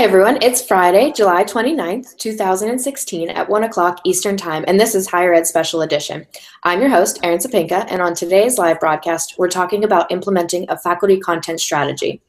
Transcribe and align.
Hi, 0.00 0.04
everyone. 0.04 0.38
It's 0.40 0.64
Friday, 0.64 1.12
July 1.12 1.44
29th, 1.44 2.16
2016 2.16 3.28
at 3.28 3.50
1 3.50 3.64
o'clock 3.64 4.00
Eastern 4.06 4.34
Time, 4.34 4.64
and 4.66 4.80
this 4.80 4.94
is 4.94 5.06
Higher 5.06 5.34
Ed 5.34 5.46
Special 5.46 5.82
Edition. 5.82 6.26
I'm 6.62 6.80
your 6.80 6.88
host, 6.88 7.20
Erin 7.22 7.36
Supinka, 7.36 7.84
and 7.86 8.00
on 8.00 8.14
today's 8.14 8.56
live 8.56 8.80
broadcast, 8.80 9.34
we're 9.36 9.50
talking 9.50 9.84
about 9.84 10.10
implementing 10.10 10.64
a 10.70 10.78
faculty 10.78 11.20
content 11.20 11.60
strategy. 11.60 12.22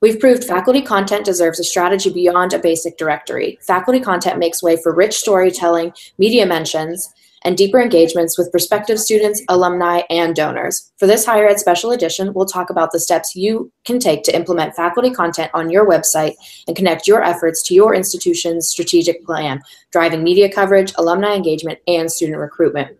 We've 0.00 0.20
proved 0.20 0.44
faculty 0.44 0.80
content 0.80 1.24
deserves 1.24 1.58
a 1.58 1.64
strategy 1.64 2.12
beyond 2.12 2.52
a 2.52 2.60
basic 2.60 2.96
directory. 2.96 3.58
Faculty 3.66 3.98
content 3.98 4.38
makes 4.38 4.62
way 4.62 4.80
for 4.80 4.94
rich 4.94 5.16
storytelling, 5.16 5.94
media 6.18 6.46
mentions, 6.46 7.12
and 7.44 7.56
deeper 7.56 7.80
engagements 7.80 8.36
with 8.36 8.50
prospective 8.50 8.98
students, 8.98 9.42
alumni, 9.48 10.02
and 10.10 10.34
donors. 10.34 10.90
For 10.98 11.06
this 11.06 11.24
Higher 11.24 11.48
Ed 11.48 11.58
Special 11.58 11.90
Edition, 11.90 12.32
we'll 12.34 12.46
talk 12.46 12.70
about 12.70 12.92
the 12.92 13.00
steps 13.00 13.36
you 13.36 13.72
can 13.84 13.98
take 13.98 14.24
to 14.24 14.34
implement 14.34 14.74
faculty 14.74 15.10
content 15.10 15.50
on 15.54 15.70
your 15.70 15.88
website 15.88 16.34
and 16.66 16.76
connect 16.76 17.06
your 17.06 17.22
efforts 17.22 17.62
to 17.64 17.74
your 17.74 17.94
institution's 17.94 18.68
strategic 18.68 19.24
plan, 19.24 19.62
driving 19.92 20.22
media 20.22 20.50
coverage, 20.50 20.92
alumni 20.96 21.34
engagement, 21.34 21.78
and 21.86 22.10
student 22.10 22.38
recruitment. 22.38 22.96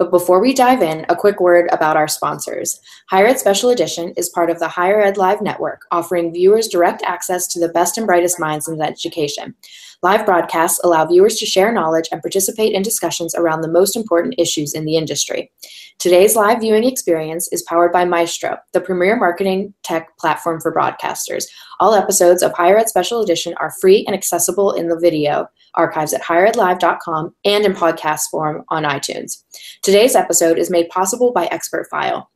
But 0.00 0.10
before 0.10 0.40
we 0.40 0.54
dive 0.54 0.80
in, 0.80 1.04
a 1.10 1.14
quick 1.14 1.40
word 1.40 1.68
about 1.72 1.98
our 1.98 2.08
sponsors. 2.08 2.80
Higher 3.10 3.26
Ed 3.26 3.38
Special 3.38 3.68
Edition 3.68 4.14
is 4.16 4.30
part 4.30 4.48
of 4.48 4.58
the 4.58 4.66
Higher 4.66 4.98
Ed 4.98 5.18
Live 5.18 5.42
Network, 5.42 5.82
offering 5.90 6.32
viewers 6.32 6.68
direct 6.68 7.02
access 7.02 7.46
to 7.48 7.60
the 7.60 7.68
best 7.68 7.98
and 7.98 8.06
brightest 8.06 8.40
minds 8.40 8.66
in 8.66 8.80
education. 8.80 9.54
Live 10.02 10.24
broadcasts 10.24 10.80
allow 10.82 11.04
viewers 11.04 11.36
to 11.36 11.44
share 11.44 11.70
knowledge 11.70 12.08
and 12.10 12.22
participate 12.22 12.72
in 12.72 12.80
discussions 12.80 13.34
around 13.34 13.60
the 13.60 13.70
most 13.70 13.94
important 13.94 14.36
issues 14.38 14.72
in 14.72 14.86
the 14.86 14.96
industry. 14.96 15.52
Today's 15.98 16.34
live 16.34 16.60
viewing 16.60 16.84
experience 16.84 17.52
is 17.52 17.60
powered 17.60 17.92
by 17.92 18.06
Maestro, 18.06 18.56
the 18.72 18.80
premier 18.80 19.16
marketing 19.16 19.74
tech 19.82 20.16
platform 20.16 20.62
for 20.62 20.72
broadcasters. 20.72 21.44
All 21.78 21.92
episodes 21.92 22.42
of 22.42 22.54
Higher 22.54 22.78
Ed 22.78 22.88
Special 22.88 23.20
Edition 23.20 23.52
are 23.60 23.74
free 23.82 24.06
and 24.06 24.14
accessible 24.16 24.72
in 24.72 24.88
the 24.88 24.98
video 24.98 25.50
archives 25.74 26.12
at 26.12 26.22
higheredlive.com 26.22 27.34
and 27.44 27.64
in 27.64 27.72
podcast 27.72 28.22
form 28.30 28.64
on 28.68 28.84
iTunes. 28.84 29.42
Today's 29.82 30.14
episode 30.14 30.58
is 30.58 30.70
made 30.70 30.88
possible 30.88 31.32
by 31.32 31.46
Expert 31.46 31.88
File. 31.90 32.30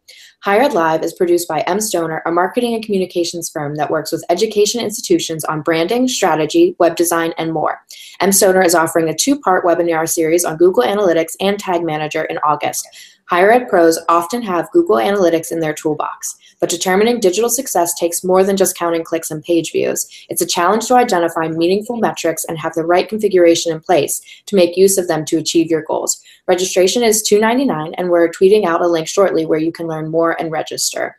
Higher 0.45 0.61
Ed 0.61 0.75
Live 0.75 1.03
is 1.03 1.15
produced 1.15 1.49
by 1.49 1.61
M. 1.61 1.81
Stoner, 1.81 2.23
a 2.27 2.31
marketing 2.31 2.75
and 2.75 2.85
communications 2.85 3.49
firm 3.49 3.77
that 3.77 3.91
works 3.91 4.13
with 4.13 4.25
education 4.29 4.79
institutions 4.79 5.43
on 5.43 5.63
branding, 5.63 6.07
strategy, 6.07 6.77
web 6.79 6.97
design, 6.97 7.33
and 7.39 7.51
more. 7.51 7.81
M. 8.21 8.31
Stoner 8.31 8.61
is 8.61 8.75
offering 8.75 9.09
a 9.09 9.15
two 9.15 9.41
part 9.41 9.65
webinar 9.65 10.07
series 10.07 10.45
on 10.45 10.59
Google 10.59 10.83
Analytics 10.83 11.35
and 11.41 11.59
Tag 11.59 11.83
Manager 11.83 12.25
in 12.25 12.37
August. 12.45 12.87
Higher 13.31 13.53
ed 13.53 13.69
pros 13.71 13.99
often 14.11 14.43
have 14.43 14.71
Google 14.71 14.97
Analytics 14.97 15.51
in 15.51 15.61
their 15.61 15.73
toolbox, 15.73 16.37
but 16.65 16.71
determining 16.71 17.21
digital 17.21 17.51
success 17.51 17.93
takes 17.93 18.25
more 18.25 18.43
than 18.43 18.57
just 18.57 18.75
counting 18.75 19.05
clicks 19.05 19.31
and 19.31 19.45
page 19.45 19.71
views. 19.71 20.09
It's 20.31 20.41
a 20.41 20.47
challenge 20.47 20.87
to 20.87 20.95
identify 20.95 21.47
meaningful 21.47 21.99
metrics 21.99 22.43
and 22.47 22.59
have 22.59 22.73
the 22.73 22.87
right 22.87 23.07
configuration 23.07 23.71
in 23.71 23.81
place 23.81 24.23
to 24.47 24.57
make 24.57 24.75
use 24.75 24.97
of 24.97 25.07
them 25.07 25.27
to 25.27 25.37
achieve 25.37 25.71
your 25.71 25.83
goals. 25.83 26.23
Registration 26.49 27.03
is 27.03 27.23
$2.99, 27.31 27.93
and 27.99 28.09
we're 28.09 28.31
tweeting 28.31 28.65
out 28.65 28.81
a 28.81 28.89
link 28.89 29.09
shortly 29.09 29.45
where 29.45 29.59
you 29.59 29.73
can 29.73 29.87
learn 29.87 30.11
more 30.11 30.41
and 30.41 30.51
register. 30.51 31.19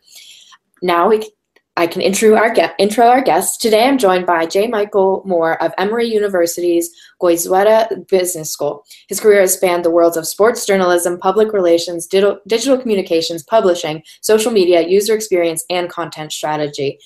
Now 0.82 1.08
we 1.08 1.30
I 1.78 1.86
can 1.86 2.00
intro 2.00 2.34
our, 2.34 2.54
intro 2.78 3.06
our 3.06 3.20
guests. 3.20 3.58
Today 3.58 3.84
I'm 3.86 3.98
joined 3.98 4.24
by 4.24 4.46
J. 4.46 4.66
Michael 4.66 5.22
Moore 5.26 5.62
of 5.62 5.74
Emory 5.76 6.06
University's 6.06 6.90
Goizueta 7.20 8.08
Business 8.08 8.50
School. 8.50 8.86
His 9.08 9.20
career 9.20 9.42
has 9.42 9.52
spanned 9.52 9.84
the 9.84 9.90
worlds 9.90 10.16
of 10.16 10.26
sports 10.26 10.64
journalism, 10.64 11.18
public 11.18 11.52
relations, 11.52 12.06
digital, 12.06 12.40
digital 12.46 12.78
communications, 12.78 13.42
publishing, 13.42 14.02
social 14.22 14.50
media, 14.50 14.88
user 14.88 15.14
experience, 15.14 15.66
and 15.68 15.90
content 15.90 16.32
strategy. 16.32 16.98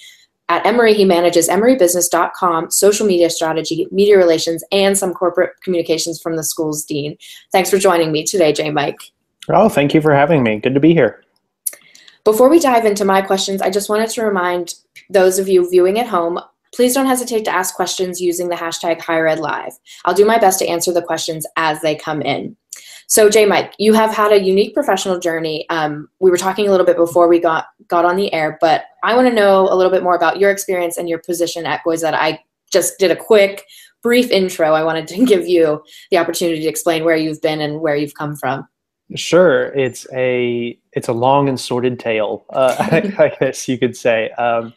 At 0.48 0.64
Emory, 0.64 0.94
he 0.94 1.04
manages 1.04 1.48
emorybusiness.com, 1.48 2.70
social 2.70 3.06
media 3.06 3.30
strategy, 3.30 3.88
media 3.90 4.16
relations, 4.18 4.62
and 4.70 4.96
some 4.96 5.14
corporate 5.14 5.52
communications 5.64 6.20
from 6.20 6.36
the 6.36 6.44
school's 6.44 6.84
dean. 6.84 7.16
Thanks 7.50 7.70
for 7.70 7.78
joining 7.78 8.12
me 8.12 8.24
today, 8.24 8.52
J. 8.52 8.70
Mike. 8.70 9.00
Oh, 9.48 9.68
thank 9.68 9.94
you 9.94 10.00
for 10.00 10.14
having 10.14 10.44
me. 10.44 10.58
Good 10.60 10.74
to 10.74 10.80
be 10.80 10.92
here. 10.94 11.24
Before 12.24 12.48
we 12.48 12.58
dive 12.58 12.84
into 12.84 13.04
my 13.04 13.22
questions, 13.22 13.62
I 13.62 13.70
just 13.70 13.88
wanted 13.88 14.10
to 14.10 14.24
remind 14.24 14.74
those 15.08 15.38
of 15.38 15.48
you 15.48 15.68
viewing 15.68 15.98
at 15.98 16.06
home 16.06 16.38
please 16.74 16.94
don't 16.94 17.06
hesitate 17.06 17.44
to 17.44 17.54
ask 17.54 17.74
questions 17.74 18.20
using 18.20 18.48
the 18.48 18.54
hashtag 18.54 19.00
HigherEdLive. 19.00 19.72
I'll 20.04 20.14
do 20.14 20.24
my 20.24 20.38
best 20.38 20.58
to 20.60 20.68
answer 20.68 20.92
the 20.92 21.02
questions 21.02 21.46
as 21.56 21.80
they 21.80 21.96
come 21.96 22.22
in. 22.22 22.56
So, 23.06 23.28
Jay 23.28 23.44
Mike, 23.44 23.74
you 23.78 23.92
have 23.92 24.14
had 24.14 24.30
a 24.30 24.40
unique 24.40 24.72
professional 24.72 25.18
journey. 25.18 25.68
Um, 25.68 26.08
we 26.20 26.30
were 26.30 26.36
talking 26.36 26.68
a 26.68 26.70
little 26.70 26.86
bit 26.86 26.96
before 26.96 27.26
we 27.26 27.40
got 27.40 27.66
got 27.88 28.04
on 28.04 28.16
the 28.16 28.32
air, 28.32 28.56
but 28.60 28.84
I 29.02 29.16
want 29.16 29.26
to 29.26 29.34
know 29.34 29.68
a 29.68 29.74
little 29.74 29.90
bit 29.90 30.04
more 30.04 30.14
about 30.14 30.38
your 30.38 30.52
experience 30.52 30.96
and 30.96 31.08
your 31.08 31.18
position 31.18 31.66
at 31.66 31.82
Goizueta. 31.84 32.14
I 32.14 32.40
just 32.70 33.00
did 33.00 33.10
a 33.10 33.16
quick, 33.16 33.64
brief 34.00 34.30
intro. 34.30 34.74
I 34.74 34.84
wanted 34.84 35.08
to 35.08 35.24
give 35.24 35.48
you 35.48 35.82
the 36.12 36.18
opportunity 36.18 36.60
to 36.60 36.68
explain 36.68 37.04
where 37.04 37.16
you've 37.16 37.42
been 37.42 37.60
and 37.60 37.80
where 37.80 37.96
you've 37.96 38.14
come 38.14 38.36
from. 38.36 38.68
Sure, 39.16 39.66
it's 39.72 40.06
a 40.12 40.78
it's 40.92 41.08
a 41.08 41.12
long 41.12 41.48
and 41.48 41.58
sordid 41.58 41.98
tale, 41.98 42.44
uh, 42.50 42.76
I, 42.78 43.14
I, 43.24 43.36
guess 43.40 43.68
you 43.68 43.78
could 43.78 43.96
say. 43.96 44.30
Um, 44.32 44.72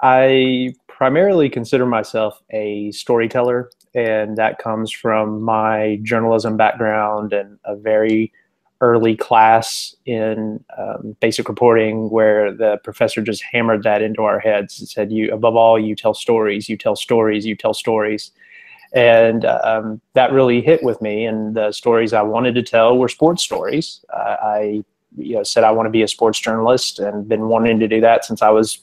I 0.00 0.74
primarily 0.88 1.50
consider 1.50 1.84
myself 1.84 2.40
a 2.50 2.90
storyteller, 2.92 3.70
and 3.94 4.36
that 4.38 4.58
comes 4.58 4.90
from 4.90 5.42
my 5.42 5.98
journalism 6.02 6.56
background 6.56 7.32
and 7.32 7.58
a 7.64 7.76
very 7.76 8.32
early 8.80 9.16
class 9.16 9.94
in 10.06 10.64
um, 10.78 11.16
basic 11.20 11.48
reporting 11.48 12.10
where 12.10 12.52
the 12.52 12.78
professor 12.84 13.22
just 13.22 13.42
hammered 13.42 13.82
that 13.82 14.02
into 14.02 14.22
our 14.22 14.38
heads 14.38 14.78
and 14.78 14.88
said 14.88 15.12
you 15.12 15.32
above 15.32 15.56
all 15.56 15.78
you 15.78 15.94
tell 15.94 16.12
stories 16.12 16.68
you 16.68 16.76
tell 16.76 16.96
stories 16.96 17.46
you 17.46 17.56
tell 17.56 17.72
stories 17.72 18.32
and 18.94 19.44
um, 19.44 20.00
that 20.14 20.32
really 20.32 20.60
hit 20.60 20.82
with 20.82 21.02
me. 21.02 21.26
And 21.26 21.54
the 21.54 21.72
stories 21.72 22.12
I 22.12 22.22
wanted 22.22 22.54
to 22.54 22.62
tell 22.62 22.96
were 22.96 23.08
sports 23.08 23.42
stories. 23.42 24.04
Uh, 24.12 24.36
I 24.40 24.84
you 25.16 25.34
know, 25.34 25.42
said 25.42 25.64
I 25.64 25.72
want 25.72 25.86
to 25.86 25.90
be 25.90 26.02
a 26.02 26.08
sports 26.08 26.40
journalist 26.40 26.98
and 26.98 27.28
been 27.28 27.48
wanting 27.48 27.78
to 27.80 27.88
do 27.88 28.00
that 28.00 28.24
since 28.24 28.40
I 28.40 28.50
was 28.50 28.78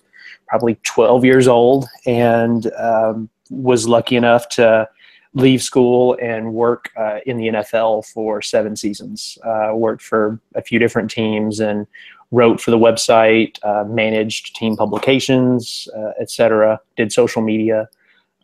probably 0.48 0.76
12 0.84 1.24
years 1.24 1.48
old, 1.48 1.88
and 2.06 2.72
um, 2.78 3.30
was 3.50 3.88
lucky 3.88 4.18
enough 4.18 4.50
to 4.50 4.88
leave 5.34 5.62
school 5.62 6.18
and 6.22 6.54
work 6.54 6.90
uh, 6.98 7.20
in 7.26 7.38
the 7.38 7.48
NFL 7.48 8.06
for 8.06 8.42
seven 8.42 8.76
seasons. 8.76 9.38
Uh, 9.46 9.72
worked 9.74 10.02
for 10.02 10.40
a 10.56 10.62
few 10.62 10.78
different 10.78 11.10
teams 11.10 11.62
and 11.62 11.88
wrote 12.32 12.60
for 12.60 12.72
the 12.72 12.78
website, 12.78 13.58
uh, 13.64 13.86
managed 13.86 14.56
team 14.56 14.76
publications, 14.76 15.88
uh, 15.96 16.12
etc. 16.20 16.80
Did 16.98 17.14
social 17.14 17.42
media. 17.42 17.88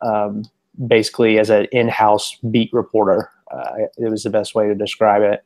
Um, 0.02 0.44
basically 0.86 1.40
as 1.40 1.50
an 1.50 1.68
in-house 1.72 2.38
beat 2.52 2.72
reporter. 2.74 3.32
Uh, 3.52 3.74
it 3.98 4.10
was 4.10 4.24
the 4.24 4.30
best 4.30 4.56
way 4.56 4.68
to 4.68 4.76
describe 4.76 5.22
it. 5.22 5.44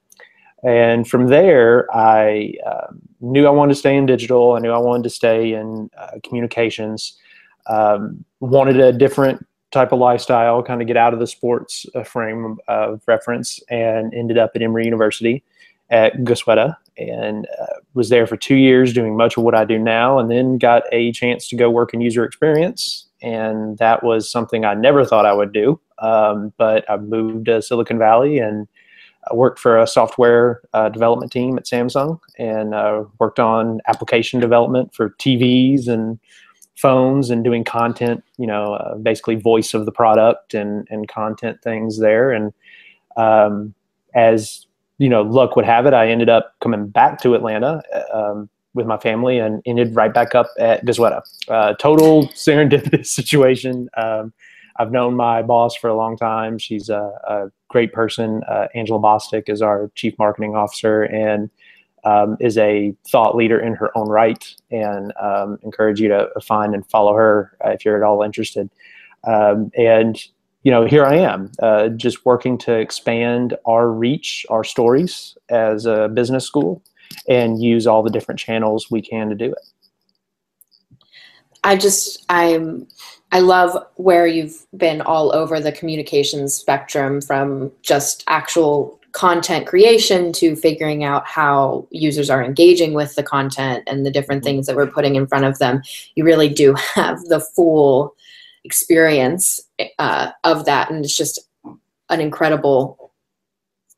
And 0.64 1.08
from 1.08 1.28
there, 1.28 1.88
I 1.96 2.54
uh, 2.66 2.88
knew 3.20 3.48
I 3.48 3.50
wanted 3.50 3.74
to 3.74 3.80
stay 3.80 3.96
in 3.96 4.06
digital. 4.06 4.54
I 4.54 4.60
knew 4.60 4.72
I 4.72 4.78
wanted 4.78 5.04
to 5.04 5.10
stay 5.10 5.54
in 5.54 5.90
uh, 5.98 6.20
communications. 6.24 7.18
Um, 7.68 8.24
wanted 8.40 8.80
a 8.80 8.92
different 8.92 9.46
type 9.72 9.92
of 9.92 10.00
lifestyle, 10.00 10.62
kind 10.62 10.82
of 10.82 10.88
get 10.88 10.98
out 10.98 11.14
of 11.14 11.20
the 11.20 11.28
sports 11.28 11.86
uh, 11.96 12.04
frame 12.04 12.58
of 12.68 13.02
reference, 13.08 13.60
and 13.70 14.14
ended 14.14 14.38
up 14.38 14.52
at 14.56 14.62
Emory 14.62 14.86
University 14.86 15.44
at 15.90 16.14
Goizueta 16.20 16.76
and 16.98 17.48
uh, 17.60 17.66
was 17.94 18.10
there 18.10 18.28
for 18.28 18.38
two 18.38 18.56
years 18.56 18.94
doing 18.94 19.16
much 19.16 19.38
of 19.38 19.44
what 19.44 19.56
I 19.56 19.66
do 19.66 19.78
now, 19.78 20.20
and 20.20 20.30
then 20.30 20.58
got 20.58 20.84
a 20.92 21.12
chance 21.12 21.48
to 21.50 21.56
go 21.56 21.70
work 21.70 21.94
in 21.94 22.02
user 22.02 22.24
experience 22.24 23.08
and 23.22 23.78
that 23.78 24.04
was 24.04 24.30
something 24.30 24.66
I 24.66 24.74
never 24.74 25.06
thought 25.06 25.26
I 25.26 25.34
would 25.34 25.54
do. 25.54 25.80
Um, 26.00 26.54
but 26.58 26.90
I 26.90 26.98
moved 26.98 27.46
to 27.46 27.62
Silicon 27.62 28.00
Valley 28.00 28.40
and 28.40 28.68
I 29.30 29.36
worked 29.36 29.60
for 29.60 29.78
a 29.78 29.86
software 29.86 30.62
uh, 30.74 30.90
development 30.90 31.32
team 31.32 31.58
at 31.58 31.66
Samsung 31.66 32.20
and 32.40 32.74
uh, 32.74 33.04
worked 33.20 33.40
on 33.40 33.80
application 33.88 34.40
development 34.40 34.94
for 34.96 35.12
TVs 35.12 35.88
and 35.88 36.20
phones 36.76 37.30
and 37.30 37.44
doing 37.44 37.64
content, 37.64 38.24
you 38.38 38.48
know, 38.48 38.74
uh, 38.74 38.96
basically 38.96 39.36
voice 39.36 39.76
of 39.76 39.86
the 39.86 39.92
product 39.92 40.56
and, 40.56 40.88
and 40.90 41.08
content 41.08 41.62
things 41.62 42.00
there. 42.00 42.32
And 42.32 42.52
um, 43.18 43.76
as, 44.16 44.66
you 44.98 45.10
know, 45.10 45.22
luck 45.22 45.56
would 45.56 45.66
have 45.66 45.86
it, 45.86 45.94
I 45.94 46.10
ended 46.10 46.30
up 46.30 46.56
coming 46.60 46.88
back 46.88 47.22
to 47.22 47.36
Atlanta 47.36 47.84
um, 48.12 48.50
with 48.74 48.86
my 48.86 48.98
family 48.98 49.40
and 49.40 49.62
ended 49.66 49.96
right 49.96 50.14
back 50.14 50.36
up 50.36 50.48
at 50.60 50.86
Goizueta. 50.86 51.22
Uh, 51.48 51.74
total 51.74 52.28
serendipitous 52.30 53.08
situation. 53.20 53.90
Um, 53.98 54.34
I've 54.78 54.92
known 54.92 55.16
my 55.16 55.42
boss 55.42 55.76
for 55.76 55.90
a 55.90 55.96
long 55.96 56.18
time. 56.18 56.58
She's 56.58 56.90
a, 56.90 57.12
a 57.28 57.52
great 57.68 57.94
person. 57.94 58.42
Uh, 58.48 58.68
Angela 58.74 59.00
Bostic 59.00 59.50
is 59.50 59.62
our 59.62 59.92
chief 59.96 60.18
marketing 60.18 60.56
officer 60.56 61.04
and 61.04 61.50
um, 62.04 62.38
is 62.40 62.58
a 62.58 62.96
thought 63.08 63.36
leader 63.36 63.60
in 63.60 63.76
her 63.76 63.96
own 63.98 64.08
right. 64.08 64.56
And 64.72 65.14
um, 65.20 65.60
encourage 65.64 66.00
you 66.00 66.08
to 66.08 66.30
find 66.42 66.74
and 66.74 66.90
follow 66.90 67.14
her 67.14 67.58
uh, 67.64 67.70
if 67.70 67.86
you're 67.86 67.98
at 67.98 68.04
all 68.04 68.24
interested. 68.24 68.70
Um, 69.26 69.72
and 69.78 70.18
you 70.64 70.72
know, 70.72 70.86
here 70.86 71.04
I 71.04 71.16
am, 71.16 71.52
uh, 71.62 71.90
just 71.90 72.24
working 72.26 72.58
to 72.60 72.74
expand 72.74 73.58
our 73.66 73.90
reach, 73.90 74.46
our 74.50 74.64
stories 74.64 75.36
as 75.50 75.88
a 75.88 76.08
business 76.08 76.46
school 76.46 76.84
and 77.28 77.62
use 77.62 77.88
all 77.88 78.04
the 78.04 78.10
different 78.10 78.40
channels 78.40 78.90
we 78.90 79.02
can 79.02 79.30
to 79.30 79.36
do 79.36 79.46
it. 79.46 80.98
I 81.64 81.76
just 81.76 82.26
I'm 82.30 82.88
I 83.32 83.40
love 83.40 83.78
where 83.96 84.28
you've 84.28 84.66
been 84.76 85.02
all 85.02 85.34
over 85.34 85.60
the 85.60 85.72
communications 85.72 86.54
spectrum 86.54 87.22
from 87.22 87.72
just 87.82 88.24
actual 88.28 89.00
content 89.14 89.68
creation 89.68 90.32
to 90.32 90.56
figuring 90.56 91.04
out 91.04 91.26
how 91.28 91.88
users 91.92 92.30
are 92.30 92.44
engaging 92.44 92.94
with 92.94 93.16
the 93.16 93.24
content 93.24 93.84
and 93.88 94.06
the 94.06 94.12
different 94.12 94.44
things 94.44 94.66
that 94.66 94.76
we're 94.76 94.88
putting 94.88 95.16
in 95.16 95.28
front 95.28 95.46
of 95.46 95.60
them. 95.60 95.82
You 96.16 96.24
really 96.24 96.50
do 96.50 96.74
have 96.96 97.22
the 97.26 97.40
full 97.40 98.16
experience 98.64 99.60
uh, 100.00 100.32
of 100.44 100.66
that, 100.66 100.92
and 100.92 101.04
it's 101.04 101.16
just 101.16 101.40
an 102.10 102.22
incredible, 102.22 103.01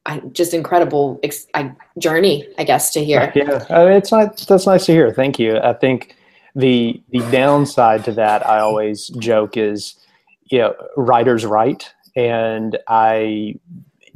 I, 0.05 0.19
just 0.31 0.53
incredible 0.53 1.19
ex- 1.23 1.47
I, 1.53 1.71
journey, 1.97 2.47
I 2.57 2.63
guess, 2.63 2.91
to 2.93 3.03
hear. 3.03 3.31
Yeah, 3.35 3.65
I 3.69 3.85
mean, 3.85 3.93
it's 3.93 4.11
not, 4.11 4.37
that's 4.47 4.65
nice 4.65 4.85
to 4.87 4.91
hear. 4.91 5.11
Thank 5.11 5.39
you. 5.39 5.57
I 5.57 5.73
think 5.73 6.15
the 6.55 7.01
the 7.09 7.19
downside 7.31 8.03
to 8.05 8.11
that, 8.13 8.47
I 8.47 8.59
always 8.59 9.07
joke, 9.07 9.57
is 9.57 9.95
you 10.51 10.59
know, 10.59 10.75
writers 10.97 11.45
write, 11.45 11.93
and 12.15 12.77
I 12.87 13.55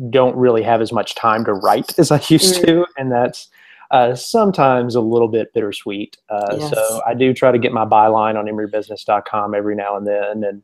don't 0.10 0.36
really 0.36 0.62
have 0.62 0.82
as 0.82 0.92
much 0.92 1.16
time 1.16 1.46
to 1.46 1.54
write 1.54 1.98
as 1.98 2.12
I 2.12 2.22
used 2.28 2.62
mm. 2.62 2.66
to, 2.66 2.86
and 2.98 3.12
that's 3.12 3.50
uh, 3.92 4.14
sometimes 4.16 4.96
a 4.96 5.02
little 5.02 5.30
bit 5.30 5.54
bittersweet. 5.54 6.18
Uh, 6.30 6.58
yes. 6.60 6.70
So 6.72 7.02
I 7.08 7.14
do 7.14 7.34
try 7.34 7.52
to 7.52 7.58
get 7.58 7.72
my 7.72 7.86
byline 7.86 8.38
on 8.38 8.46
emorybusiness.com 8.46 9.56
every 9.56 9.76
now 9.76 9.96
and 9.98 10.06
then, 10.06 10.44
and 10.44 10.64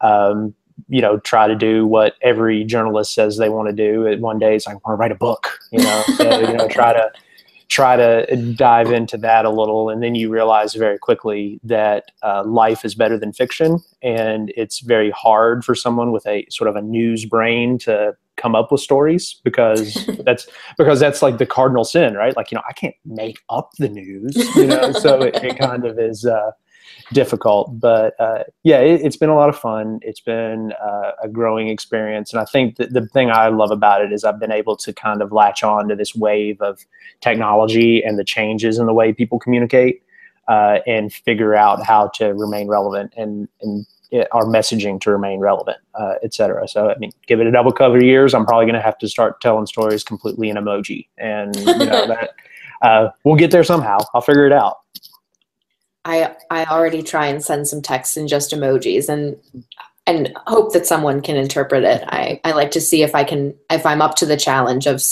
um, 0.00 0.54
you 0.88 1.00
know, 1.00 1.18
try 1.18 1.46
to 1.48 1.54
do 1.54 1.86
what 1.86 2.14
every 2.22 2.64
journalist 2.64 3.14
says 3.14 3.36
they 3.36 3.48
want 3.48 3.68
to 3.68 3.74
do. 3.74 4.16
One 4.20 4.38
day, 4.38 4.56
it's 4.56 4.66
like 4.66 4.76
I 4.76 4.78
want 4.84 4.98
to 4.98 5.00
write 5.00 5.12
a 5.12 5.16
book. 5.16 5.58
You 5.70 5.82
know, 5.82 6.02
so, 6.16 6.40
you 6.40 6.52
know, 6.54 6.68
try 6.68 6.92
to 6.92 7.10
try 7.72 7.96
to 7.96 8.36
dive 8.54 8.92
into 8.92 9.16
that 9.16 9.46
a 9.46 9.50
little 9.50 9.88
and 9.88 10.02
then 10.02 10.14
you 10.14 10.28
realize 10.28 10.74
very 10.74 10.98
quickly 10.98 11.58
that 11.64 12.12
uh, 12.22 12.44
life 12.44 12.84
is 12.84 12.94
better 12.94 13.16
than 13.16 13.32
fiction 13.32 13.78
and 14.02 14.52
it's 14.58 14.80
very 14.80 15.10
hard 15.12 15.64
for 15.64 15.74
someone 15.74 16.12
with 16.12 16.26
a 16.26 16.46
sort 16.50 16.68
of 16.68 16.76
a 16.76 16.82
news 16.82 17.24
brain 17.24 17.78
to 17.78 18.14
come 18.36 18.54
up 18.54 18.70
with 18.70 18.78
stories 18.78 19.40
because 19.42 20.06
that's 20.26 20.46
because 20.76 21.00
that's 21.00 21.22
like 21.22 21.38
the 21.38 21.46
cardinal 21.46 21.82
sin 21.82 22.12
right 22.12 22.36
like 22.36 22.50
you 22.50 22.56
know 22.56 22.62
i 22.68 22.74
can't 22.74 22.94
make 23.06 23.38
up 23.48 23.70
the 23.78 23.88
news 23.88 24.36
you 24.54 24.66
know 24.66 24.92
so 24.92 25.22
it, 25.22 25.34
it 25.42 25.58
kind 25.58 25.86
of 25.86 25.98
is 25.98 26.26
uh, 26.26 26.50
difficult. 27.12 27.78
But 27.78 28.14
uh, 28.20 28.44
yeah, 28.62 28.78
it, 28.78 29.02
has 29.02 29.16
been 29.16 29.28
a 29.28 29.34
lot 29.34 29.48
of 29.48 29.58
fun. 29.58 30.00
It's 30.02 30.20
been 30.20 30.72
uh, 30.72 31.12
a 31.22 31.28
growing 31.28 31.68
experience, 31.68 32.32
and 32.32 32.40
I 32.40 32.44
think 32.44 32.76
that 32.76 32.92
the 32.92 33.06
thing 33.08 33.30
I 33.30 33.48
love 33.48 33.70
about 33.70 34.02
it 34.02 34.12
is 34.12 34.24
I've 34.24 34.40
been 34.40 34.52
able 34.52 34.76
to 34.76 34.92
kind 34.92 35.22
of 35.22 35.32
latch 35.32 35.62
on 35.62 35.88
to 35.88 35.96
this 35.96 36.14
wave 36.14 36.60
of 36.60 36.84
technology 37.20 38.02
and 38.02 38.18
the 38.18 38.24
changes 38.24 38.78
in 38.78 38.86
the 38.86 38.94
way 38.94 39.12
people 39.12 39.38
communicate, 39.38 40.02
uh, 40.48 40.78
and 40.86 41.12
figure 41.12 41.54
out 41.54 41.84
how 41.84 42.08
to 42.14 42.34
remain 42.34 42.68
relevant 42.68 43.12
and 43.16 43.48
and 43.60 43.86
our 44.32 44.44
messaging 44.44 45.00
to 45.00 45.10
remain 45.10 45.40
relevant, 45.40 45.78
uh, 45.94 46.14
et 46.22 46.34
cetera. 46.34 46.68
So, 46.68 46.90
I 46.90 46.98
mean, 46.98 47.12
give 47.26 47.40
it 47.40 47.46
a 47.46 47.50
double 47.50 47.72
cover 47.72 48.02
years. 48.02 48.34
I'm 48.34 48.44
probably 48.44 48.66
going 48.66 48.74
to 48.74 48.82
have 48.82 48.98
to 48.98 49.08
start 49.08 49.40
telling 49.40 49.66
stories 49.66 50.04
completely 50.04 50.50
in 50.50 50.56
emoji, 50.56 51.06
and 51.18 51.56
you 51.56 51.64
know 51.64 52.06
that 52.06 52.30
uh, 52.82 53.08
we'll 53.24 53.36
get 53.36 53.50
there 53.50 53.64
somehow. 53.64 53.98
I'll 54.14 54.20
figure 54.20 54.46
it 54.46 54.52
out. 54.52 54.78
I 56.04 56.34
I 56.50 56.64
already 56.64 57.02
try 57.02 57.26
and 57.26 57.44
send 57.44 57.68
some 57.68 57.82
texts 57.82 58.16
in 58.16 58.28
just 58.28 58.52
emojis 58.52 59.08
and 59.08 59.36
and 60.06 60.36
hope 60.46 60.72
that 60.72 60.86
someone 60.86 61.20
can 61.20 61.36
interpret 61.36 61.84
it. 61.84 62.02
I, 62.08 62.40
I 62.42 62.52
like 62.52 62.72
to 62.72 62.80
see 62.80 63.02
if 63.02 63.14
I 63.14 63.22
can 63.22 63.54
if 63.70 63.86
I'm 63.86 64.02
up 64.02 64.16
to 64.16 64.26
the 64.26 64.36
challenge 64.36 64.86
of 64.86 65.02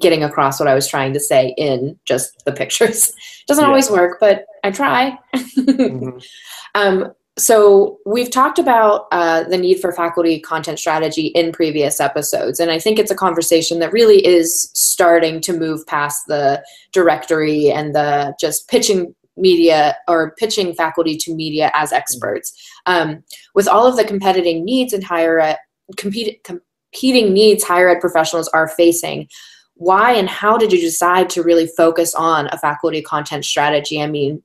getting 0.00 0.22
across 0.22 0.60
what 0.60 0.68
I 0.68 0.74
was 0.74 0.86
trying 0.86 1.12
to 1.14 1.20
say 1.20 1.54
in 1.56 1.98
just 2.04 2.44
the 2.44 2.52
pictures. 2.52 3.12
Doesn't 3.48 3.62
yeah. 3.62 3.68
always 3.68 3.90
work, 3.90 4.18
but 4.20 4.46
I 4.62 4.70
try. 4.70 5.18
mm-hmm. 5.34 6.18
um, 6.74 7.12
so 7.38 7.98
we've 8.06 8.30
talked 8.30 8.58
about 8.58 9.08
uh, 9.12 9.42
the 9.44 9.58
need 9.58 9.78
for 9.78 9.92
faculty 9.92 10.40
content 10.40 10.78
strategy 10.78 11.26
in 11.26 11.52
previous 11.52 12.00
episodes 12.00 12.58
and 12.58 12.70
i 12.70 12.78
think 12.78 12.98
it's 12.98 13.10
a 13.10 13.14
conversation 13.14 13.78
that 13.78 13.92
really 13.92 14.24
is 14.26 14.70
starting 14.72 15.40
to 15.40 15.52
move 15.52 15.86
past 15.86 16.26
the 16.28 16.64
directory 16.92 17.70
and 17.70 17.94
the 17.94 18.34
just 18.40 18.68
pitching 18.68 19.14
media 19.36 19.96
or 20.08 20.34
pitching 20.38 20.74
faculty 20.74 21.16
to 21.16 21.34
media 21.34 21.70
as 21.74 21.92
experts. 21.92 22.52
Um, 22.86 23.22
with 23.54 23.68
all 23.68 23.86
of 23.86 23.96
the 23.96 24.04
competing 24.04 24.64
needs 24.64 24.92
and 24.92 25.04
higher 25.04 25.38
ed, 25.40 25.58
compete, 25.96 26.42
competing 26.44 27.32
needs 27.32 27.64
higher 27.64 27.88
ed 27.88 28.00
professionals 28.00 28.48
are 28.48 28.68
facing, 28.68 29.28
why 29.74 30.12
and 30.12 30.28
how 30.28 30.56
did 30.56 30.72
you 30.72 30.80
decide 30.80 31.28
to 31.30 31.42
really 31.42 31.66
focus 31.66 32.14
on 32.14 32.48
a 32.50 32.58
faculty 32.58 33.02
content 33.02 33.44
strategy? 33.44 34.02
I 34.02 34.06
mean, 34.06 34.42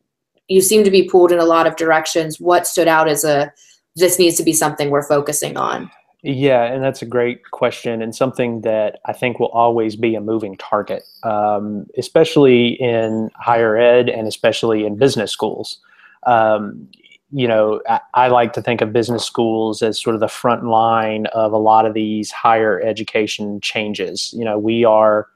you 0.48 0.62
seem 0.62 0.84
to 0.84 0.92
be 0.92 1.08
pulled 1.08 1.32
in 1.32 1.40
a 1.40 1.46
lot 1.46 1.68
of 1.68 1.78
directions. 1.78 2.40
What 2.40 2.68
stood 2.68 2.88
out 2.88 3.08
as 3.08 3.24
a 3.24 3.54
this 3.96 4.20
needs 4.20 4.36
to 4.38 4.44
be 4.44 4.54
something 4.54 4.90
we're 4.90 5.08
focusing 5.08 5.58
on? 5.58 5.90
Yeah, 6.24 6.66
and 6.66 6.84
that's 6.84 7.02
a 7.02 7.06
great 7.06 7.50
question, 7.50 8.02
and 8.02 8.16
something 8.16 8.62
that 8.62 9.00
I 9.06 9.14
think 9.14 9.40
will 9.40 9.48
always 9.48 9.96
be 9.96 10.14
a 10.14 10.22
moving 10.22 10.56
target, 10.58 11.04
um, 11.24 11.88
especially 11.98 12.80
in 12.80 13.32
higher 13.36 13.76
ed 13.76 14.08
and 14.08 14.28
especially 14.28 14.86
in 14.86 14.98
business 14.98 15.32
schools. 15.32 15.80
Um, 16.28 16.88
you 17.32 17.48
know, 17.48 17.82
I, 17.90 18.02
I, 18.14 18.28
like 18.28 18.54
to 18.54 18.62
think 18.62 18.82
of 18.82 18.94
business 18.94 19.26
schools 19.26 19.82
as 19.82 20.00
sort 20.00 20.14
of 20.14 20.20
the 20.20 20.28
front 20.28 20.66
line 20.66 21.26
of 21.28 21.54
a 21.54 21.58
lot 21.58 21.86
of 21.88 21.96
these 21.96 22.30
higher 22.30 22.80
education 22.82 23.60
changes. 23.62 24.32
You 24.38 24.46
know, 24.46 24.60
we 24.60 24.84
are 24.84 25.28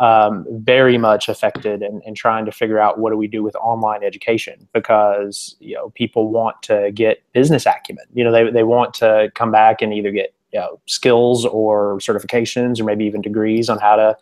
um, 0.00 0.46
very 0.50 0.96
much 0.96 1.28
affected 1.28 1.82
and, 1.82 2.16
trying 2.16 2.44
to 2.46 2.50
figure 2.50 2.78
out 2.78 2.98
what 2.98 3.10
do 3.10 3.16
we 3.16 3.28
do 3.28 3.42
with 3.42 3.54
online 3.56 4.02
education 4.02 4.66
because 4.72 5.56
you 5.60 5.74
know 5.74 5.90
people 5.90 6.30
want 6.30 6.60
to 6.62 6.90
get 6.92 7.22
business 7.32 7.66
acumen. 7.66 8.04
You 8.12 8.24
know 8.24 8.32
they, 8.32 8.50
they 8.50 8.64
want 8.64 8.94
to 8.94 9.30
come 9.34 9.52
back 9.52 9.80
and 9.80 9.94
either 9.94 10.10
get 10.10 10.34
you 10.52 10.58
know, 10.58 10.80
skills 10.86 11.46
or 11.46 11.98
certifications 11.98 12.80
or 12.80 12.84
maybe 12.84 13.04
even 13.04 13.20
degrees 13.20 13.68
on 13.68 13.78
how 13.78 13.94
to 13.94 14.16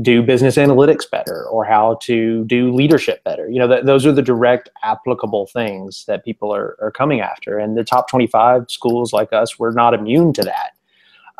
do 0.00 0.22
business 0.22 0.56
analytics 0.56 1.08
better 1.10 1.44
or 1.44 1.64
how 1.64 1.94
to 2.02 2.44
do 2.46 2.72
leadership 2.72 3.22
better. 3.24 3.48
You 3.48 3.60
know 3.60 3.68
th- 3.68 3.84
those 3.84 4.04
are 4.04 4.12
the 4.12 4.22
direct 4.22 4.68
applicable 4.82 5.46
things 5.46 6.04
that 6.06 6.24
people 6.24 6.52
are, 6.52 6.76
are 6.80 6.90
coming 6.90 7.20
after. 7.20 7.58
And 7.58 7.76
the 7.76 7.84
top 7.84 8.10
25 8.10 8.70
schools 8.70 9.12
like 9.12 9.32
us 9.32 9.58
we're 9.58 9.72
not 9.72 9.94
immune 9.94 10.32
to 10.34 10.42
that 10.42 10.72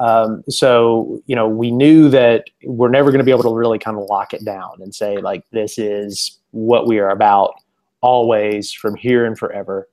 um, 0.02 0.42
so, 0.48 1.22
you 1.26 1.36
know, 1.36 1.46
we 1.46 1.70
knew 1.70 2.08
that 2.08 2.46
we're 2.64 2.90
never 2.90 3.12
going 3.12 3.20
to 3.20 3.24
be 3.24 3.30
able 3.30 3.44
to 3.44 3.54
really 3.54 3.78
kind 3.78 3.96
of 3.96 4.04
lock 4.10 4.34
it 4.34 4.44
down 4.44 4.72
and 4.80 4.92
say, 4.92 5.18
like, 5.18 5.44
this 5.52 5.78
is 5.78 6.40
what 6.50 6.88
we 6.88 6.98
are 6.98 7.10
about 7.10 7.54
always 8.00 8.72
from 8.72 8.96
here 8.96 9.24
and 9.24 9.38
forever 9.38 9.88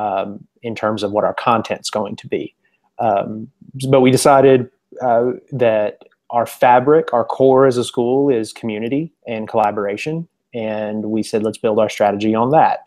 um, 0.00 0.44
in 0.64 0.74
terms 0.74 1.04
of 1.04 1.12
what 1.12 1.22
our 1.22 1.34
content's 1.34 1.90
going 1.90 2.16
to 2.16 2.26
be. 2.26 2.52
Um, 2.98 3.52
but 3.88 4.00
we 4.00 4.10
decided 4.10 4.68
uh, 5.00 5.30
that 5.52 5.98
our 6.30 6.44
fabric, 6.44 7.12
our 7.12 7.24
core 7.24 7.64
as 7.64 7.76
a 7.76 7.84
school 7.84 8.30
is 8.30 8.52
community 8.52 9.12
and 9.28 9.46
collaboration. 9.46 10.26
And 10.52 11.04
we 11.04 11.22
said, 11.22 11.44
let's 11.44 11.58
build 11.58 11.78
our 11.78 11.88
strategy 11.88 12.34
on 12.34 12.50
that. 12.50 12.80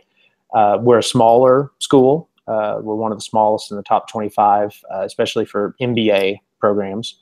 Uh, 0.54 0.78
we're 0.82 1.00
a 1.00 1.04
smaller 1.04 1.72
school. 1.80 2.30
Uh, 2.50 2.80
we're 2.82 2.96
one 2.96 3.14
of 3.14 3.18
the 3.18 3.24
smallest 3.24 3.72
in 3.72 3.78
the 3.78 3.84
top 3.84 4.10
25, 4.10 4.84
uh, 4.94 5.04
especially 5.04 5.46
for 5.46 5.74
MBA 5.82 6.40
programs. 6.60 7.20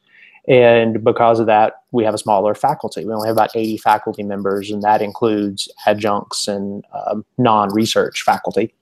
And 0.47 1.03
because 1.03 1.39
of 1.39 1.45
that, 1.45 1.83
we 1.91 2.03
have 2.03 2.13
a 2.13 2.17
smaller 2.17 2.53
faculty. 2.53 3.05
We 3.05 3.13
only 3.13 3.27
have 3.27 3.37
about 3.37 3.55
80 3.55 3.77
faculty 3.77 4.23
members, 4.23 4.69
and 4.71 4.81
that 4.81 5.01
includes 5.01 5.71
adjuncts 5.87 6.47
and 6.47 6.83
um, 6.93 7.25
non 7.37 7.73
research 7.73 8.23
faculty. 8.23 8.73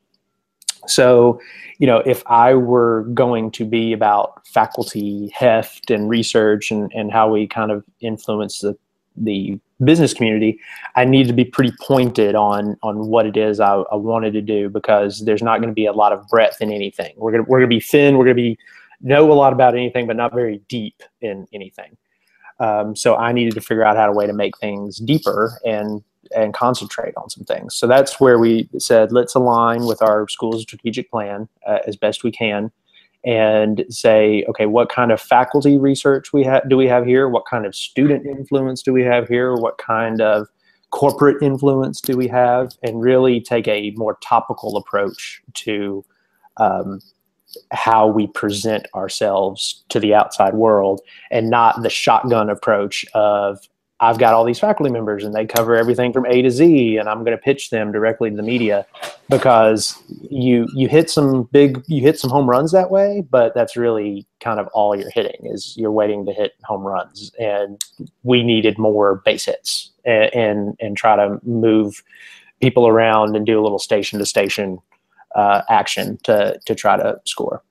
So, 0.88 1.40
you 1.78 1.86
know, 1.86 2.00
if 2.00 2.24
I 2.26 2.56
were 2.56 3.04
going 3.14 3.52
to 3.52 3.66
be 3.66 3.94
about 3.94 4.48
faculty 4.48 5.32
heft 5.36 5.92
and 5.92 6.10
research 6.10 6.72
and, 6.72 6.92
and 6.96 7.12
how 7.12 7.32
we 7.32 7.46
kind 7.46 7.70
of 7.70 7.84
influence 8.00 8.60
the, 8.60 8.76
the 9.16 9.60
business 9.84 10.14
community, 10.16 10.60
I 10.96 11.06
need 11.06 11.28
to 11.28 11.34
be 11.34 11.46
pretty 11.46 11.74
pointed 11.82 12.34
on 12.34 12.78
on 12.82 13.08
what 13.08 13.28
it 13.28 13.38
is 13.38 13.60
I, 13.60 13.76
I 13.76 13.96
wanted 13.96 14.34
to 14.34 14.42
do 14.42 14.70
because 14.70 15.24
there's 15.26 15.44
not 15.44 15.60
going 15.60 15.70
to 15.70 15.76
be 15.76 15.86
a 15.86 15.94
lot 15.94 16.14
of 16.14 16.28
breadth 16.28 16.62
in 16.62 16.72
anything. 16.72 17.14
We're 17.18 17.32
gonna 17.32 17.44
we're 17.44 17.60
gonna 17.60 17.68
be 17.68 17.80
thin. 17.80 18.18
We're 18.18 18.26
gonna 18.26 18.36
be 18.36 18.58
know 19.02 19.32
a 19.32 19.34
lot 19.34 19.54
about 19.54 19.76
anything, 19.76 20.08
but 20.08 20.16
not 20.16 20.34
very 20.34 20.62
deep 20.68 21.02
in 21.22 21.48
anything. 21.54 21.98
Um, 22.60 22.96
so 22.96 23.16
I 23.16 23.32
needed 23.32 23.56
to 23.56 23.62
figure 23.62 23.84
out 23.84 23.98
how 23.98 24.06
to 24.06 24.12
way 24.12 24.28
to 24.28 24.34
make 24.34 24.58
things 24.60 24.98
deeper 24.98 25.60
and 25.66 26.04
and 26.36 26.54
concentrate 26.54 27.14
on 27.18 27.30
some 27.30 27.44
things. 27.44 27.76
So 27.76 27.88
that's 27.88 28.20
where 28.20 28.40
we 28.40 28.70
said 28.78 29.12
let's 29.12 29.36
align 29.36 29.86
with 29.86 30.02
our 30.02 30.28
school's 30.30 30.62
strategic 30.62 31.10
plan 31.10 31.50
uh, 31.68 31.80
as 31.88 31.98
best 31.98 32.24
we 32.24 32.32
can, 32.32 32.72
and 33.26 33.84
say 33.90 34.46
okay, 34.48 34.68
what 34.68 34.90
kind 34.90 35.12
of 35.12 35.20
faculty 35.20 35.78
research 35.78 36.32
we 36.32 36.44
have 36.44 36.70
do 36.70 36.78
we 36.78 36.88
have 36.88 37.06
here? 37.06 37.28
What 37.28 37.46
kind 37.50 37.66
of 37.66 37.76
student 37.76 38.26
influence 38.26 38.84
do 38.84 38.94
we 38.94 39.04
have 39.04 39.28
here? 39.28 39.56
What 39.56 39.78
kind 39.80 40.22
of 40.22 40.48
corporate 40.92 41.42
influence 41.42 42.00
do 42.00 42.16
we 42.16 42.28
have? 42.28 42.74
And 42.84 43.02
really 43.02 43.42
take 43.42 43.68
a 43.68 43.92
more 43.96 44.18
topical 44.22 44.78
approach 44.78 45.42
to 45.56 46.06
um, 46.58 47.00
how 47.72 48.08
we 48.08 48.28
present 48.28 48.88
ourselves 48.96 49.84
to 49.90 50.00
the 50.00 50.14
outside 50.14 50.54
world 50.54 51.02
and 51.30 51.50
not 51.50 51.82
the 51.82 51.90
shotgun 51.90 52.50
approach 52.50 53.06
of 53.14 53.60
I've 54.02 54.18
got 54.18 54.34
all 54.34 54.44
these 54.44 54.58
faculty 54.58 54.92
members 54.92 55.24
and 55.24 55.34
they 55.34 55.46
cover 55.46 55.76
everything 55.76 56.12
from 56.12 56.26
A 56.26 56.42
to 56.42 56.50
Z, 56.50 56.98
and 56.98 57.08
I'm 57.08 57.24
going 57.24 57.38
to 57.38 57.42
pitch 57.42 57.70
them 57.70 57.92
directly 57.92 58.32
to 58.32 58.36
the 58.36 58.42
media. 58.42 58.86
Because 59.30 59.96
you 60.30 60.68
you 60.74 60.90
hit 60.90 61.10
some 61.10 61.44
big 61.52 61.84
you 61.88 62.02
hit 62.02 62.20
some 62.20 62.32
home 62.32 62.50
runs 62.50 62.72
that 62.72 62.90
way, 62.90 63.24
but 63.30 63.54
that's 63.54 63.78
really 63.78 64.26
kind 64.40 64.60
of 64.60 64.68
all 64.74 64.96
you're 64.96 65.12
hitting 65.12 65.46
is 65.46 65.76
you're 65.78 65.92
waiting 65.92 66.26
to 66.26 66.34
hit 66.34 66.54
home 66.64 66.82
runs, 66.82 67.32
and 67.40 67.80
we 68.24 68.44
needed 68.44 68.80
more 68.80 69.22
base 69.24 69.46
hits 69.46 69.92
and 70.04 70.34
and, 70.34 70.76
and 70.80 70.98
try 70.98 71.16
to 71.16 71.40
move 71.44 72.04
people 72.60 72.88
around 72.88 73.36
and 73.36 73.46
do 73.46 73.60
a 73.60 73.64
little 73.64 73.80
station 73.80 74.18
to 74.18 74.26
station 74.26 74.80
uh, 75.36 75.62
action 75.70 76.18
to 76.24 76.60
to 76.66 76.76
try 76.76 76.98
to 76.98 77.20
score. 77.26 77.64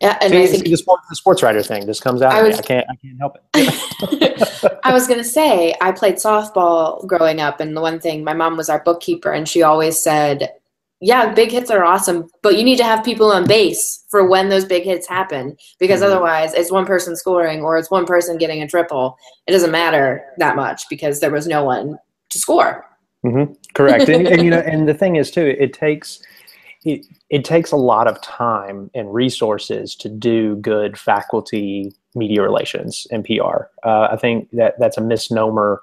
Yeah, 0.00 0.16
and 0.22 0.32
see, 0.32 0.42
I 0.42 0.46
think 0.46 0.64
the, 0.64 0.76
sport, 0.76 1.00
the 1.10 1.16
sports 1.16 1.42
writer 1.42 1.62
thing 1.62 1.84
just 1.84 2.02
comes 2.02 2.22
out. 2.22 2.32
I, 2.32 2.42
was, 2.42 2.58
I 2.58 2.62
can't. 2.62 2.86
I 2.88 2.96
can't 2.96 3.18
help 3.18 3.36
it. 3.54 4.80
I 4.84 4.94
was 4.94 5.06
gonna 5.06 5.24
say 5.24 5.74
I 5.82 5.92
played 5.92 6.14
softball 6.14 7.06
growing 7.06 7.38
up, 7.38 7.60
and 7.60 7.76
the 7.76 7.82
one 7.82 8.00
thing 8.00 8.24
my 8.24 8.32
mom 8.32 8.56
was 8.56 8.70
our 8.70 8.82
bookkeeper, 8.82 9.30
and 9.30 9.46
she 9.46 9.62
always 9.62 9.98
said, 9.98 10.54
"Yeah, 11.00 11.34
big 11.34 11.50
hits 11.50 11.70
are 11.70 11.84
awesome, 11.84 12.30
but 12.42 12.56
you 12.56 12.64
need 12.64 12.78
to 12.78 12.84
have 12.84 13.04
people 13.04 13.30
on 13.30 13.46
base 13.46 14.02
for 14.10 14.26
when 14.26 14.48
those 14.48 14.64
big 14.64 14.84
hits 14.84 15.06
happen, 15.06 15.54
because 15.78 16.00
mm-hmm. 16.00 16.12
otherwise, 16.12 16.54
it's 16.54 16.72
one 16.72 16.86
person 16.86 17.14
scoring 17.14 17.60
or 17.60 17.76
it's 17.76 17.90
one 17.90 18.06
person 18.06 18.38
getting 18.38 18.62
a 18.62 18.68
triple. 18.68 19.18
It 19.46 19.52
doesn't 19.52 19.70
matter 19.70 20.24
that 20.38 20.56
much 20.56 20.88
because 20.88 21.20
there 21.20 21.30
was 21.30 21.46
no 21.46 21.62
one 21.62 21.98
to 22.30 22.38
score." 22.38 22.86
Mm-hmm. 23.22 23.52
Correct, 23.74 24.08
and, 24.08 24.26
and 24.26 24.42
you 24.42 24.50
know, 24.50 24.60
and 24.60 24.88
the 24.88 24.94
thing 24.94 25.16
is 25.16 25.30
too, 25.30 25.54
it 25.58 25.74
takes 25.74 26.22
it, 26.84 27.06
it 27.28 27.44
takes 27.44 27.72
a 27.72 27.76
lot 27.76 28.06
of 28.06 28.20
time 28.22 28.90
and 28.94 29.12
resources 29.12 29.94
to 29.96 30.08
do 30.08 30.56
good 30.56 30.98
faculty 30.98 31.92
media 32.14 32.42
relations 32.42 33.06
and 33.10 33.24
PR. 33.24 33.64
Uh, 33.84 34.08
I 34.10 34.16
think 34.16 34.50
that 34.52 34.78
that's 34.78 34.96
a 34.96 35.02
misnomer. 35.02 35.82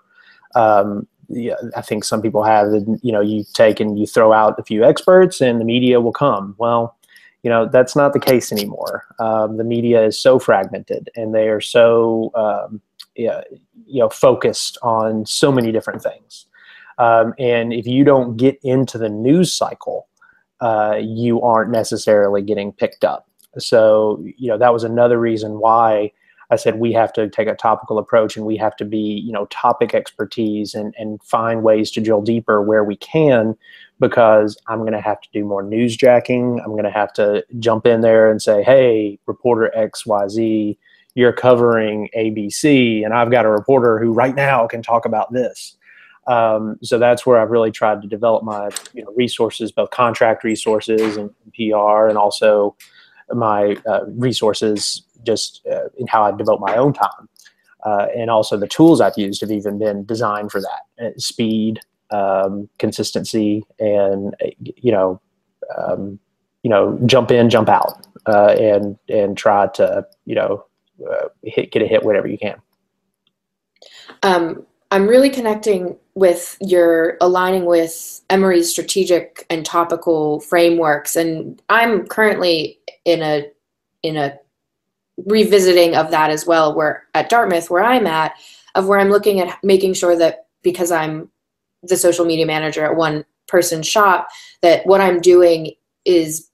Um, 0.55 1.07
yeah, 1.29 1.55
I 1.75 1.81
think 1.81 2.03
some 2.03 2.21
people 2.21 2.43
have, 2.43 2.71
you 3.01 3.11
know, 3.11 3.21
you 3.21 3.43
take 3.53 3.79
and 3.79 3.99
you 3.99 4.07
throw 4.07 4.33
out 4.33 4.59
a 4.59 4.63
few 4.63 4.83
experts 4.83 5.41
and 5.41 5.59
the 5.59 5.65
media 5.65 6.01
will 6.01 6.13
come. 6.13 6.55
Well, 6.57 6.97
you 7.43 7.49
know, 7.49 7.67
that's 7.67 7.95
not 7.95 8.13
the 8.13 8.19
case 8.19 8.51
anymore. 8.51 9.05
Um, 9.19 9.57
the 9.57 9.63
media 9.63 10.03
is 10.03 10.19
so 10.19 10.39
fragmented 10.39 11.09
and 11.15 11.35
they 11.35 11.49
are 11.49 11.61
so, 11.61 12.31
um, 12.33 12.81
yeah, 13.15 13.41
you 13.85 13.99
know, 13.99 14.09
focused 14.09 14.77
on 14.81 15.25
so 15.25 15.51
many 15.51 15.71
different 15.71 16.01
things. 16.01 16.45
Um, 16.97 17.35
and 17.37 17.73
if 17.73 17.85
you 17.85 18.03
don't 18.03 18.37
get 18.37 18.57
into 18.63 18.97
the 18.97 19.09
news 19.09 19.53
cycle, 19.53 20.07
uh, 20.59 20.97
you 20.99 21.41
aren't 21.41 21.71
necessarily 21.71 22.41
getting 22.41 22.71
picked 22.71 23.03
up. 23.03 23.29
So, 23.57 24.23
you 24.37 24.47
know, 24.47 24.57
that 24.57 24.73
was 24.73 24.83
another 24.83 25.19
reason 25.19 25.59
why 25.59 26.11
I 26.49 26.55
said 26.55 26.79
we 26.79 26.93
have 26.93 27.11
to 27.13 27.29
take 27.29 27.47
a 27.47 27.55
topical 27.55 27.97
approach 27.97 28.37
and 28.37 28.45
we 28.45 28.55
have 28.57 28.75
to 28.77 28.85
be, 28.85 29.21
you 29.25 29.33
know, 29.33 29.45
topic 29.47 29.93
expertise 29.93 30.73
and, 30.73 30.93
and 30.97 31.21
find 31.23 31.63
ways 31.63 31.91
to 31.91 32.01
drill 32.01 32.21
deeper 32.21 32.61
where 32.61 32.83
we 32.83 32.95
can 32.95 33.57
because 33.99 34.57
I'm 34.67 34.79
going 34.79 34.93
to 34.93 35.01
have 35.01 35.19
to 35.21 35.29
do 35.33 35.43
more 35.43 35.63
newsjacking. 35.63 36.61
I'm 36.61 36.71
going 36.71 36.83
to 36.83 36.91
have 36.91 37.11
to 37.13 37.45
jump 37.59 37.85
in 37.85 38.01
there 38.01 38.29
and 38.29 38.41
say, 38.41 38.63
hey, 38.63 39.19
reporter 39.25 39.71
XYZ, 39.75 40.77
you're 41.15 41.33
covering 41.33 42.09
ABC, 42.15 43.03
and 43.03 43.13
I've 43.13 43.31
got 43.31 43.45
a 43.45 43.49
reporter 43.49 43.97
who 43.97 44.13
right 44.13 44.35
now 44.35 44.67
can 44.67 44.83
talk 44.83 45.03
about 45.03 45.33
this. 45.33 45.75
Um, 46.27 46.77
so 46.83 46.99
that's 46.99 47.25
where 47.25 47.39
I've 47.39 47.51
really 47.51 47.71
tried 47.71 48.01
to 48.01 48.07
develop 48.07 48.43
my 48.43 48.69
you 48.93 49.03
know, 49.03 49.13
resources, 49.15 49.71
both 49.71 49.91
contract 49.91 50.43
resources 50.43 51.17
and 51.17 51.33
PR, 51.55 52.07
and 52.07 52.17
also 52.17 52.75
my 53.33 53.77
uh, 53.85 54.01
resources 54.07 55.03
just 55.23 55.65
uh, 55.71 55.89
in 55.97 56.07
how 56.07 56.23
I 56.23 56.31
devote 56.31 56.59
my 56.59 56.75
own 56.75 56.93
time. 56.93 57.29
Uh, 57.85 58.07
and 58.15 58.29
also 58.29 58.57
the 58.57 58.67
tools 58.67 58.99
I've 58.99 59.17
used 59.17 59.41
have 59.41 59.51
even 59.51 59.79
been 59.79 60.03
designed 60.03 60.51
for 60.51 60.61
that 60.61 61.05
uh, 61.05 61.09
speed, 61.17 61.79
um, 62.11 62.67
consistency, 62.79 63.63
and 63.79 64.35
you 64.59 64.91
know, 64.91 65.21
um, 65.77 66.19
you 66.63 66.69
know, 66.69 66.99
jump 67.05 67.31
in, 67.31 67.49
jump 67.49 67.69
out, 67.69 68.05
uh, 68.25 68.55
and 68.59 68.97
and 69.07 69.37
try 69.37 69.67
to 69.67 70.05
you 70.25 70.35
know 70.35 70.65
uh, 71.09 71.27
hit, 71.43 71.71
get 71.71 71.81
a 71.81 71.87
hit 71.87 72.03
whenever 72.03 72.27
you 72.27 72.37
can. 72.37 72.59
Um, 74.23 74.65
I'm 74.91 75.07
really 75.07 75.29
connecting 75.29 75.97
with 76.15 76.57
your 76.61 77.17
aligning 77.19 77.65
with 77.65 78.21
Emory's 78.29 78.69
strategic 78.69 79.45
and 79.49 79.65
topical 79.65 80.39
frameworks, 80.39 81.15
and 81.15 81.61
I'm 81.69 82.07
currently 82.07 82.79
in 83.05 83.21
a 83.21 83.49
in 84.03 84.17
a 84.17 84.37
revisiting 85.25 85.95
of 85.95 86.11
that 86.11 86.29
as 86.29 86.45
well. 86.45 86.73
Where 86.73 87.05
at 87.13 87.29
Dartmouth, 87.29 87.69
where 87.69 87.83
I'm 87.83 88.07
at, 88.07 88.33
of 88.75 88.87
where 88.87 88.99
I'm 88.99 89.09
looking 89.09 89.41
at 89.41 89.61
making 89.63 89.93
sure 89.93 90.15
that 90.17 90.47
because 90.63 90.91
I'm 90.91 91.29
the 91.83 91.97
social 91.97 92.25
media 92.25 92.45
manager 92.45 92.85
at 92.85 92.95
one 92.95 93.25
person 93.47 93.83
shop, 93.83 94.29
that 94.61 94.85
what 94.85 95.01
I'm 95.01 95.19
doing 95.19 95.73
is 96.05 96.49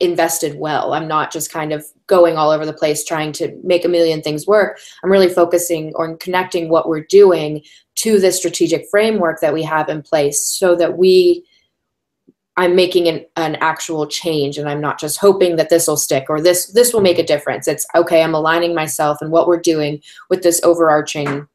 invested 0.00 0.58
well. 0.58 0.92
I'm 0.92 1.08
not 1.08 1.32
just 1.32 1.50
kind 1.50 1.72
of 1.72 1.84
going 2.06 2.36
all 2.36 2.50
over 2.50 2.66
the 2.66 2.72
place 2.72 3.04
trying 3.04 3.32
to 3.32 3.58
make 3.64 3.84
a 3.84 3.88
million 3.88 4.22
things 4.22 4.46
work. 4.46 4.78
I'm 5.02 5.10
really 5.10 5.28
focusing 5.28 5.92
on 5.94 6.18
connecting 6.18 6.68
what 6.68 6.88
we're 6.88 7.04
doing 7.04 7.62
to 7.96 8.20
the 8.20 8.30
strategic 8.30 8.86
framework 8.90 9.40
that 9.40 9.54
we 9.54 9.62
have 9.62 9.88
in 9.88 10.02
place 10.02 10.46
so 10.46 10.74
that 10.76 10.98
we 10.98 11.44
I'm 12.58 12.74
making 12.74 13.06
an, 13.06 13.24
an 13.36 13.56
actual 13.56 14.06
change 14.06 14.56
and 14.56 14.68
I'm 14.68 14.80
not 14.80 14.98
just 14.98 15.18
hoping 15.18 15.56
that 15.56 15.68
this 15.68 15.86
will 15.86 15.98
stick 15.98 16.26
or 16.28 16.40
this 16.40 16.72
this 16.72 16.92
will 16.92 17.02
make 17.02 17.18
a 17.18 17.26
difference. 17.26 17.68
It's 17.68 17.86
okay, 17.94 18.22
I'm 18.22 18.34
aligning 18.34 18.74
myself 18.74 19.18
and 19.20 19.30
what 19.30 19.46
we're 19.46 19.60
doing 19.60 20.00
with 20.30 20.42
this 20.42 20.60
overarching 20.62 21.46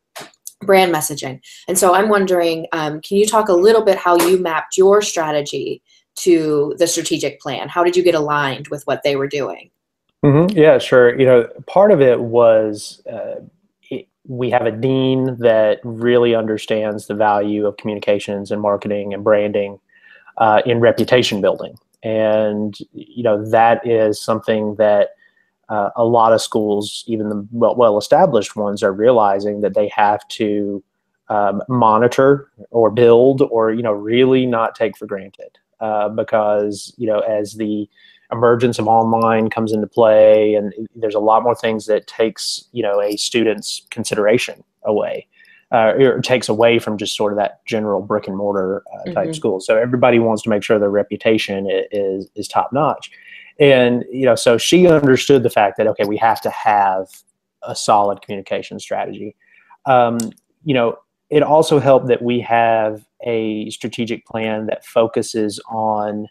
brand 0.62 0.94
messaging. 0.94 1.42
And 1.68 1.78
so 1.78 1.96
I'm 1.96 2.08
wondering, 2.08 2.68
um, 2.72 3.02
can 3.02 3.18
you 3.18 3.26
talk 3.26 3.50
a 3.50 3.54
little 3.54 3.84
bit 3.84 3.98
how 3.98 4.16
you 4.28 4.38
mapped 4.38 4.78
your 4.78 5.02
strategy 5.02 5.82
to 6.16 6.76
the 6.78 6.88
strategic 6.88 7.40
plan? 7.40 7.70
How 7.70 7.84
did 7.84 7.96
you 7.96 8.04
get 8.04 8.16
aligned 8.16 8.68
with 8.68 8.86
what 8.88 9.04
they 9.04 9.16
were 9.16 9.28
doing? 9.28 9.70
Mm-hmm. 10.24 10.58
Yeah, 10.58 10.78
sure. 10.78 11.20
You 11.20 11.26
know, 11.26 11.50
part 11.68 11.92
of 11.92 12.02
it 12.02 12.22
was 12.22 13.02
uh, 13.12 13.42
it, 13.90 14.08
we 14.28 14.50
have 14.52 14.66
a 14.66 14.72
dean 14.72 15.38
that 15.40 15.80
really 15.84 16.36
understands 16.36 17.08
the 17.08 17.16
value 17.16 17.66
of 17.66 17.78
communications 17.78 18.52
and 18.52 18.62
marketing 18.62 19.14
and 19.14 19.24
branding 19.24 19.80
uh, 20.38 20.62
in 20.66 20.80
reputation 20.80 21.42
building, 21.42 21.76
and 22.04 22.78
you 22.94 23.24
know 23.24 23.44
that 23.50 23.86
is 23.86 24.22
something 24.22 24.76
that 24.76 25.10
uh, 25.70 25.90
a 25.96 26.06
lot 26.06 26.34
of 26.34 26.42
schools, 26.42 27.04
even 27.08 27.30
the 27.30 27.48
well 27.52 27.98
established 27.98 28.56
ones, 28.56 28.84
are 28.84 28.94
realizing 28.94 29.62
that 29.62 29.74
they 29.74 29.88
have 29.88 30.26
to 30.28 30.84
um, 31.30 31.64
monitor 31.68 32.52
or 32.70 32.92
build 32.92 33.42
or 33.42 33.72
you 33.72 33.82
know 33.82 33.94
really 33.94 34.46
not 34.46 34.76
take 34.76 34.98
for 34.98 35.06
granted 35.06 35.58
uh, 35.82 36.10
because 36.10 36.94
you 36.98 37.08
know 37.08 37.20
as 37.20 37.56
the 37.56 37.90
emergence 38.32 38.80
of 38.80 38.88
online 38.88 39.50
comes 39.50 39.74
into 39.74 39.88
play 39.88 40.54
and 40.54 40.74
there's 40.96 41.16
a 41.16 41.20
lot 41.20 41.44
more 41.44 41.56
things 41.56 41.86
that 41.86 42.08
takes 42.08 42.64
you 42.72 42.82
know 42.82 43.02
a 43.02 43.18
student's 43.18 43.86
consideration 43.90 44.64
away 44.86 45.28
uh, 45.74 45.94
or 46.00 46.22
takes 46.22 46.48
away 46.48 46.80
from 46.80 46.98
just 46.98 47.16
sort 47.16 47.34
of 47.34 47.38
that 47.38 47.66
general 47.66 48.02
brick 48.02 48.28
and 48.28 48.38
mortar 48.38 48.84
uh, 48.94 49.04
type 49.12 49.26
mm-hmm. 49.26 49.34
school. 49.34 49.60
So 49.60 49.78
everybody 49.78 50.20
wants 50.20 50.44
to 50.44 50.50
make 50.50 50.64
sure 50.64 50.80
their 50.80 50.90
reputation 50.90 51.68
is 51.92 52.30
is 52.36 52.48
top 52.48 52.72
notch 52.72 53.12
and 53.60 54.06
you 54.12 54.26
know 54.26 54.36
so 54.36 54.58
she 54.58 54.88
understood 54.88 55.44
the 55.44 55.50
fact 55.50 55.78
that 55.78 55.88
okay 55.88 56.06
we 56.06 56.18
have 56.18 56.42
to 56.42 56.50
have 56.50 57.08
a 57.64 57.76
solid 57.76 58.22
communication 58.22 58.80
strategy. 58.80 59.36
Um, 59.86 60.18
you 60.64 60.74
know 60.74 60.98
it 61.30 61.44
also 61.44 61.80
helped 61.80 62.08
that 62.08 62.22
we 62.22 62.42
have 62.42 63.06
a 63.24 63.70
strategic 63.70 64.26
plan 64.26 64.66
that 64.68 64.86
focuses 64.86 65.60
on 65.70 66.28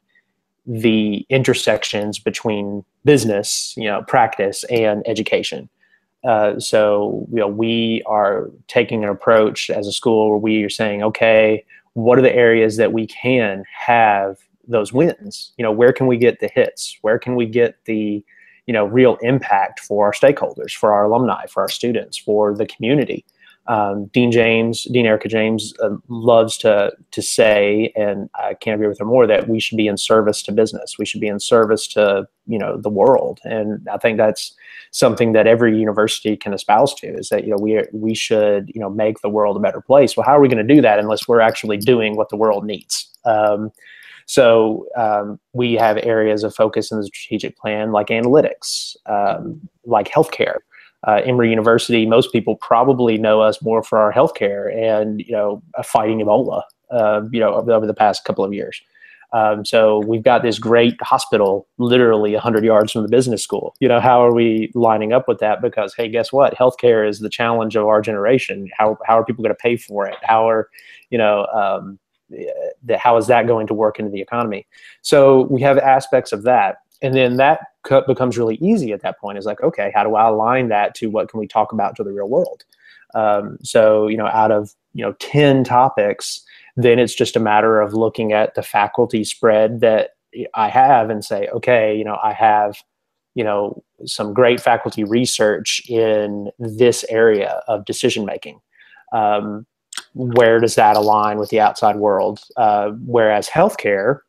the 0.67 1.27
intersections 1.31 2.19
between 2.19 2.85
business, 3.05 3.75
you 3.77 3.85
know, 3.85 4.03
practice 4.07 4.65
and 4.65 5.03
education. 5.07 5.69
Uh, 6.23 6.59
so, 6.61 7.27
you 7.31 7.39
know, 7.39 7.49
we 7.49 8.03
are 8.07 8.51
taking 8.69 9.03
an 9.03 9.09
approach 9.09 9.71
as 9.71 9.87
a 9.87 9.93
school 9.93 10.31
where 10.31 10.39
we 10.39 10.63
are 10.63 10.71
saying, 10.71 11.03
okay, 11.03 11.65
what 11.95 12.19
are 12.19 12.23
the 12.23 12.35
areas 12.35 12.77
that 12.77 12.93
we 12.93 13.07
can 13.07 13.65
have 13.75 14.37
those 14.69 14.93
wins? 14.93 15.53
You 15.57 15.63
know, 15.63 15.73
where 15.73 15.93
can 15.93 16.07
we 16.07 16.19
get 16.19 16.41
the 16.41 16.51
hits? 16.55 16.97
Where 17.01 17.19
can 17.19 17.35
we 17.37 17.47
get 17.47 17.77
the, 17.87 18.23
you 18.67 18.73
know, 18.73 18.85
real 18.85 19.17
impact 19.23 19.81
for 19.81 20.07
our 20.07 20.13
stakeholders, 20.13 20.73
for 20.73 20.93
our 20.93 21.05
alumni, 21.05 21.47
for 21.47 21.63
our 21.63 21.69
students, 21.69 22.19
for 22.19 22.55
the 22.55 22.67
community? 22.67 23.25
Um, 23.67 24.07
Dean 24.07 24.33
James, 24.33 24.85
Dean 24.85 25.07
Erika 25.07 25.29
James, 25.29 25.73
uh, 25.83 25.91
loves 26.09 26.57
to 26.59 26.93
to 27.11 27.23
say, 27.23 27.93
and 27.95 28.29
I 28.35 28.55
can't 28.55 28.75
agree 28.75 28.89
with 28.89 28.99
her 28.99 29.05
more, 29.05 29.27
that 29.27 29.49
we 29.49 29.61
should 29.61 29.77
be 29.77 29.87
in 29.87 29.97
service 29.97 30.43
to 30.45 30.53
business. 30.53 30.97
We 30.99 31.07
should 31.07 31.21
be 31.21 31.29
in 31.29 31.39
service 31.39 31.87
to 31.89 32.27
you 32.47 32.59
know 32.59 32.77
the 32.77 32.91
world, 32.91 33.41
and 33.45 33.87
I 33.89 33.99
think 33.99 34.17
that's 34.19 34.55
something 34.93 35.33
that 35.33 35.47
every 35.47 35.79
university 35.79 36.37
can 36.37 36.53
espouse 36.53 36.95
to 36.95 37.07
is 37.07 37.29
that 37.29 37.45
you 37.45 37.51
know 37.51 37.59
we 37.61 37.83
we 37.93 38.15
should 38.15 38.71
you 38.75 38.81
know 38.81 38.91
make 38.91 39.21
the 39.21 39.29
world 39.29 39.57
a 39.57 39.61
better 39.61 39.81
place. 39.81 40.17
Well, 40.17 40.27
how 40.27 40.37
are 40.37 40.41
we 40.41 40.49
going 40.49 40.67
to 40.67 40.75
do 40.75 40.81
that 40.83 40.99
unless 40.99 41.29
we're 41.29 41.41
actually 41.41 41.77
doing 41.77 42.17
what 42.17 42.31
the 42.31 42.37
world 42.37 42.65
needs? 42.65 43.09
Um, 43.25 43.71
so 44.31 44.87
um, 44.97 45.41
we 45.55 45.75
have 45.75 45.99
areas 45.99 46.45
of 46.45 46.55
focus 46.55 46.93
in 46.93 46.99
the 46.99 47.07
strategic 47.07 47.59
plan 47.59 47.91
like 47.91 48.09
analytics, 48.09 48.95
um, 49.07 49.61
like 49.85 50.09
healthcare, 50.09 50.59
uh, 51.07 51.21
Emory 51.25 51.51
University, 51.51 52.07
most 52.07 52.33
people 52.33 52.57
probably 52.57 53.17
know 53.17 53.41
us 53.41 53.63
more 53.63 53.83
for 53.83 53.99
our 53.99 54.13
healthcare 54.13 54.75
and 54.75 55.21
you 55.21 55.33
know 55.33 55.63
fighting 55.85 56.19
Ebola. 56.19 56.63
Uh, 56.91 57.23
you 57.31 57.39
know 57.39 57.55
over, 57.55 57.87
the 57.87 57.95
past 57.95 58.25
couple 58.25 58.45
of 58.45 58.53
years. 58.53 58.81
Um, 59.33 59.65
so 59.65 60.01
we've 60.01 60.23
got 60.23 60.43
this 60.43 60.59
great 60.59 61.01
hospital 61.03 61.69
literally 61.79 62.33
100 62.33 62.65
yards 62.65 62.93
from 62.93 63.03
the 63.03 63.09
business 63.09 63.43
school. 63.43 63.77
You 63.79 63.89
know, 63.89 64.01
how 64.01 64.25
are 64.25 64.35
we 64.35 64.73
lining 64.75 65.13
up 65.13 65.29
with 65.29 65.39
that? 65.39 65.63
Because, 65.63 65.95
hey, 65.95 66.09
guess 66.09 66.33
what? 66.33 66.55
Healthcare 66.57 67.09
is 67.09 67.21
the 67.21 67.31
challenge 67.31 67.77
of 67.77 67.87
our 67.87 68.01
generation. 68.01 68.69
How, 68.77 68.99
how 69.07 69.19
are 69.19 69.25
people 69.25 69.45
going 69.45 69.55
to 69.55 69.63
pay 69.63 69.77
for 69.77 70.07
it? 70.07 70.17
How 70.23 70.49
are, 70.49 70.69
you 71.11 71.19
know, 71.19 71.47
um, 71.47 71.99
the, 72.83 72.99
how 72.99 73.17
is 73.17 73.27
that 73.29 73.47
going 73.47 73.67
to 73.69 73.75
work 73.75 73.99
into 73.99 74.11
the 74.11 74.21
economy? 74.21 74.67
So 75.03 75.43
we 75.43 75.61
have 75.63 75.79
aspects 75.79 76.33
of 76.33 76.43
that. 76.43 76.79
And 77.03 77.15
then 77.15 77.37
that 77.37 77.61
becomes 78.07 78.37
really 78.37 78.57
easy 78.57 78.93
at 78.93 79.03
that 79.03 79.19
point 79.19 79.39
is 79.39 79.47
like, 79.47 79.63
okay, 79.63 79.91
how 79.95 80.05
do 80.05 80.15
I 80.15 80.29
align 80.29 80.69
that 80.69 80.95
to 80.97 81.09
what 81.09 81.31
can 81.31 81.41
we 81.41 81.47
talk 81.47 81.73
about 81.73 81.97
to 81.97 82.05
the 82.05 82.13
real 82.13 82.29
world? 82.29 82.65
Um, 83.15 83.59
so, 83.63 84.07
you 84.07 84.17
know, 84.17 84.27
out 84.27 84.53
of, 84.53 84.75
you 84.93 85.05
know, 85.05 85.13
10 85.15 85.65
topics, 85.65 86.43
then 86.77 86.99
it's 86.99 87.15
just 87.15 87.37
a 87.37 87.41
matter 87.41 87.81
of 87.81 87.95
looking 87.95 88.33
at 88.33 88.55
the 88.55 88.63
faculty 88.63 89.25
spread 89.25 89.81
that 89.81 90.11
I 90.55 90.69
have 90.69 91.11
and 91.11 91.25
say, 91.25 91.49
okay, 91.49 91.97
you 91.97 92.05
know, 92.05 92.19
I 92.23 92.33
have, 92.33 92.77
you 93.35 93.45
know, 93.45 93.83
some 94.05 94.33
great 94.33 94.61
faculty 94.61 95.05
research 95.05 95.83
in 95.89 96.51
this 96.59 97.05
area 97.09 97.63
of 97.67 97.85
decision 97.85 98.25
making. 98.25 98.61
Um, 99.13 99.67
where 100.15 100.61
does 100.61 100.77
that 100.77 100.97
align 100.97 101.39
with 101.39 101.51
the 101.51 101.61
outside 101.61 101.97
world? 101.97 102.41
Uh, 102.57 102.91
whereas 103.05 103.49
healthcare, 103.49 104.21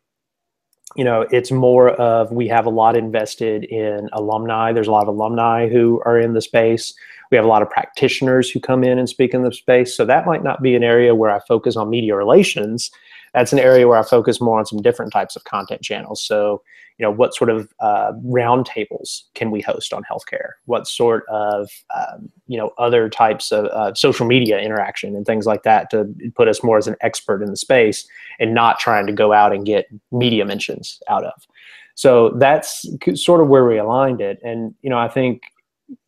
you 0.96 1.04
know, 1.04 1.26
it's 1.32 1.52
more 1.52 1.90
of 1.90 2.32
we 2.32 2.48
have 2.48 2.66
a 2.66 2.70
lot 2.70 2.98
invested 2.98 3.64
in 3.66 4.10
alumni. 4.14 4.74
There's 4.74 4.88
a 4.88 4.92
lot 4.92 5.08
of 5.08 5.16
alumni 5.16 5.70
who 5.70 6.02
are 6.06 6.20
in 6.20 6.34
the 6.34 6.42
space. 6.42 6.94
We 7.30 7.38
have 7.38 7.46
a 7.46 7.50
lot 7.50 7.62
of 7.62 7.70
practitioners 7.70 8.50
who 8.50 8.60
come 8.60 8.84
in 8.84 9.00
and 9.00 9.08
speak 9.08 9.34
in 9.34 9.44
the 9.44 9.54
space. 9.54 9.96
So 9.96 10.06
that 10.06 10.26
might 10.26 10.44
not 10.44 10.62
be 10.62 10.76
an 10.76 10.84
area 10.84 11.16
where 11.16 11.32
I 11.32 11.40
focus 11.48 11.76
on 11.78 11.90
media 11.90 12.16
relations. 12.16 12.92
That's 13.34 13.54
an 13.54 13.60
area 13.60 13.88
where 13.88 13.98
I 13.98 14.04
focus 14.04 14.42
more 14.42 14.60
on 14.60 14.66
some 14.66 14.82
different 14.82 15.14
types 15.14 15.36
of 15.36 15.46
content 15.46 15.82
channels. 15.82 16.22
So, 16.22 16.62
you 16.98 17.06
know, 17.06 17.12
what 17.12 17.34
sort 17.34 17.50
of 17.50 17.74
uh, 17.80 18.12
roundtables 18.26 19.24
can 19.34 19.50
we 19.50 19.62
host 19.62 19.94
on 19.94 20.04
healthcare? 20.04 20.52
What 20.66 20.88
sort 20.88 21.26
of, 21.30 21.70
um, 21.96 22.30
you 22.48 22.58
know, 22.58 22.72
other 22.78 23.10
types 23.10 23.52
of 23.52 23.66
uh, 23.66 23.94
social 23.96 24.26
media 24.26 24.60
interaction 24.60 25.16
and 25.16 25.26
things 25.26 25.46
like 25.46 25.64
that 25.64 25.90
to 25.92 26.14
put 26.36 26.48
us 26.48 26.64
more 26.64 26.78
as 26.78 26.88
an 26.88 26.96
expert 27.02 27.42
in 27.42 27.50
the 27.50 27.58
space 27.58 28.08
and 28.40 28.54
not 28.54 28.80
trying 28.80 29.08
to 29.08 29.14
go 29.14 29.34
out 29.34 29.54
and 29.54 29.66
get 29.66 29.88
media 30.12 30.46
mentions 30.46 31.02
out 31.10 31.24
of. 31.24 31.48
So 31.96 32.30
that's 32.38 32.86
sort 33.16 33.42
of 33.42 33.48
where 33.48 33.66
we 33.66 33.78
aligned 33.78 34.22
it. 34.22 34.40
And, 34.44 34.74
you 34.82 34.90
know, 34.90 34.98
I 34.98 35.08
think 35.08 35.42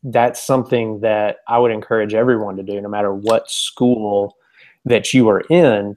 that's 0.02 0.42
something 0.42 1.00
that 1.00 1.38
I 1.48 1.58
would 1.58 1.70
encourage 1.70 2.14
everyone 2.14 2.56
to 2.56 2.62
do, 2.62 2.80
no 2.80 2.88
matter 2.88 3.12
what 3.12 3.50
school 3.50 4.36
that 4.84 5.12
you 5.12 5.28
are 5.28 5.42
in, 5.50 5.96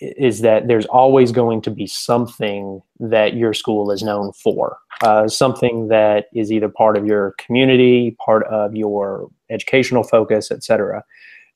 is 0.00 0.40
that 0.40 0.68
there's 0.68 0.86
always 0.86 1.32
going 1.32 1.62
to 1.62 1.70
be 1.70 1.86
something 1.86 2.82
that 3.00 3.34
your 3.34 3.54
school 3.54 3.90
is 3.90 4.02
known 4.02 4.32
for, 4.32 4.78
uh, 5.02 5.28
something 5.28 5.88
that 5.88 6.26
is 6.34 6.52
either 6.52 6.68
part 6.68 6.96
of 6.96 7.06
your 7.06 7.34
community, 7.38 8.16
part 8.24 8.44
of 8.44 8.74
your 8.74 9.30
educational 9.50 10.02
focus, 10.02 10.50
etc. 10.50 11.02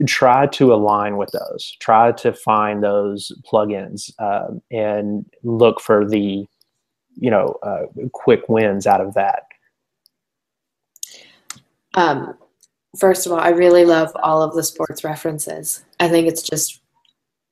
Try 0.06 0.47
to 0.47 0.73
align 0.73 1.16
with 1.16 1.30
those. 1.32 1.76
Try 1.80 2.12
to 2.12 2.32
find 2.32 2.82
those 2.82 3.32
plugins 3.50 4.11
uh, 4.18 4.54
and 4.70 5.26
look 5.42 5.80
for 5.80 6.09
the, 6.09 6.47
you 7.16 7.30
know, 7.30 7.59
uh, 7.62 7.82
quick 8.12 8.49
wins 8.49 8.87
out 8.87 9.00
of 9.00 9.14
that. 9.14 9.42
Um, 11.94 12.35
first 12.99 13.26
of 13.26 13.32
all, 13.32 13.38
I 13.38 13.50
really 13.50 13.85
love 13.85 14.11
all 14.23 14.42
of 14.42 14.54
the 14.54 14.62
sports 14.62 15.04
references. 15.04 15.85
I 15.99 16.09
think 16.09 16.28
it's 16.28 16.42
just 16.42 16.80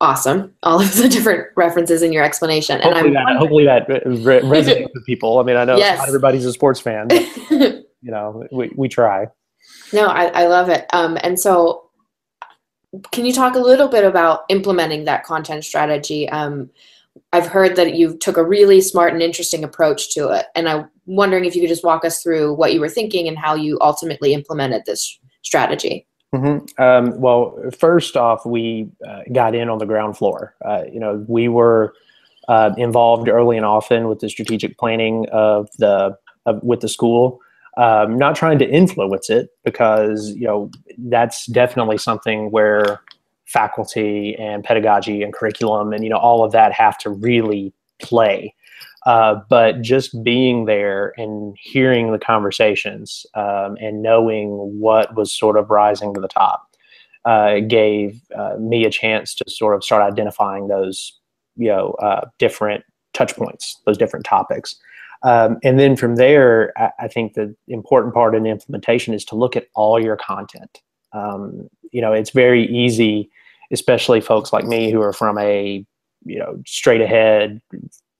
awesome. 0.01 0.55
All 0.63 0.81
of 0.81 0.97
the 0.97 1.09
different 1.11 1.49
references 1.57 2.03
in 2.03 2.13
your 2.13 2.25
explanation. 2.25 2.81
Hopefully 2.81 3.09
and 3.09 3.17
that, 3.17 3.37
hopefully 3.37 3.65
that 3.65 3.89
re- 3.89 4.41
resonates 4.41 4.89
with 4.95 5.05
people. 5.07 5.39
I 5.39 5.43
mean, 5.43 5.57
I 5.57 5.65
know 5.65 5.77
yes. 5.77 5.99
not 5.99 6.09
everybody's 6.09 6.45
a 6.45 6.53
sports 6.53 6.81
fan, 6.81 7.09
but, 7.09 7.23
you 7.51 7.85
know, 8.03 8.47
we, 8.51 8.71
we 8.77 8.89
try. 8.89 9.27
No, 9.93 10.07
I, 10.07 10.27
I 10.27 10.47
love 10.47 10.69
it. 10.69 10.87
Um, 10.93 11.19
and 11.23 11.39
so 11.39 11.89
can 13.13 13.25
you 13.25 13.33
talk 13.33 13.55
a 13.55 13.61
little 13.61 13.89
bit 13.89 14.05
about 14.05 14.45
implementing 14.49 15.05
that 15.05 15.25
content 15.25 15.65
strategy? 15.65 16.29
Um, 16.29 16.71
I've 17.33 17.47
heard 17.47 17.77
that 17.77 17.95
you 17.95 18.17
took 18.17 18.37
a 18.37 18.45
really 18.45 18.81
smart 18.81 19.13
and 19.13 19.23
interesting 19.23 19.65
approach 19.65 20.15
to 20.15 20.29
it, 20.29 20.47
and 20.55 20.69
I'm 20.69 20.89
wondering 21.05 21.45
if 21.45 21.55
you 21.55 21.61
could 21.61 21.69
just 21.69 21.85
walk 21.85 22.05
us 22.05 22.23
through 22.23 22.55
what 22.55 22.73
you 22.73 22.81
were 22.81 22.89
thinking 22.89 23.29
and 23.29 23.37
how 23.37 23.55
you 23.55 23.77
ultimately 23.81 24.33
implemented 24.33 24.83
this 24.87 25.19
strategy. 25.43 26.07
Mm-hmm. 26.35 26.83
Um, 26.83 27.19
well, 27.21 27.59
first 27.77 28.17
off, 28.17 28.45
we 28.45 28.89
uh, 29.07 29.21
got 29.33 29.55
in 29.55 29.69
on 29.69 29.79
the 29.79 29.87
ground 29.87 30.17
floor. 30.17 30.55
Uh, 30.65 30.83
you 30.93 31.01
know, 31.01 31.25
we 31.27 31.49
were 31.49 31.95
uh, 32.49 32.75
involved 32.77 33.29
early 33.29 33.57
and 33.57 33.65
often 33.65 34.09
with 34.09 34.21
the 34.21 34.29
strategic 34.29 34.77
planning 34.79 35.27
of 35.33 35.69
the 35.79 36.17
of, 36.47 36.63
with 36.63 36.81
the 36.81 36.89
school. 36.89 37.41
Um, 37.77 38.19
not 38.19 38.35
trying 38.35 38.59
to 38.59 38.69
influence 38.69 39.31
it 39.31 39.51
because 39.65 40.31
you 40.31 40.47
know 40.47 40.71
that's 40.99 41.47
definitely 41.47 41.97
something 41.97 42.51
where 42.51 43.01
faculty 43.47 44.35
and 44.37 44.65
pedagogy 44.65 45.23
and 45.23 45.33
curriculum 45.33 45.93
and 45.93 46.03
you 46.03 46.11
know 46.11 46.19
all 46.19 46.45
of 46.45 46.53
that 46.53 46.73
have 46.73 46.99
to 46.99 47.09
really 47.09 47.73
play 48.03 48.55
uh, 49.09 49.41
but 49.49 49.81
just 49.81 50.23
being 50.23 50.67
there 50.67 51.15
and 51.17 51.57
hearing 51.59 52.13
the 52.13 52.19
conversations 52.19 53.25
um, 53.35 53.75
and 53.81 54.03
knowing 54.03 54.51
what 54.79 55.17
was 55.17 55.33
sort 55.33 55.57
of 55.57 55.71
rising 55.71 56.13
to 56.13 56.21
the 56.21 56.29
top 56.29 56.69
uh, 57.25 57.61
gave 57.61 58.21
uh, 58.39 58.57
me 58.61 58.85
a 58.85 58.91
chance 58.91 59.35
to 59.35 59.51
sort 59.51 59.75
of 59.75 59.83
start 59.83 60.03
identifying 60.03 60.69
those 60.69 61.19
you 61.57 61.69
know 61.69 61.93
uh, 62.03 62.29
different 62.39 62.85
touch 63.15 63.35
points 63.35 63.81
those 63.87 63.97
different 63.97 64.27
topics. 64.27 64.77
Um, 65.23 65.57
and 65.65 65.81
then 65.81 65.97
from 65.97 66.17
there 66.17 66.75
I, 66.77 66.91
I, 67.01 67.09
think 67.09 67.33
the 67.33 67.57
important 67.67 68.13
part 68.13 68.35
in 68.35 68.45
implementation 68.45 69.15
is 69.15 69.25
to 69.25 69.37
look 69.37 69.57
at 69.57 69.69
all 69.75 69.99
your 69.99 70.19
content. 70.19 70.83
Um, 71.15 71.71
you 71.93 72.03
know 72.03 72.13
it's 72.13 72.31
very 72.31 72.67
easy 72.67 73.31
especially 73.73 74.21
folks 74.21 74.53
like 74.53 74.67
me 74.67 74.91
who 74.91 75.01
are 75.01 75.15
from 75.15 75.39
a 75.39 75.83
you 76.27 76.39
know 76.39 76.61
straight 76.67 77.01
ahead 77.01 77.63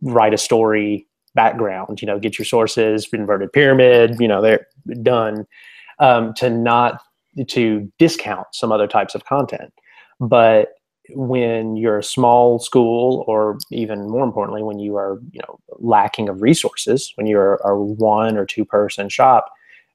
write 0.03 0.35
a 0.35 0.39
story 0.39 1.07
background 1.35 2.01
you 2.01 2.07
know 2.07 2.19
get 2.19 2.39
your 2.39 2.47
sources 2.47 3.07
inverted 3.13 3.53
pyramid 3.53 4.17
you 4.19 4.27
know 4.27 4.41
they're 4.41 4.67
done 5.03 5.47
um, 6.01 6.33
to 6.35 6.51
not 6.51 7.01
to 7.47 7.91
discount 7.99 8.47
some 8.53 8.73
other 8.73 8.87
types 8.87 9.15
of 9.15 9.25
content. 9.25 9.73
But 10.21 10.71
when 11.11 11.77
you're 11.77 11.99
a 11.99 12.05
small 12.05 12.59
school 12.59 13.25
or 13.27 13.59
even 13.71 14.11
more 14.11 14.25
importantly 14.25 14.63
when 14.63 14.79
you 14.79 14.95
are 14.97 15.19
you 15.31 15.41
know 15.41 15.59
lacking 15.79 16.29
of 16.29 16.43
resources 16.43 17.13
when 17.15 17.27
you're 17.27 17.55
a 17.65 17.75
one 17.75 18.37
or 18.37 18.45
two 18.45 18.63
person 18.63 19.09
shop 19.09 19.51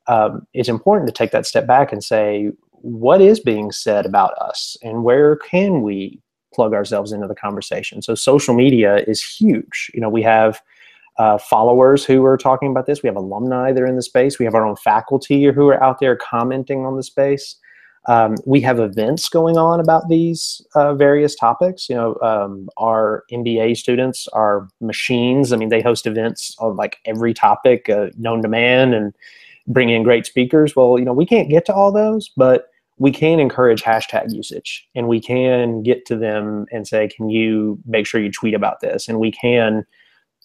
um, 0.07 0.47
it's 0.55 0.69
important 0.69 1.07
to 1.07 1.13
take 1.13 1.29
that 1.29 1.45
step 1.45 1.67
back 1.67 1.91
and 1.91 2.03
say 2.03 2.51
what 2.71 3.21
is 3.21 3.39
being 3.39 3.71
said 3.71 4.07
about 4.07 4.33
us 4.39 4.75
and 4.81 5.03
where 5.03 5.35
can 5.35 5.83
we 5.83 6.19
plug 6.53 6.73
ourselves 6.73 7.11
into 7.11 7.27
the 7.27 7.35
conversation. 7.35 8.01
So 8.01 8.15
social 8.15 8.53
media 8.53 8.97
is 9.07 9.21
huge. 9.21 9.91
You 9.93 10.01
know 10.01 10.09
we 10.09 10.21
have 10.23 10.61
uh, 11.17 11.37
followers 11.37 12.03
who 12.03 12.25
are 12.25 12.37
talking 12.37 12.71
about 12.71 12.85
this. 12.85 13.03
We 13.03 13.07
have 13.07 13.15
alumni 13.15 13.71
that 13.71 13.81
are 13.81 13.87
in 13.87 13.95
the 13.95 14.01
space. 14.01 14.39
We 14.39 14.45
have 14.45 14.55
our 14.55 14.65
own 14.65 14.75
faculty 14.77 15.45
who 15.45 15.67
are 15.69 15.83
out 15.83 15.99
there 15.99 16.15
commenting 16.15 16.85
on 16.85 16.95
the 16.95 17.03
space. 17.03 17.55
Um, 18.05 18.35
we 18.45 18.59
have 18.61 18.79
events 18.79 19.29
going 19.29 19.57
on 19.57 19.79
about 19.79 20.09
these 20.09 20.61
uh, 20.75 20.93
various 20.93 21.35
topics. 21.35 21.87
You 21.89 21.95
know 21.95 22.17
um, 22.21 22.69
our 22.77 23.23
mba 23.31 23.77
students 23.77 24.27
are 24.29 24.67
machines. 24.81 25.53
I 25.53 25.57
mean 25.57 25.69
they 25.69 25.81
host 25.81 26.05
events 26.05 26.55
on 26.59 26.75
like 26.75 26.97
every 27.05 27.33
topic 27.33 27.89
uh, 27.89 28.07
known 28.17 28.41
to 28.41 28.49
man 28.49 28.93
and 28.93 29.13
bring 29.67 29.89
in 29.89 30.03
great 30.03 30.25
speakers. 30.25 30.75
Well 30.75 30.99
you 30.99 31.05
know 31.05 31.13
we 31.13 31.25
can't 31.25 31.49
get 31.49 31.65
to 31.67 31.73
all 31.73 31.91
those 31.91 32.29
but 32.35 32.67
we 32.97 33.11
can 33.11 33.39
encourage 33.39 33.83
hashtag 33.83 34.31
usage 34.33 34.87
and 34.95 35.07
we 35.07 35.19
can 35.19 35.83
get 35.83 36.05
to 36.05 36.15
them 36.15 36.65
and 36.71 36.87
say 36.87 37.07
can 37.07 37.29
you 37.29 37.79
make 37.85 38.05
sure 38.05 38.21
you 38.21 38.31
tweet 38.31 38.53
about 38.53 38.81
this? 38.81 39.07
And 39.07 39.19
we 39.19 39.31
can 39.31 39.85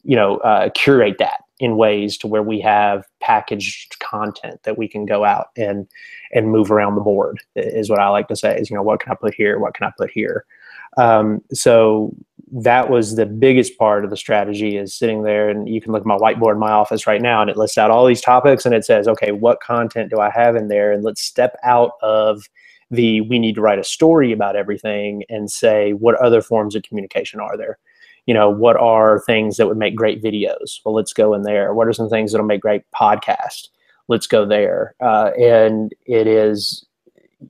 you 0.05 0.17
know 0.17 0.39
uh, 0.39 0.71
curate 0.71 1.17
that 1.19 1.41
in 1.61 1.77
ways 1.77 2.17
to 2.17 2.27
where 2.27 2.43
we 2.43 2.61
have 2.61 3.05
packaged 3.21 3.99
content 3.99 4.63
that 4.63 4.79
we 4.79 4.89
can 4.89 5.05
go 5.05 5.25
out 5.25 5.49
and 5.57 5.87
and 6.33 6.51
move 6.51 6.71
around 6.71 6.95
the 6.95 7.01
board 7.01 7.39
is 7.57 7.91
what 7.91 7.99
i 7.99 8.09
like 8.09 8.29
to 8.29 8.37
say 8.37 8.57
is 8.57 8.71
you 8.71 8.77
know 8.77 8.83
what 8.83 9.01
can 9.01 9.13
i 9.13 9.15
put 9.15 9.35
here? 9.35 9.59
What 9.59 9.75
can 9.75 9.87
i 9.87 9.93
put 9.99 10.11
here? 10.11 10.45
Um, 10.97 11.43
so 11.53 12.15
that 12.53 12.91
was 12.91 13.17
the 13.17 13.27
biggest 13.27 13.77
part 13.79 14.05
of 14.05 14.11
the 14.11 14.17
strategy 14.17 14.77
is 14.77 14.95
sitting 14.95 15.23
there 15.23 15.49
and 15.49 15.69
you 15.69 15.81
can 15.81 15.93
look 15.93 16.03
at 16.03 16.07
my 16.07 16.17
whiteboard 16.17 16.55
in 16.55 16.59
my 16.59 16.71
office 16.71 17.07
right 17.07 17.21
now 17.21 17.41
and 17.41 17.51
it 17.51 17.57
lists 17.57 17.79
out 17.79 17.91
all 17.91 18.07
these 18.07 18.21
topics 18.21 18.65
and 18.65 18.75
it 18.75 18.85
says 18.85 19.07
okay 19.09 19.33
what 19.33 19.61
content 19.61 20.11
do 20.11 20.21
i 20.21 20.31
have 20.31 20.57
in 20.57 20.69
there? 20.69 20.93
And 20.93 21.05
let's 21.05 21.23
step 21.23 21.57
out 21.63 21.93
of 22.03 22.43
the 22.91 23.21
we 23.23 23.39
need 23.39 23.55
to 23.55 23.61
write 23.61 23.79
a 23.79 23.85
story 23.85 24.33
about 24.33 24.57
everything 24.57 25.25
and 25.29 25.51
say 25.51 25.93
what 25.93 26.15
other 26.17 26.41
forms 26.41 26.75
of 26.75 26.83
communication 26.83 27.41
are 27.41 27.57
there? 27.57 27.79
You 28.27 28.35
know 28.35 28.51
what 28.51 28.77
are 28.77 29.21
things 29.21 29.57
that 29.57 29.67
would 29.67 29.79
make 29.79 29.97
great 29.97 30.23
videos? 30.23 30.81
Well 30.85 30.95
let's 30.95 31.13
go 31.13 31.35
in 31.35 31.43
there. 31.43 31.75
What 31.75 31.89
are 31.89 31.93
some 31.93 32.09
things 32.09 32.33
that'll 32.33 32.47
make 32.47 32.63
great 32.63 32.83
podcast 32.99 33.69
let's 34.09 34.27
go 34.27 34.47
there. 34.47 34.95
Uh, 35.01 35.31
and 35.39 35.93
it 36.07 36.27
is, 36.27 36.85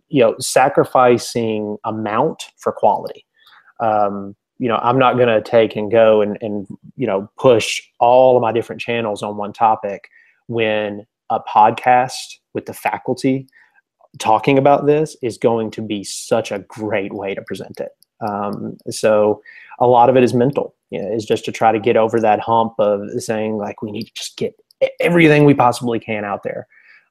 you 0.09 0.21
know, 0.21 0.35
sacrificing 0.39 1.79
amount 1.85 2.51
for 2.59 2.73
quality. 2.73 3.25
Um, 3.81 4.37
you 4.59 4.69
know, 4.69 4.77
I'm 4.77 4.99
not 4.99 5.17
going 5.17 5.29
to 5.29 5.41
take 5.41 5.77
and 5.77 5.91
go 5.91 6.21
and, 6.21 6.37
and, 6.41 6.67
you 6.97 7.07
know, 7.07 7.31
push 7.39 7.81
all 8.01 8.37
of 8.37 8.43
my 8.43 8.53
different 8.53 8.81
channels 8.81 9.23
on 9.23 9.37
one 9.37 9.53
topic 9.53 10.09
when 10.47 11.07
a 11.31 11.41
podcast 11.41 12.37
with 12.55 12.67
the 12.67 12.75
faculty 12.75 13.49
talking 14.19 14.59
about 14.59 14.87
this 14.87 15.17
is 15.23 15.39
going 15.39 15.71
to 15.71 15.83
be 15.83 16.03
such 16.03 16.51
a 16.51 16.61
great 16.61 17.13
way 17.13 17.35
to 17.35 17.43
present 17.43 17.79
it. 17.81 17.91
Um, 18.21 18.77
so 18.91 19.41
a 19.79 19.87
lot 19.87 20.09
of 20.09 20.17
it 20.17 20.25
is 20.25 20.35
mental, 20.35 20.75
you 20.91 21.01
know, 21.01 21.13
is 21.13 21.25
just 21.25 21.45
to 21.45 21.53
try 21.53 21.71
to 21.71 21.79
get 21.79 21.97
over 21.97 22.21
that 22.21 22.41
hump 22.41 22.75
of 22.79 23.03
saying 23.23 23.59
like 23.59 23.81
we 23.83 23.93
need 23.93 24.05
to 24.05 24.15
just 24.15 24.37
get 24.37 24.55
everything 24.99 25.45
we 25.45 25.55
possibly 25.55 26.01
can 26.01 26.25
out 26.25 26.43
there. 26.43 26.67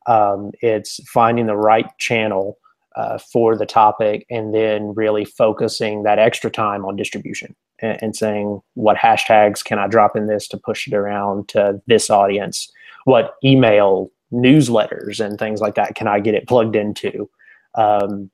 Um, 0.08 0.52
it's 0.62 1.00
finding 1.10 1.46
the 1.46 1.56
right 1.56 1.88
channel 1.98 2.58
uh, 2.98 3.20
for 3.20 3.56
the 3.56 3.66
topic 3.66 4.26
and 4.30 4.56
then 4.56 4.92
really 4.96 5.24
focusing 5.24 6.02
that 6.02 6.18
extra 6.18 6.50
time 6.50 6.84
on 6.84 6.96
distribution 6.96 7.56
and, 7.80 8.00
and, 8.02 8.16
saying 8.16 8.60
what 8.74 8.98
hashtags 8.98 9.64
can 9.64 9.78
I 9.78 9.86
drop 9.88 10.16
in 10.16 10.26
this 10.26 10.48
to 10.48 10.58
push 10.58 10.88
it 10.88 10.96
around 10.96 11.48
to 11.50 11.80
this 11.86 12.10
audience? 12.10 12.72
What 13.06 13.36
email 13.44 14.10
newsletters 14.34 15.24
and 15.24 15.38
things 15.38 15.62
like 15.62 15.76
that 15.76 15.94
can 15.94 16.08
I 16.08 16.20
get 16.20 16.34
it 16.34 16.48
plugged 16.48 16.76
into? 16.76 17.30
Um, 17.76 18.32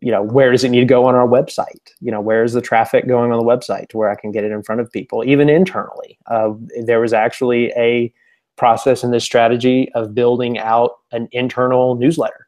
you 0.00 0.10
know, 0.10 0.22
where 0.22 0.50
does 0.50 0.64
it 0.64 0.70
need 0.70 0.80
to 0.80 0.86
go 0.86 1.04
on 1.04 1.14
our 1.14 1.28
website? 1.28 1.92
You 2.00 2.10
know, 2.10 2.20
where 2.22 2.42
is 2.42 2.54
the 2.54 2.62
traffic 2.62 3.06
going 3.06 3.32
on 3.32 3.38
the 3.38 3.44
website 3.44 3.90
to 3.90 3.98
where 3.98 4.10
I 4.10 4.14
can 4.14 4.32
get 4.32 4.44
it 4.44 4.50
in 4.50 4.62
front 4.62 4.80
of 4.80 4.90
people, 4.90 5.24
even 5.24 5.50
internally? 5.50 6.18
Uh, 6.26 6.52
there 6.84 7.00
was 7.00 7.12
actually 7.12 7.70
a 7.76 8.10
process 8.56 9.04
in 9.04 9.10
this 9.10 9.24
strategy 9.24 9.90
of 9.92 10.14
building 10.14 10.58
out 10.58 10.92
an 11.12 11.28
internal 11.32 11.96
newsletter 11.96 12.45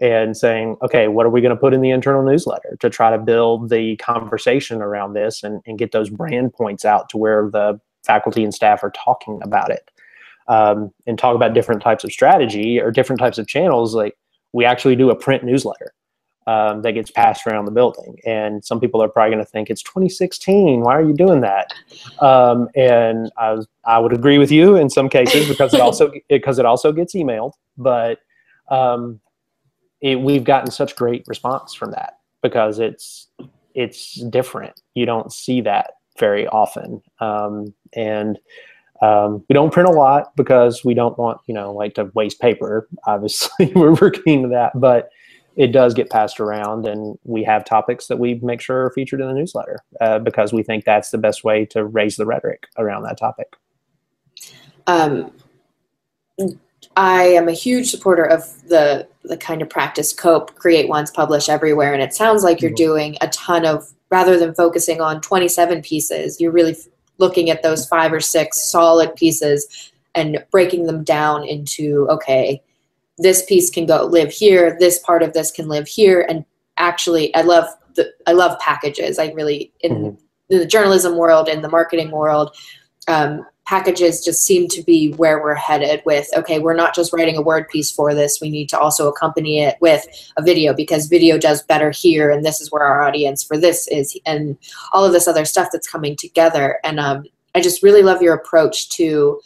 and 0.00 0.36
saying, 0.36 0.76
okay, 0.82 1.08
what 1.08 1.26
are 1.26 1.30
we 1.30 1.40
going 1.40 1.54
to 1.54 1.60
put 1.60 1.74
in 1.74 1.82
the 1.82 1.90
internal 1.90 2.22
newsletter 2.22 2.76
to 2.80 2.88
try 2.88 3.10
to 3.10 3.18
build 3.18 3.68
the 3.68 3.96
conversation 3.96 4.80
around 4.80 5.12
this 5.12 5.42
and, 5.42 5.60
and 5.66 5.78
get 5.78 5.92
those 5.92 6.08
brand 6.08 6.52
points 6.54 6.84
out 6.84 7.08
to 7.10 7.18
where 7.18 7.50
the 7.50 7.78
faculty 8.04 8.42
and 8.42 8.54
staff 8.54 8.82
are 8.82 8.92
talking 8.92 9.40
about 9.42 9.70
it 9.70 9.90
um, 10.48 10.90
and 11.06 11.18
talk 11.18 11.36
about 11.36 11.52
different 11.52 11.82
types 11.82 12.02
of 12.02 12.10
strategy 12.10 12.80
or 12.80 12.90
different 12.90 13.20
types 13.20 13.36
of 13.36 13.46
channels. 13.46 13.94
Like 13.94 14.16
we 14.52 14.64
actually 14.64 14.96
do 14.96 15.10
a 15.10 15.14
print 15.14 15.44
newsletter 15.44 15.92
um, 16.46 16.82
that 16.82 16.92
gets 16.92 17.10
passed 17.10 17.46
around 17.46 17.66
the 17.66 17.70
building. 17.70 18.18
And 18.24 18.64
some 18.64 18.80
people 18.80 19.02
are 19.02 19.08
probably 19.08 19.34
going 19.34 19.44
to 19.44 19.50
think 19.50 19.70
it's 19.70 19.82
2016. 19.82 20.80
Why 20.80 20.94
are 20.94 21.02
you 21.02 21.14
doing 21.14 21.42
that? 21.42 21.72
Um, 22.20 22.68
and 22.74 23.30
I, 23.36 23.52
was, 23.52 23.68
I 23.84 23.98
would 23.98 24.12
agree 24.12 24.38
with 24.38 24.50
you 24.50 24.76
in 24.76 24.88
some 24.88 25.08
cases 25.08 25.48
because 25.48 25.74
it 25.74 25.80
also 25.80 26.10
because 26.28 26.58
it 26.58 26.64
also 26.64 26.92
gets 26.92 27.14
emailed. 27.14 27.52
But 27.76 28.18
um, 28.68 29.20
it, 30.00 30.20
we've 30.20 30.44
gotten 30.44 30.70
such 30.70 30.96
great 30.96 31.24
response 31.26 31.74
from 31.74 31.90
that 31.92 32.18
because 32.42 32.78
it's 32.78 33.28
it's 33.74 34.14
different. 34.30 34.80
You 34.94 35.06
don't 35.06 35.32
see 35.32 35.60
that 35.62 35.92
very 36.18 36.46
often, 36.48 37.02
um, 37.20 37.74
and 37.94 38.38
um, 39.02 39.44
we 39.48 39.54
don't 39.54 39.72
print 39.72 39.88
a 39.88 39.92
lot 39.92 40.34
because 40.36 40.84
we 40.84 40.94
don't 40.94 41.18
want 41.18 41.40
you 41.46 41.54
know 41.54 41.72
like 41.72 41.94
to 41.94 42.10
waste 42.14 42.40
paper. 42.40 42.88
Obviously, 43.06 43.72
we're 43.74 43.94
working 43.94 44.42
to 44.42 44.48
that, 44.48 44.72
but 44.74 45.10
it 45.56 45.72
does 45.72 45.94
get 45.94 46.10
passed 46.10 46.40
around, 46.40 46.86
and 46.86 47.18
we 47.24 47.44
have 47.44 47.64
topics 47.64 48.06
that 48.06 48.18
we 48.18 48.34
make 48.36 48.60
sure 48.60 48.86
are 48.86 48.90
featured 48.90 49.20
in 49.20 49.26
the 49.26 49.34
newsletter 49.34 49.80
uh, 50.00 50.18
because 50.18 50.52
we 50.52 50.62
think 50.62 50.84
that's 50.84 51.10
the 51.10 51.18
best 51.18 51.44
way 51.44 51.66
to 51.66 51.84
raise 51.84 52.16
the 52.16 52.26
rhetoric 52.26 52.66
around 52.78 53.02
that 53.02 53.18
topic. 53.18 53.56
Um, 54.86 55.32
I 56.96 57.24
am 57.24 57.48
a 57.48 57.52
huge 57.52 57.90
supporter 57.90 58.24
of 58.24 58.42
the 58.68 59.06
the 59.24 59.36
kind 59.36 59.62
of 59.62 59.68
practice 59.68 60.12
COPE, 60.12 60.54
create 60.56 60.88
once, 60.88 61.10
publish 61.10 61.48
everywhere, 61.48 61.92
and 61.92 62.02
it 62.02 62.14
sounds 62.14 62.42
like 62.42 62.60
you're 62.60 62.70
mm-hmm. 62.70 62.76
doing 62.76 63.16
a 63.20 63.28
ton 63.28 63.66
of 63.66 63.90
rather 64.10 64.38
than 64.38 64.54
focusing 64.54 65.00
on 65.00 65.20
27 65.20 65.82
pieces, 65.82 66.40
you're 66.40 66.50
really 66.52 66.76
looking 67.18 67.50
at 67.50 67.62
those 67.62 67.86
five 67.86 68.12
or 68.12 68.20
six 68.20 68.70
solid 68.70 69.14
pieces 69.14 69.92
and 70.14 70.44
breaking 70.50 70.86
them 70.86 71.04
down 71.04 71.44
into 71.44 72.08
okay, 72.10 72.60
this 73.18 73.44
piece 73.44 73.70
can 73.70 73.86
go 73.86 74.04
live 74.06 74.32
here, 74.32 74.76
this 74.80 74.98
part 75.00 75.22
of 75.22 75.32
this 75.32 75.50
can 75.50 75.68
live 75.68 75.86
here, 75.86 76.26
and 76.28 76.44
actually, 76.78 77.34
I 77.34 77.42
love 77.42 77.66
the 77.94 78.12
I 78.26 78.32
love 78.32 78.58
packages. 78.58 79.18
I 79.18 79.30
really 79.32 79.72
in, 79.80 79.92
mm-hmm. 79.92 80.54
in 80.54 80.58
the 80.58 80.66
journalism 80.66 81.16
world, 81.16 81.48
in 81.48 81.62
the 81.62 81.68
marketing 81.68 82.10
world. 82.10 82.56
Um, 83.06 83.46
packages 83.70 84.24
just 84.24 84.42
seem 84.42 84.66
to 84.66 84.82
be 84.82 85.12
where 85.12 85.40
we're 85.40 85.54
headed 85.54 86.02
with 86.04 86.28
okay 86.36 86.58
we're 86.58 86.74
not 86.74 86.92
just 86.92 87.12
writing 87.12 87.36
a 87.36 87.40
word 87.40 87.68
piece 87.68 87.88
for 87.88 88.12
this 88.12 88.40
we 88.40 88.50
need 88.50 88.68
to 88.68 88.76
also 88.76 89.08
accompany 89.08 89.60
it 89.60 89.76
with 89.80 90.04
a 90.36 90.42
video 90.42 90.74
because 90.74 91.06
video 91.06 91.38
does 91.38 91.62
better 91.62 91.92
here 91.92 92.32
and 92.32 92.44
this 92.44 92.60
is 92.60 92.72
where 92.72 92.82
our 92.82 93.04
audience 93.04 93.44
for 93.44 93.56
this 93.56 93.86
is 93.86 94.18
and 94.26 94.58
all 94.92 95.04
of 95.04 95.12
this 95.12 95.28
other 95.28 95.44
stuff 95.44 95.68
that's 95.72 95.88
coming 95.88 96.16
together 96.16 96.80
and 96.82 96.98
um, 96.98 97.22
i 97.54 97.60
just 97.60 97.80
really 97.80 98.02
love 98.02 98.20
your 98.20 98.34
approach 98.34 98.88
to 98.88 99.40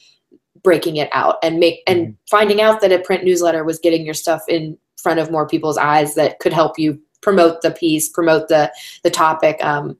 breaking 0.62 0.96
it 0.96 1.10
out 1.12 1.36
and 1.42 1.60
make 1.60 1.82
and 1.86 2.00
mm-hmm. 2.00 2.12
finding 2.30 2.62
out 2.62 2.80
that 2.80 2.92
a 2.92 3.00
print 3.00 3.24
newsletter 3.24 3.62
was 3.62 3.78
getting 3.78 4.06
your 4.06 4.14
stuff 4.14 4.42
in 4.48 4.78
front 4.96 5.20
of 5.20 5.30
more 5.30 5.46
people's 5.46 5.76
eyes 5.76 6.14
that 6.14 6.38
could 6.38 6.54
help 6.54 6.78
you 6.78 6.98
promote 7.20 7.60
the 7.60 7.72
piece 7.72 8.08
promote 8.08 8.48
the 8.48 8.72
the 9.02 9.10
topic 9.10 9.62
um, 9.62 9.98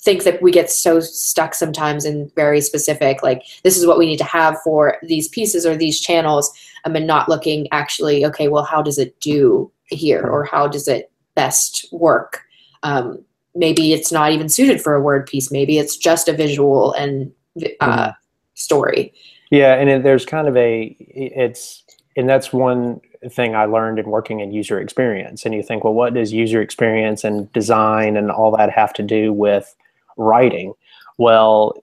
think 0.00 0.22
that 0.24 0.40
we 0.40 0.52
get 0.52 0.70
so 0.70 1.00
stuck 1.00 1.54
sometimes 1.54 2.04
in 2.04 2.30
very 2.36 2.60
specific 2.60 3.22
like 3.22 3.42
this 3.64 3.76
is 3.76 3.86
what 3.86 3.98
we 3.98 4.06
need 4.06 4.16
to 4.16 4.24
have 4.24 4.56
for 4.62 4.96
these 5.02 5.28
pieces 5.28 5.66
or 5.66 5.76
these 5.76 6.00
channels 6.00 6.52
um, 6.84 6.94
and 6.94 7.06
not 7.06 7.28
looking 7.28 7.66
actually 7.72 8.24
okay 8.24 8.48
well 8.48 8.62
how 8.62 8.80
does 8.80 8.98
it 8.98 9.18
do 9.20 9.70
here 9.86 10.22
or 10.22 10.44
how 10.44 10.66
does 10.66 10.88
it 10.88 11.10
best 11.34 11.86
work 11.92 12.42
um, 12.82 13.22
maybe 13.54 13.92
it's 13.92 14.12
not 14.12 14.32
even 14.32 14.48
suited 14.48 14.80
for 14.80 14.94
a 14.94 15.02
word 15.02 15.26
piece 15.26 15.50
maybe 15.50 15.78
it's 15.78 15.96
just 15.96 16.28
a 16.28 16.32
visual 16.32 16.92
and 16.92 17.32
uh, 17.80 17.86
mm-hmm. 17.86 18.10
story 18.54 19.12
yeah 19.50 19.74
and 19.74 19.90
it, 19.90 20.02
there's 20.04 20.24
kind 20.24 20.46
of 20.46 20.56
a 20.56 20.96
it's 21.00 21.82
and 22.16 22.28
that's 22.28 22.52
one 22.52 23.00
thing 23.30 23.54
I 23.54 23.64
learned 23.64 23.98
in 23.98 24.06
working 24.06 24.40
in 24.40 24.52
user 24.52 24.80
experience. 24.80 25.44
And 25.44 25.54
you 25.54 25.62
think, 25.62 25.84
well, 25.84 25.94
what 25.94 26.14
does 26.14 26.32
user 26.32 26.60
experience 26.60 27.24
and 27.24 27.52
design 27.52 28.16
and 28.16 28.30
all 28.30 28.56
that 28.56 28.70
have 28.70 28.92
to 28.94 29.02
do 29.02 29.32
with 29.32 29.74
writing. 30.18 30.74
Well, 31.16 31.74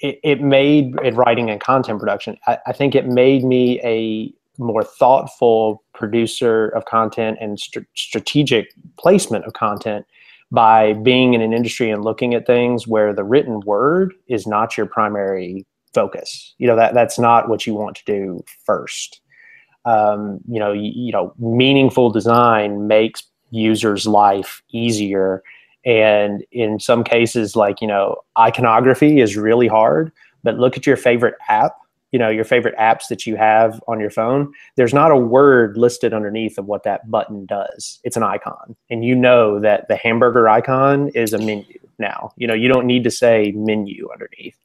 it, 0.00 0.20
it 0.22 0.40
made 0.40 0.94
in 1.02 1.16
writing 1.16 1.50
and 1.50 1.60
content 1.60 1.98
production. 1.98 2.36
I, 2.46 2.58
I, 2.66 2.72
think 2.72 2.94
it 2.94 3.06
made 3.06 3.44
me 3.44 3.80
a 3.82 4.32
more 4.58 4.84
thoughtful 4.84 5.82
producer 5.94 6.68
of 6.68 6.84
content 6.84 7.38
and 7.40 7.58
st- 7.58 7.86
strategic 7.94 8.72
placement 8.98 9.44
of 9.44 9.54
content 9.54 10.06
by 10.50 10.92
being 10.92 11.34
in 11.34 11.40
an 11.40 11.52
industry 11.52 11.90
and 11.90 12.04
looking 12.04 12.34
at 12.34 12.46
things 12.46 12.86
where 12.86 13.14
the 13.14 13.24
written 13.24 13.60
word 13.60 14.12
is 14.28 14.46
not 14.46 14.76
your 14.76 14.86
primary 14.86 15.66
focus. 15.94 16.54
You 16.58 16.66
know 16.66 16.76
that 16.76 16.94
that's 16.94 17.18
not 17.18 17.48
what 17.48 17.66
you 17.66 17.74
want 17.74 17.96
to 17.96 18.04
do 18.04 18.44
first. 18.64 19.20
Um, 19.84 20.40
you 20.46 20.60
know, 20.60 20.72
you, 20.72 20.92
you 20.94 21.12
know, 21.12 21.34
meaningful 21.38 22.10
design 22.10 22.86
makes 22.86 23.24
users' 23.50 24.06
life 24.06 24.62
easier 24.70 25.42
and 25.84 26.44
in 26.52 26.78
some 26.78 27.04
cases, 27.04 27.56
like, 27.56 27.80
you 27.80 27.88
know, 27.88 28.16
iconography 28.38 29.20
is 29.20 29.36
really 29.36 29.68
hard, 29.68 30.12
but 30.42 30.58
look 30.58 30.76
at 30.76 30.86
your 30.86 30.96
favorite 30.96 31.34
app, 31.48 31.76
you 32.12 32.18
know, 32.18 32.28
your 32.28 32.44
favorite 32.44 32.76
apps 32.76 33.08
that 33.08 33.26
you 33.26 33.36
have 33.36 33.82
on 33.88 33.98
your 33.98 34.10
phone. 34.10 34.52
There's 34.76 34.94
not 34.94 35.10
a 35.10 35.16
word 35.16 35.76
listed 35.76 36.12
underneath 36.12 36.58
of 36.58 36.66
what 36.66 36.84
that 36.84 37.10
button 37.10 37.46
does. 37.46 38.00
It's 38.04 38.16
an 38.16 38.22
icon. 38.22 38.76
And 38.90 39.04
you 39.04 39.14
know 39.14 39.58
that 39.60 39.88
the 39.88 39.96
hamburger 39.96 40.48
icon 40.48 41.08
is 41.10 41.32
a 41.32 41.38
menu 41.38 41.78
now. 41.98 42.32
You 42.36 42.46
know, 42.46 42.54
you 42.54 42.68
don't 42.68 42.86
need 42.86 43.04
to 43.04 43.10
say 43.10 43.52
menu 43.56 44.08
underneath. 44.12 44.56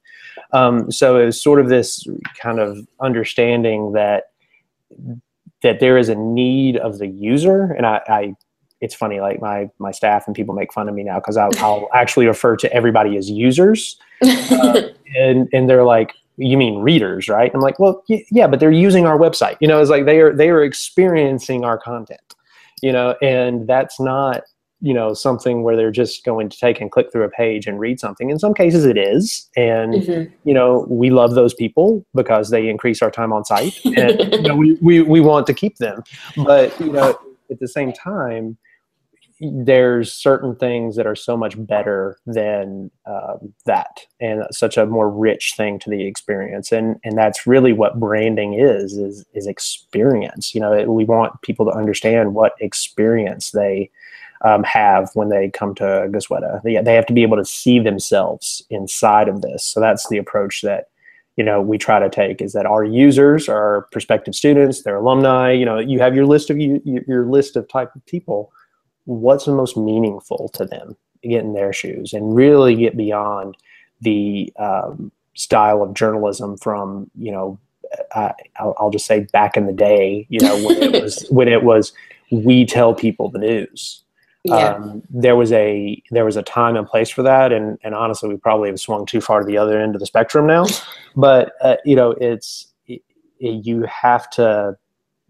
Um, 0.52 0.90
so 0.90 1.18
it 1.18 1.26
was 1.26 1.42
sort 1.42 1.60
of 1.60 1.68
this 1.68 2.06
kind 2.40 2.58
of 2.58 2.86
understanding 3.00 3.92
that 3.92 4.30
that 5.62 5.80
there 5.80 5.98
is 5.98 6.08
a 6.08 6.14
need 6.14 6.76
of 6.76 6.98
the 6.98 7.08
user, 7.08 7.72
and 7.72 7.84
I, 7.84 8.00
I 8.06 8.36
it's 8.80 8.94
funny 8.94 9.20
like 9.20 9.40
my 9.40 9.70
my 9.78 9.90
staff 9.90 10.24
and 10.26 10.34
people 10.34 10.54
make 10.54 10.72
fun 10.72 10.88
of 10.88 10.94
me 10.94 11.02
now 11.02 11.16
because 11.16 11.36
I'll, 11.36 11.50
I'll, 11.58 11.88
actually 11.94 12.26
refer 12.26 12.56
to 12.56 12.72
everybody 12.72 13.16
as 13.16 13.30
users. 13.30 13.98
Uh, 14.20 14.82
and 15.16 15.48
and 15.52 15.70
they're 15.70 15.84
like 15.84 16.12
you 16.38 16.56
mean 16.56 16.80
readers 16.80 17.28
right? 17.28 17.52
I'm 17.54 17.60
like 17.60 17.78
well 17.78 18.02
yeah 18.08 18.48
but 18.48 18.58
they're 18.58 18.72
using 18.72 19.06
our 19.06 19.16
website. 19.16 19.56
You 19.60 19.68
know 19.68 19.80
it's 19.80 19.90
like 19.90 20.06
they 20.06 20.18
are 20.20 20.34
they 20.34 20.50
are 20.50 20.64
experiencing 20.64 21.64
our 21.64 21.78
content 21.78 22.34
you 22.82 22.92
know 22.92 23.14
and 23.22 23.68
that's 23.68 24.00
not 24.00 24.42
you 24.80 24.94
know 24.94 25.12
something 25.12 25.62
where 25.62 25.76
they're 25.76 25.90
just 25.90 26.24
going 26.24 26.48
to 26.48 26.58
take 26.58 26.80
and 26.80 26.90
click 26.90 27.10
through 27.10 27.24
a 27.24 27.30
page 27.30 27.66
and 27.66 27.80
read 27.80 27.98
something. 27.98 28.30
In 28.30 28.38
some 28.38 28.54
cases 28.54 28.84
it 28.84 28.96
is. 28.96 29.48
And 29.56 29.94
mm-hmm. 29.94 30.32
you 30.44 30.54
know 30.54 30.86
we 30.88 31.10
love 31.10 31.34
those 31.34 31.54
people 31.54 32.04
because 32.14 32.50
they 32.50 32.68
increase 32.68 33.02
our 33.02 33.10
time 33.10 33.32
on 33.32 33.44
site. 33.44 33.78
And 33.84 34.32
you 34.32 34.42
know, 34.42 34.56
we, 34.62 34.74
we, 34.80 35.02
we 35.02 35.20
want 35.20 35.46
to 35.48 35.54
keep 35.54 35.76
them. 35.78 36.02
But 36.44 36.78
you 36.80 36.92
know 36.92 37.18
at 37.50 37.58
the 37.60 37.68
same 37.68 37.92
time 37.92 38.56
there's 39.40 40.12
certain 40.12 40.56
things 40.56 40.96
that 40.96 41.06
are 41.06 41.14
so 41.14 41.36
much 41.36 41.54
better 41.66 42.16
than 42.26 42.90
um, 43.06 43.54
that 43.66 44.00
and 44.20 44.44
such 44.50 44.76
a 44.76 44.86
more 44.86 45.08
rich 45.08 45.54
thing 45.56 45.78
to 45.80 45.90
the 45.90 46.06
experience. 46.06 46.72
And 46.72 46.96
and 47.04 47.16
that's 47.16 47.46
really 47.46 47.72
what 47.72 48.00
branding 48.00 48.54
is 48.54 48.94
is 48.94 49.24
is 49.34 49.46
experience. 49.46 50.54
You 50.54 50.60
know 50.60 50.72
it, 50.72 50.88
we 50.88 51.04
want 51.04 51.40
people 51.42 51.66
to 51.66 51.72
understand 51.72 52.34
what 52.34 52.54
experience 52.60 53.52
they 53.52 53.90
um, 54.44 54.64
have 54.64 55.10
when 55.14 55.28
they 55.28 55.50
come 55.50 55.74
to 55.76 55.84
Goizueta. 55.84 56.62
They, 56.62 56.80
they 56.80 56.94
have 56.94 57.06
to 57.06 57.12
be 57.12 57.22
able 57.22 57.36
to 57.36 57.44
see 57.44 57.78
themselves 57.78 58.62
inside 58.70 59.28
of 59.28 59.42
this. 59.42 59.64
So 59.64 59.80
that's 59.80 60.08
the 60.08 60.18
approach 60.18 60.62
that 60.62 60.88
you 61.36 61.44
know 61.44 61.62
we 61.62 61.78
try 61.78 62.00
to 62.00 62.10
take 62.10 62.42
is 62.42 62.52
that 62.54 62.66
our 62.66 62.84
users 62.84 63.48
our 63.48 63.86
prospective 63.92 64.34
students 64.34 64.82
their 64.82 64.96
alumni 64.96 65.52
you 65.52 65.64
know 65.64 65.78
you 65.78 66.00
have 66.00 66.16
your 66.16 66.26
list 66.26 66.50
of 66.50 66.58
you 66.58 66.82
your 66.84 67.26
list 67.26 67.54
of 67.54 67.68
type 67.68 67.94
of 67.94 68.04
people 68.06 68.52
what's 69.08 69.46
the 69.46 69.54
most 69.54 69.74
meaningful 69.74 70.50
to 70.50 70.66
them 70.66 70.94
get 71.22 71.42
in 71.42 71.54
their 71.54 71.72
shoes 71.72 72.12
and 72.12 72.36
really 72.36 72.74
get 72.76 72.94
beyond 72.94 73.56
the 74.02 74.52
um, 74.58 75.10
style 75.34 75.82
of 75.82 75.94
journalism 75.94 76.58
from 76.58 77.10
you 77.16 77.32
know 77.32 77.58
I, 78.14 78.34
will 78.60 78.90
just 78.90 79.06
say 79.06 79.20
back 79.32 79.56
in 79.56 79.66
the 79.66 79.72
day 79.72 80.26
you 80.28 80.40
know 80.40 80.56
when 80.62 80.82
it 80.82 81.02
was 81.02 81.26
when 81.30 81.48
it 81.48 81.62
was 81.62 81.92
we 82.30 82.66
tell 82.66 82.94
people 82.94 83.30
the 83.30 83.38
news 83.38 84.04
yeah. 84.44 84.74
Um, 84.74 85.02
there 85.10 85.36
was 85.36 85.52
a 85.52 86.00
there 86.10 86.24
was 86.24 86.36
a 86.36 86.42
time 86.42 86.76
and 86.76 86.86
place 86.86 87.10
for 87.10 87.22
that 87.22 87.50
and 87.50 87.78
and 87.82 87.94
honestly 87.94 88.28
we 88.28 88.36
probably 88.36 88.68
have 88.68 88.78
swung 88.78 89.06
too 89.06 89.20
far 89.20 89.40
to 89.40 89.46
the 89.46 89.58
other 89.58 89.80
end 89.80 89.94
of 89.94 90.00
the 90.00 90.06
spectrum 90.06 90.46
now 90.46 90.66
but 91.16 91.52
uh, 91.62 91.76
you 91.84 91.96
know 91.96 92.10
it's 92.12 92.68
it, 92.86 93.02
you 93.40 93.82
have 93.84 94.28
to 94.30 94.76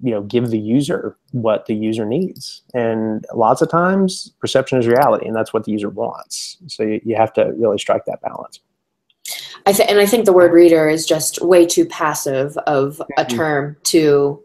you 0.01 0.11
know 0.11 0.23
give 0.23 0.51
the 0.51 0.59
user 0.59 1.17
what 1.33 1.67
the 1.67 1.75
user 1.75 2.05
needs 2.05 2.63
and 2.75 3.25
lots 3.35 3.61
of 3.63 3.71
times 3.71 4.33
perception 4.41 4.79
is 4.79 4.87
reality 4.87 5.27
and 5.27 5.35
that's 5.35 5.53
what 5.53 5.65
the 5.65 5.73
user 5.73 5.89
wants 5.89 6.57
so 6.67 6.83
you, 6.83 7.01
you 7.05 7.17
have 7.17 7.33
to 7.33 7.53
really 7.57 7.79
strike 7.79 8.05
that 8.05 8.21
balance 8.23 8.61
I 9.67 9.73
th- 9.73 9.89
and 9.89 9.99
I 9.99 10.07
think 10.07 10.25
the 10.25 10.33
word 10.33 10.53
reader 10.53 10.89
is 10.89 11.05
just 11.05 11.43
way 11.43 11.67
too 11.67 11.85
passive 11.85 12.57
of 12.59 13.03
a 13.19 13.25
mm-hmm. 13.25 13.37
term 13.37 13.77
to 13.85 14.43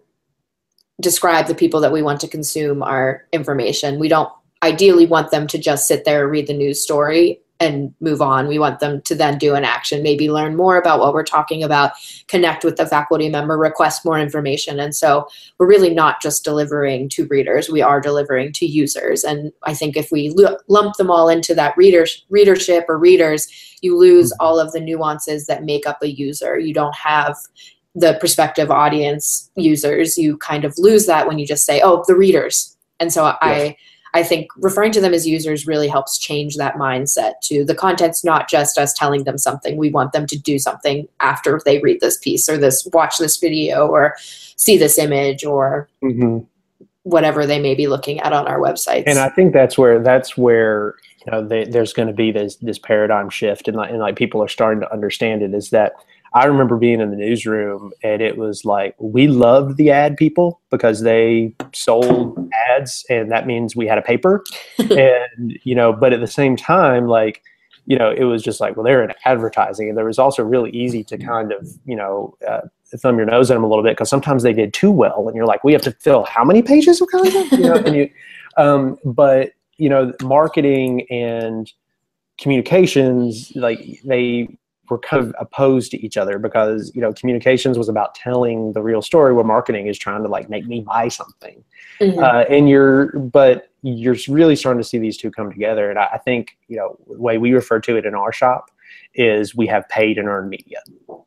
describe 1.00 1.48
the 1.48 1.56
people 1.56 1.80
that 1.82 1.92
we 1.92 2.02
want 2.02 2.20
to 2.22 2.28
consume 2.28 2.84
our 2.84 3.26
information. 3.32 4.00
We 4.00 4.08
don't 4.08 4.32
ideally 4.62 5.06
want 5.06 5.32
them 5.32 5.48
to 5.48 5.58
just 5.58 5.88
sit 5.88 6.06
there, 6.06 6.28
read 6.28 6.48
the 6.48 6.54
news 6.54 6.82
story, 6.82 7.40
and 7.64 7.94
move 8.00 8.22
on. 8.22 8.48
We 8.48 8.60
want 8.60 8.80
them 8.80 9.02
to 9.02 9.16
then 9.16 9.38
do 9.38 9.56
an 9.56 9.64
action, 9.64 10.04
maybe 10.04 10.30
learn 10.30 10.56
more 10.56 10.78
about 10.78 11.00
what 11.00 11.14
we're 11.14 11.24
talking 11.24 11.64
about, 11.64 11.94
connect 12.28 12.64
with 12.64 12.76
the 12.76 12.86
faculty 12.86 13.30
member, 13.30 13.58
request 13.58 14.06
more 14.06 14.20
information. 14.20 14.80
And 14.80 14.96
so 14.96 15.28
we're 15.58 15.68
really 15.68 15.94
not 15.94 16.22
just 16.22 16.44
delivering 16.44 17.10
to 17.10 17.26
readers, 17.28 17.70
we 17.70 17.82
are 17.82 18.02
delivering 18.02 18.52
to 18.54 18.66
users. 18.66 19.24
And 19.24 19.52
I 19.64 19.74
think 19.74 19.98
if 19.98 20.12
we 20.12 20.36
lump 20.68 20.98
them 20.98 21.10
all 21.10 21.30
into 21.30 21.56
that 21.56 21.76
readers, 21.78 22.26
readership 22.30 22.86
or 22.88 22.98
readers, 22.98 23.48
you 23.82 23.98
lose 23.98 24.32
mm-hmm. 24.32 24.46
all 24.46 24.60
of 24.60 24.72
the 24.72 24.80
nuances 24.80 25.46
that 25.48 25.64
make 25.64 25.88
up 25.88 26.02
a 26.02 26.12
user. 26.12 26.60
You 26.60 26.74
don't 26.74 26.96
have 26.96 27.36
the 27.96 28.18
prospective 28.20 28.72
audience 28.72 29.52
users. 29.56 30.18
You 30.18 30.38
kind 30.38 30.66
of 30.66 30.74
lose 30.78 31.06
that 31.06 31.28
when 31.28 31.40
you 31.40 31.46
just 31.46 31.66
say, 31.66 31.82
oh, 31.82 32.04
the 32.08 32.16
readers. 32.16 32.76
And 33.00 33.14
so 33.14 33.26
yes. 33.26 33.38
I 33.42 33.78
I 34.14 34.22
think 34.22 34.50
referring 34.58 34.92
to 34.92 35.02
them 35.02 35.14
as 35.14 35.28
users 35.28 35.66
really 35.66 35.88
helps 35.88 36.20
change 36.20 36.56
that 36.58 36.76
mindset 36.76 37.34
to 37.44 37.66
the 37.66 37.74
content's 37.74 38.24
not 38.24 38.48
just 38.48 38.78
us 38.78 38.94
telling 38.94 39.24
them 39.24 39.40
something. 39.40 39.76
We 39.76 39.90
want 39.90 40.14
them 40.14 40.28
to 40.28 40.38
do 40.38 40.60
something 40.60 41.08
after 41.20 41.60
they 41.66 41.80
read 41.80 42.00
this 42.00 42.18
piece 42.20 42.48
or 42.48 42.58
this 42.58 42.88
watch 42.94 43.18
this 43.18 43.38
video 43.38 43.88
or 43.88 44.16
see 44.20 44.78
this 44.78 45.00
image 45.00 45.44
or 45.44 45.90
mm-hmm. 46.04 46.40
whatever 47.04 47.48
they 47.48 47.60
may 47.60 47.74
be 47.74 47.88
looking 47.88 48.20
at 48.20 48.34
on 48.34 48.48
our 48.48 48.60
website. 48.60 49.04
And 49.08 49.18
I 49.18 49.30
think 49.30 49.52
that's 49.52 49.80
where 49.80 50.00
that's 50.00 50.38
where 50.38 50.96
you 51.26 51.32
know 51.32 51.48
they, 51.48 51.66
there's 51.66 51.94
going 51.94 52.08
to 52.08 52.14
be 52.14 52.32
this 52.32 52.58
this 52.58 52.78
paradigm 52.78 53.32
shift 53.32 53.68
and 53.68 53.76
like, 53.76 53.90
and 53.90 54.00
like 54.00 54.16
people 54.16 54.44
are 54.44 54.48
starting 54.48 54.82
to 54.82 54.94
understand 54.94 55.42
it 55.42 55.56
is 55.56 55.72
that 55.72 55.94
I 56.34 56.46
remember 56.46 56.78
being 56.78 57.00
in 57.00 57.12
the 57.12 57.16
newsroom 57.16 57.92
and 58.02 58.22
it 58.22 58.38
was 58.38 58.66
like 58.66 58.96
we 59.00 59.28
loved 59.28 59.78
the 59.78 59.92
ad 59.92 60.18
people 60.18 60.62
because 60.72 61.02
they 61.02 61.56
sold 61.74 62.50
ads 62.72 63.06
and 63.10 63.32
that 63.32 63.46
means 63.46 63.76
we 63.76 63.88
had 63.88 63.98
a 63.98 64.02
paper. 64.02 64.44
And 64.80 65.58
you 65.64 65.76
know 65.76 65.94
but 65.94 66.14
at 66.14 66.20
the 66.20 66.28
same 66.28 66.56
time 66.56 67.08
like 67.08 67.42
you 67.86 67.98
know 67.98 68.12
it 68.12 68.24
was 68.26 68.44
just 68.44 68.60
like 68.60 68.76
well 68.76 68.84
they're 68.84 69.04
in 69.04 69.12
advertising 69.26 69.90
and 69.90 69.98
there 69.98 70.06
was 70.06 70.20
also 70.20 70.44
really 70.44 70.70
easy 70.72 71.04
to 71.06 71.18
kind 71.18 71.52
of 71.52 71.68
you 71.86 71.96
know 71.96 72.36
uh, 72.48 72.62
thumb 72.98 73.18
your 73.18 73.26
nose 73.26 73.50
at 73.50 73.56
them 73.56 73.64
a 73.64 73.68
little 73.68 73.84
bit 73.84 73.94
because 73.94 74.10
sometimes 74.10 74.44
they 74.44 74.54
did 74.54 74.74
too 74.74 74.92
well 74.92 75.28
and 75.28 75.36
you're 75.36 75.46
like 75.46 75.64
we 75.64 75.74
have 75.74 75.82
to 75.82 75.92
fill 75.92 76.24
how 76.26 76.44
many 76.44 76.62
pages 76.62 77.02
of 77.02 77.08
content? 77.10 77.52
You 77.52 77.60
know 77.60 77.76
and 77.76 77.96
you 77.96 78.10
um, 78.58 78.98
but 79.04 79.52
you 79.78 79.90
know 79.90 80.14
marketing 80.22 81.08
and 81.10 81.72
communications 82.38 83.52
like 83.56 84.00
they 84.04 84.48
were 84.90 85.00
kind 85.00 85.24
of 85.24 85.34
opposed 85.40 85.92
to 85.92 86.06
each 86.06 86.18
other 86.18 86.38
because 86.38 86.92
you 86.94 87.02
know 87.02 87.14
communications 87.14 87.78
was 87.78 87.90
about 87.90 88.16
telling 88.16 88.74
the 88.74 88.82
real 88.82 89.02
story 89.02 89.34
where 89.34 89.44
marketing 89.44 89.88
is 89.88 89.98
trying 89.98 90.24
to 90.24 90.30
like 90.30 90.50
make 90.50 90.66
me 90.66 90.82
buy 90.82 91.08
something. 91.08 91.64
Mm-hmm. 92.00 92.20
uh, 92.20 92.44
and 92.50 92.70
you're 92.70 93.18
but 93.18 93.70
you're 93.82 94.16
really 94.28 94.56
starting 94.56 94.82
to 94.82 94.88
see 94.88 94.98
these 94.98 95.18
two 95.18 95.32
come 95.32 95.52
together. 95.52 95.90
And 95.90 96.00
I, 96.00 96.10
I, 96.14 96.18
think 96.18 96.58
you 96.68 96.78
know 96.78 96.98
the 97.08 97.22
way 97.22 97.38
we 97.38 97.54
refer 97.54 97.80
to 97.82 97.96
it 97.96 98.06
in 98.06 98.16
our 98.16 98.34
shop 98.34 98.72
is 99.14 99.56
we 99.56 99.68
have 99.68 99.88
paid 99.90 100.18
and 100.18 100.28
earned 100.28 100.50
media. 100.50 100.80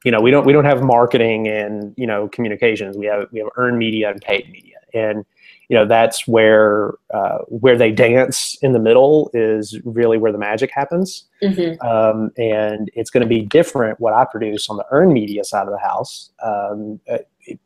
You 0.04 0.10
know 0.10 0.20
we 0.20 0.30
don't 0.30 0.44
we 0.44 0.52
don't 0.52 0.64
have 0.64 0.82
marketing 0.82 1.48
and 1.48 1.94
you 1.96 2.06
know 2.06 2.28
communications. 2.28 2.96
We 2.96 3.06
have 3.06 3.28
we 3.32 3.38
have 3.40 3.48
earned 3.56 3.78
media 3.78 4.10
and 4.10 4.20
paid 4.20 4.50
media. 4.50 4.76
And 4.92 5.24
you 5.68 5.76
know 5.76 5.86
that's 5.86 6.26
where 6.26 6.94
uh, 7.12 7.38
where 7.48 7.76
they 7.76 7.90
dance 7.90 8.56
in 8.62 8.72
the 8.72 8.78
middle 8.78 9.30
is 9.34 9.78
really 9.84 10.18
where 10.18 10.32
the 10.32 10.38
magic 10.38 10.70
happens 10.72 11.24
mm-hmm. 11.42 11.80
um, 11.86 12.30
and 12.36 12.90
it's 12.94 13.10
going 13.10 13.22
to 13.22 13.28
be 13.28 13.42
different 13.42 13.98
what 14.00 14.12
i 14.12 14.24
produce 14.24 14.68
on 14.68 14.76
the 14.76 14.86
earned 14.90 15.12
media 15.12 15.44
side 15.44 15.66
of 15.66 15.72
the 15.72 15.78
house 15.78 16.30
um, 16.42 17.00
uh, 17.10 17.18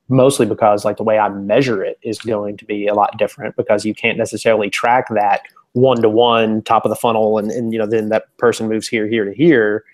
mostly 0.08 0.46
because 0.46 0.84
like 0.84 0.96
the 0.96 1.02
way 1.02 1.18
i 1.18 1.28
measure 1.28 1.82
it 1.82 1.98
is 2.02 2.18
going 2.18 2.56
to 2.56 2.64
be 2.64 2.86
a 2.86 2.94
lot 2.94 3.16
different 3.18 3.54
because 3.56 3.84
you 3.84 3.94
can't 3.94 4.18
necessarily 4.18 4.70
track 4.70 5.06
that 5.10 5.42
one 5.72 6.00
to 6.02 6.08
one 6.08 6.62
top 6.62 6.84
of 6.84 6.88
the 6.88 6.96
funnel 6.96 7.38
and, 7.38 7.50
and 7.50 7.72
you 7.72 7.78
know 7.78 7.86
then 7.86 8.08
that 8.08 8.36
person 8.38 8.68
moves 8.68 8.88
here 8.88 9.06
here 9.06 9.24
to 9.24 9.34
here 9.34 9.84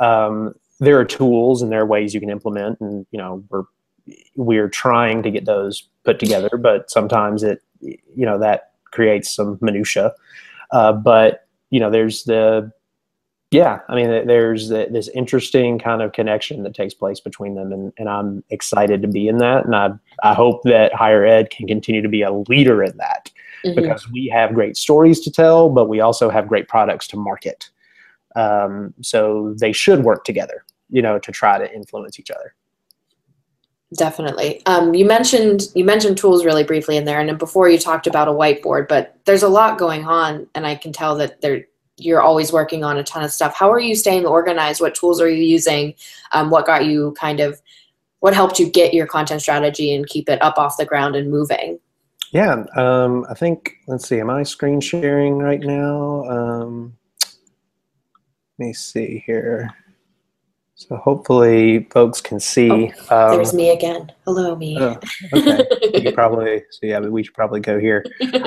um, 0.00 0.54
there 0.78 0.98
are 0.98 1.04
tools 1.04 1.60
and 1.60 1.70
there 1.70 1.82
are 1.82 1.86
ways 1.86 2.14
you 2.14 2.20
can 2.20 2.30
implement 2.30 2.80
and 2.80 3.06
you 3.10 3.18
know 3.18 3.44
we're 3.50 3.64
we're 4.36 4.68
trying 4.68 5.22
to 5.22 5.30
get 5.30 5.44
those 5.44 5.88
put 6.04 6.18
together, 6.18 6.50
but 6.58 6.90
sometimes 6.90 7.42
it, 7.42 7.62
you 7.80 8.26
know, 8.26 8.38
that 8.38 8.72
creates 8.86 9.34
some 9.34 9.58
minutia. 9.60 10.12
Uh, 10.72 10.92
but 10.92 11.46
you 11.70 11.80
know, 11.80 11.90
there's 11.90 12.24
the, 12.24 12.72
yeah, 13.50 13.80
I 13.88 13.96
mean, 13.96 14.26
there's 14.26 14.68
the, 14.68 14.88
this 14.90 15.08
interesting 15.08 15.78
kind 15.78 16.02
of 16.02 16.12
connection 16.12 16.62
that 16.62 16.74
takes 16.74 16.94
place 16.94 17.18
between 17.18 17.54
them, 17.54 17.72
and, 17.72 17.92
and 17.98 18.08
I'm 18.08 18.44
excited 18.50 19.02
to 19.02 19.08
be 19.08 19.26
in 19.26 19.38
that, 19.38 19.64
and 19.64 19.74
I 19.74 19.90
I 20.22 20.34
hope 20.34 20.62
that 20.64 20.94
higher 20.94 21.24
ed 21.24 21.50
can 21.50 21.66
continue 21.66 22.02
to 22.02 22.08
be 22.08 22.22
a 22.22 22.32
leader 22.32 22.82
in 22.82 22.96
that 22.98 23.30
mm-hmm. 23.64 23.80
because 23.80 24.08
we 24.10 24.28
have 24.28 24.54
great 24.54 24.76
stories 24.76 25.20
to 25.20 25.32
tell, 25.32 25.68
but 25.68 25.88
we 25.88 26.00
also 26.00 26.30
have 26.30 26.48
great 26.48 26.68
products 26.68 27.06
to 27.08 27.16
market. 27.16 27.70
Um, 28.36 28.94
so 29.02 29.54
they 29.58 29.72
should 29.72 30.04
work 30.04 30.24
together, 30.24 30.64
you 30.88 31.02
know, 31.02 31.18
to 31.18 31.32
try 31.32 31.58
to 31.58 31.74
influence 31.74 32.20
each 32.20 32.30
other. 32.30 32.54
Definitely. 33.96 34.64
Um, 34.66 34.94
you 34.94 35.04
mentioned 35.04 35.62
you 35.74 35.84
mentioned 35.84 36.16
tools 36.16 36.44
really 36.44 36.62
briefly 36.62 36.96
in 36.96 37.04
there, 37.04 37.20
and 37.20 37.36
before 37.38 37.68
you 37.68 37.78
talked 37.78 38.06
about 38.06 38.28
a 38.28 38.32
whiteboard. 38.32 38.86
But 38.86 39.16
there's 39.24 39.42
a 39.42 39.48
lot 39.48 39.78
going 39.78 40.04
on, 40.04 40.46
and 40.54 40.64
I 40.64 40.76
can 40.76 40.92
tell 40.92 41.16
that 41.16 41.40
there 41.40 41.64
you're 41.96 42.22
always 42.22 42.52
working 42.52 42.84
on 42.84 42.96
a 42.96 43.04
ton 43.04 43.24
of 43.24 43.32
stuff. 43.32 43.54
How 43.54 43.70
are 43.70 43.80
you 43.80 43.94
staying 43.94 44.26
organized? 44.26 44.80
What 44.80 44.94
tools 44.94 45.20
are 45.20 45.28
you 45.28 45.42
using? 45.42 45.94
Um, 46.32 46.50
what 46.50 46.66
got 46.66 46.86
you 46.86 47.14
kind 47.18 47.40
of 47.40 47.60
what 48.20 48.34
helped 48.34 48.58
you 48.58 48.70
get 48.70 48.94
your 48.94 49.06
content 49.06 49.42
strategy 49.42 49.94
and 49.94 50.06
keep 50.06 50.28
it 50.28 50.40
up 50.42 50.56
off 50.56 50.76
the 50.76 50.86
ground 50.86 51.16
and 51.16 51.30
moving? 51.30 51.80
Yeah, 52.32 52.64
um, 52.76 53.26
I 53.28 53.34
think 53.34 53.72
let's 53.88 54.08
see. 54.08 54.20
Am 54.20 54.30
I 54.30 54.44
screen 54.44 54.80
sharing 54.80 55.38
right 55.38 55.60
now? 55.60 56.24
Um, 56.26 56.96
let 58.58 58.66
me 58.66 58.72
see 58.72 59.24
here. 59.26 59.74
So 60.80 60.96
hopefully 60.96 61.86
folks 61.90 62.22
can 62.22 62.40
see. 62.40 62.90
Oh, 63.10 63.28
um, 63.28 63.36
there's 63.36 63.52
me 63.52 63.68
again. 63.68 64.10
Hello, 64.24 64.56
me. 64.56 64.78
Oh, 64.80 64.98
okay. 65.34 65.66
you 65.92 66.10
probably 66.12 66.62
so 66.70 66.78
yeah, 66.86 67.00
we 67.00 67.22
should 67.22 67.34
probably 67.34 67.60
go 67.60 67.78
here. 67.78 68.02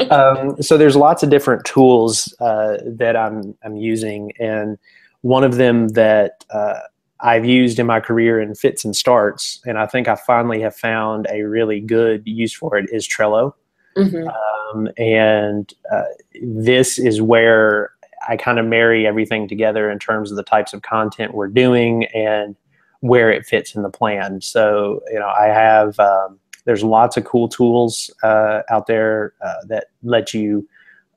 Um, 0.10 0.60
so 0.60 0.76
there's 0.76 0.96
lots 0.96 1.22
of 1.22 1.30
different 1.30 1.63
tools 1.63 2.34
uh, 2.41 2.78
that 2.88 3.15
I'm 3.15 3.56
I'm 3.63 3.76
using, 3.76 4.32
and 4.39 4.80
one 5.22 5.43
of 5.43 5.58
them 5.58 5.89
that 5.89 6.43
uh, 6.50 6.80
I've 7.19 7.46
used 7.46 7.78
in 7.78 7.86
my 7.86 8.00
career 8.00 8.41
in 8.41 8.56
fits 8.56 8.84
and 8.84 8.96
starts, 8.96 9.62
and 9.67 9.78
I 9.78 9.86
think 9.86 10.08
I 10.08 10.15
finally 10.15 10.60
have 10.62 10.76
found 10.76 11.28
a 11.30 11.43
really 11.43 11.82
good 11.82 12.24
use 12.26 12.52
for 12.52 12.78
it 12.78 12.89
is 12.91 13.08
Trello. 13.08 13.54
Mm-hmm. 13.96 14.28
Um, 14.28 14.89
and 14.98 15.72
uh, 15.91 16.06
this 16.41 16.98
is 16.98 17.22
where 17.22 17.92
I 18.28 18.38
kind 18.38 18.60
of 18.60 18.66
marry 18.66 19.06
everything 19.06 19.48
together 19.48 19.90
in 19.90 20.00
terms 20.00 20.32
of 20.32 20.38
the 20.38 20.44
types 20.44 20.74
of 20.74 20.82
content 20.82 21.34
we're 21.34 21.48
doing 21.48 22.06
and 22.14 22.56
where 23.02 23.32
it 23.32 23.46
fits 23.46 23.76
in 23.76 23.84
the 23.84 23.90
plan. 23.90 24.42
So, 24.42 25.02
you 25.12 25.20
know, 25.20 25.28
I 25.28 25.48
have, 25.48 26.00
um, 26.00 26.40
there's 26.66 26.84
lots 26.84 27.18
of 27.18 27.26
cool 27.26 27.50
tools 27.50 28.10
uh, 28.24 28.62
out 28.70 28.88
there 28.88 29.34
uh, 29.44 29.66
that 29.68 29.88
let 30.04 30.34
you 30.34 30.68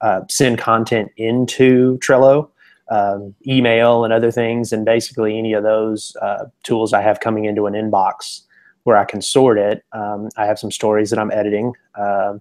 uh, 0.01 0.23
send 0.29 0.59
content 0.59 1.11
into 1.17 1.99
Trello, 1.99 2.51
um, 2.91 3.35
email, 3.47 4.05
and 4.05 4.13
other 4.13 4.31
things. 4.31 4.73
And 4.73 4.85
basically, 4.85 5.39
any 5.39 5.53
of 5.53 5.63
those 5.63 6.17
uh, 6.21 6.47
tools 6.65 6.93
I 6.93 7.03
have 7.03 7.21
coming 7.21 7.45
into 7.45 7.67
an 7.67 7.75
inbox 7.75 8.43
where 8.83 8.97
I 8.97 9.05
can 9.05 9.21
sort 9.21 9.59
it. 9.59 9.85
Um, 9.93 10.29
I 10.37 10.47
have 10.47 10.59
some 10.59 10.71
stories 10.71 11.11
that 11.11 11.19
I'm 11.19 11.31
editing. 11.31 11.73
Uh, 11.95 12.35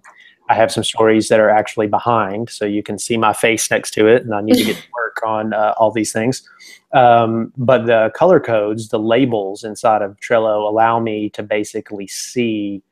I 0.48 0.54
have 0.54 0.70
some 0.70 0.84
stories 0.84 1.28
that 1.28 1.40
are 1.40 1.50
actually 1.50 1.88
behind, 1.88 2.50
so 2.50 2.64
you 2.64 2.82
can 2.82 2.98
see 2.98 3.16
my 3.16 3.32
face 3.32 3.70
next 3.70 3.92
to 3.92 4.06
it, 4.06 4.22
and 4.22 4.34
I 4.34 4.40
need 4.40 4.56
to 4.56 4.64
get 4.64 4.76
to 4.76 4.82
work 4.94 5.20
on 5.24 5.52
uh, 5.52 5.74
all 5.76 5.90
these 5.90 6.12
things. 6.12 6.48
Um, 6.92 7.52
but 7.56 7.86
the 7.86 8.12
color 8.14 8.40
codes, 8.40 8.88
the 8.88 8.98
labels 8.98 9.64
inside 9.64 10.02
of 10.02 10.16
Trello 10.20 10.68
allow 10.68 11.00
me 11.00 11.30
to 11.30 11.42
basically 11.42 12.06
see 12.06 12.82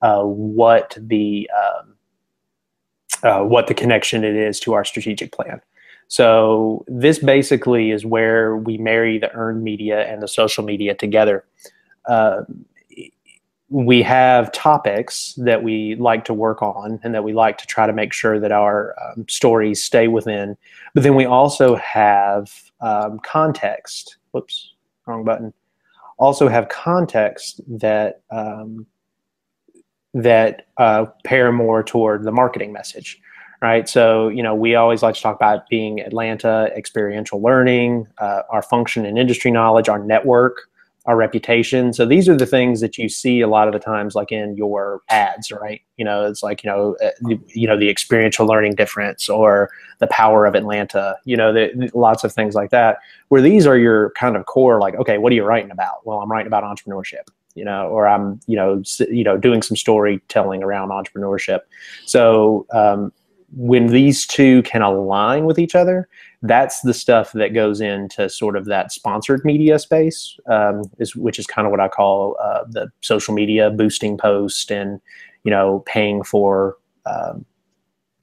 uh, 0.00 0.22
what 0.22 0.96
the 1.00 1.48
um, 1.56 1.94
uh, 3.22 3.44
what 3.44 3.66
the 3.66 3.74
connection 3.74 4.24
it 4.24 4.34
is 4.34 4.58
to 4.60 4.72
our 4.72 4.84
strategic 4.84 5.32
plan. 5.32 5.60
So 6.08 6.84
this 6.88 7.18
basically 7.18 7.90
is 7.90 8.04
where 8.04 8.56
we 8.56 8.76
marry 8.76 9.18
the 9.18 9.32
earned 9.32 9.62
media 9.62 10.06
and 10.06 10.22
the 10.22 10.28
social 10.28 10.64
media 10.64 10.94
together. 10.94 11.44
We 13.72 14.02
have 14.02 14.52
topics 14.52 15.32
that 15.38 15.62
we 15.62 15.94
like 15.94 16.26
to 16.26 16.34
work 16.34 16.60
on 16.60 17.00
and 17.02 17.14
that 17.14 17.24
we 17.24 17.32
like 17.32 17.56
to 17.56 17.66
try 17.66 17.86
to 17.86 17.92
make 17.94 18.12
sure 18.12 18.38
that 18.38 18.52
our 18.52 18.94
um, 19.02 19.24
stories 19.30 19.82
stay 19.82 20.08
within. 20.08 20.58
But 20.92 21.04
then 21.04 21.14
we 21.14 21.24
also 21.24 21.76
have 21.76 22.52
um, 22.82 23.18
context. 23.20 24.18
Whoops, 24.32 24.74
wrong 25.06 25.24
button. 25.24 25.54
Also 26.18 26.48
have 26.48 26.68
context 26.68 27.62
that 27.66 28.20
um, 28.30 28.86
that 30.12 30.66
uh, 30.76 31.06
pair 31.24 31.50
more 31.50 31.82
toward 31.82 32.24
the 32.24 32.32
marketing 32.32 32.74
message, 32.74 33.18
right? 33.62 33.88
So 33.88 34.28
you 34.28 34.42
know 34.42 34.54
we 34.54 34.74
always 34.74 35.02
like 35.02 35.14
to 35.14 35.22
talk 35.22 35.36
about 35.36 35.66
being 35.70 36.00
Atlanta, 36.00 36.70
experiential 36.76 37.40
learning, 37.40 38.06
uh, 38.18 38.42
our 38.50 38.60
function 38.60 39.06
and 39.06 39.18
industry 39.18 39.50
knowledge, 39.50 39.88
our 39.88 39.98
network 39.98 40.68
our 41.06 41.16
reputation. 41.16 41.92
So 41.92 42.06
these 42.06 42.28
are 42.28 42.36
the 42.36 42.46
things 42.46 42.80
that 42.80 42.96
you 42.96 43.08
see 43.08 43.40
a 43.40 43.48
lot 43.48 43.66
of 43.66 43.72
the 43.72 43.80
times, 43.80 44.14
like 44.14 44.30
in 44.30 44.56
your 44.56 45.02
ads, 45.08 45.50
right? 45.50 45.80
You 45.96 46.04
know, 46.04 46.24
it's 46.24 46.42
like 46.42 46.62
you 46.62 46.70
know, 46.70 46.96
uh, 47.02 47.36
you 47.48 47.66
know, 47.66 47.76
the 47.76 47.88
experiential 47.88 48.46
learning 48.46 48.76
difference 48.76 49.28
or 49.28 49.70
the 49.98 50.06
power 50.06 50.46
of 50.46 50.54
Atlanta. 50.54 51.16
You 51.24 51.36
know, 51.36 51.52
the, 51.52 51.90
lots 51.94 52.22
of 52.24 52.32
things 52.32 52.54
like 52.54 52.70
that. 52.70 52.98
Where 53.28 53.42
these 53.42 53.66
are 53.66 53.76
your 53.76 54.10
kind 54.10 54.36
of 54.36 54.46
core, 54.46 54.78
like, 54.78 54.94
okay, 54.94 55.18
what 55.18 55.32
are 55.32 55.34
you 55.34 55.44
writing 55.44 55.70
about? 55.70 56.06
Well, 56.06 56.20
I'm 56.20 56.30
writing 56.30 56.46
about 56.46 56.62
entrepreneurship. 56.64 57.26
You 57.54 57.66
know, 57.66 57.88
or 57.88 58.08
I'm 58.08 58.40
you 58.46 58.56
know, 58.56 58.82
you 59.10 59.24
know, 59.24 59.36
doing 59.36 59.60
some 59.60 59.76
storytelling 59.76 60.62
around 60.62 60.88
entrepreneurship. 60.90 61.60
So 62.06 62.66
um, 62.72 63.12
when 63.54 63.88
these 63.88 64.26
two 64.26 64.62
can 64.62 64.82
align 64.82 65.44
with 65.44 65.58
each 65.58 65.74
other, 65.74 66.08
that's 66.42 66.80
the 66.80 66.94
stuff 66.94 67.32
that 67.32 67.54
goes 67.54 67.80
into 67.80 68.28
sort 68.28 68.56
of 68.56 68.64
that 68.66 68.92
sponsored 68.92 69.44
media 69.44 69.78
space, 69.78 70.36
um, 70.46 70.82
is 70.98 71.14
which 71.14 71.38
is 71.38 71.46
kind 71.46 71.66
of 71.66 71.70
what 71.70 71.80
I 71.80 71.88
call 71.88 72.36
uh, 72.42 72.64
the 72.68 72.90
social 73.00 73.32
media 73.32 73.70
boosting 73.70 74.18
post 74.18 74.70
and 74.70 75.00
you 75.44 75.50
know 75.50 75.84
paying 75.86 76.22
for 76.22 76.76
um, 77.06 77.44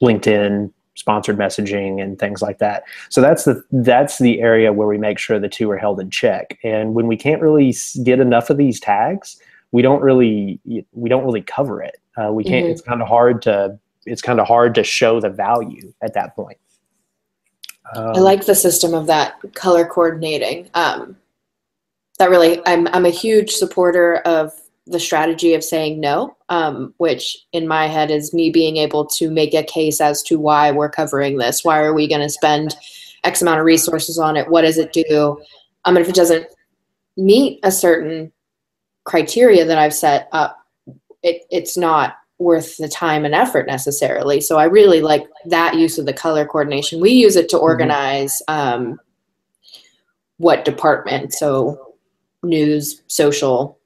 LinkedIn 0.02 0.72
sponsored 0.94 1.38
messaging 1.38 2.02
and 2.02 2.18
things 2.18 2.42
like 2.42 2.58
that. 2.58 2.82
So 3.08 3.20
that's 3.20 3.44
the 3.44 3.62
that's 3.72 4.18
the 4.18 4.40
area 4.40 4.72
where 4.72 4.86
we 4.86 4.98
make 4.98 5.18
sure 5.18 5.38
the 5.38 5.48
two 5.48 5.70
are 5.70 5.78
held 5.78 5.98
in 5.98 6.10
check. 6.10 6.58
And 6.62 6.94
when 6.94 7.06
we 7.06 7.16
can't 7.16 7.40
really 7.40 7.74
get 8.04 8.20
enough 8.20 8.50
of 8.50 8.58
these 8.58 8.78
tags, 8.78 9.40
we 9.72 9.82
don't 9.82 10.02
really 10.02 10.60
we 10.92 11.08
don't 11.08 11.24
really 11.24 11.42
cover 11.42 11.82
it. 11.82 11.96
Uh, 12.16 12.32
we 12.32 12.44
can't. 12.44 12.64
Mm-hmm. 12.64 12.72
It's 12.72 12.82
kind 12.82 13.00
of 13.00 13.08
hard 13.08 13.40
to 13.42 13.78
it's 14.06 14.22
kind 14.22 14.40
of 14.40 14.46
hard 14.46 14.74
to 14.74 14.84
show 14.84 15.20
the 15.20 15.30
value 15.30 15.92
at 16.02 16.14
that 16.14 16.36
point. 16.36 16.58
Um, 17.94 18.16
I 18.16 18.18
like 18.20 18.46
the 18.46 18.54
system 18.54 18.94
of 18.94 19.06
that 19.06 19.34
color 19.54 19.84
coordinating. 19.84 20.68
Um, 20.74 21.16
that 22.18 22.30
really, 22.30 22.60
I'm 22.66 22.86
I'm 22.88 23.06
a 23.06 23.10
huge 23.10 23.50
supporter 23.52 24.16
of 24.18 24.52
the 24.86 25.00
strategy 25.00 25.54
of 25.54 25.62
saying 25.62 26.00
no, 26.00 26.36
um, 26.48 26.92
which 26.98 27.38
in 27.52 27.68
my 27.68 27.86
head 27.86 28.10
is 28.10 28.34
me 28.34 28.50
being 28.50 28.76
able 28.76 29.06
to 29.06 29.30
make 29.30 29.54
a 29.54 29.62
case 29.62 30.00
as 30.00 30.22
to 30.24 30.38
why 30.38 30.70
we're 30.70 30.90
covering 30.90 31.38
this. 31.38 31.64
Why 31.64 31.80
are 31.80 31.94
we 31.94 32.08
going 32.08 32.20
to 32.22 32.28
spend 32.28 32.76
X 33.24 33.40
amount 33.40 33.60
of 33.60 33.66
resources 33.66 34.18
on 34.18 34.36
it? 34.36 34.48
What 34.48 34.62
does 34.62 34.78
it 34.78 34.92
do? 34.92 35.40
Um, 35.84 35.96
and 35.96 36.04
if 36.04 36.08
it 36.08 36.14
doesn't 36.14 36.46
meet 37.16 37.60
a 37.62 37.70
certain 37.70 38.32
criteria 39.04 39.64
that 39.64 39.78
I've 39.78 39.94
set 39.94 40.28
up, 40.32 40.58
it, 41.22 41.42
it's 41.50 41.76
not 41.76 42.16
worth 42.40 42.78
the 42.78 42.88
time 42.88 43.24
and 43.24 43.34
effort 43.34 43.66
necessarily. 43.66 44.40
So 44.40 44.58
I 44.58 44.64
really 44.64 45.02
like 45.02 45.28
that 45.44 45.76
use 45.76 45.98
of 45.98 46.06
the 46.06 46.12
color 46.12 46.46
coordination. 46.46 47.00
We 47.00 47.10
use 47.10 47.36
it 47.36 47.48
to 47.50 47.56
mm-hmm. 47.56 47.64
organize 47.64 48.42
um, 48.48 48.98
what 50.38 50.64
department. 50.64 51.34
So 51.34 51.94
news, 52.42 53.02
social, 53.06 53.78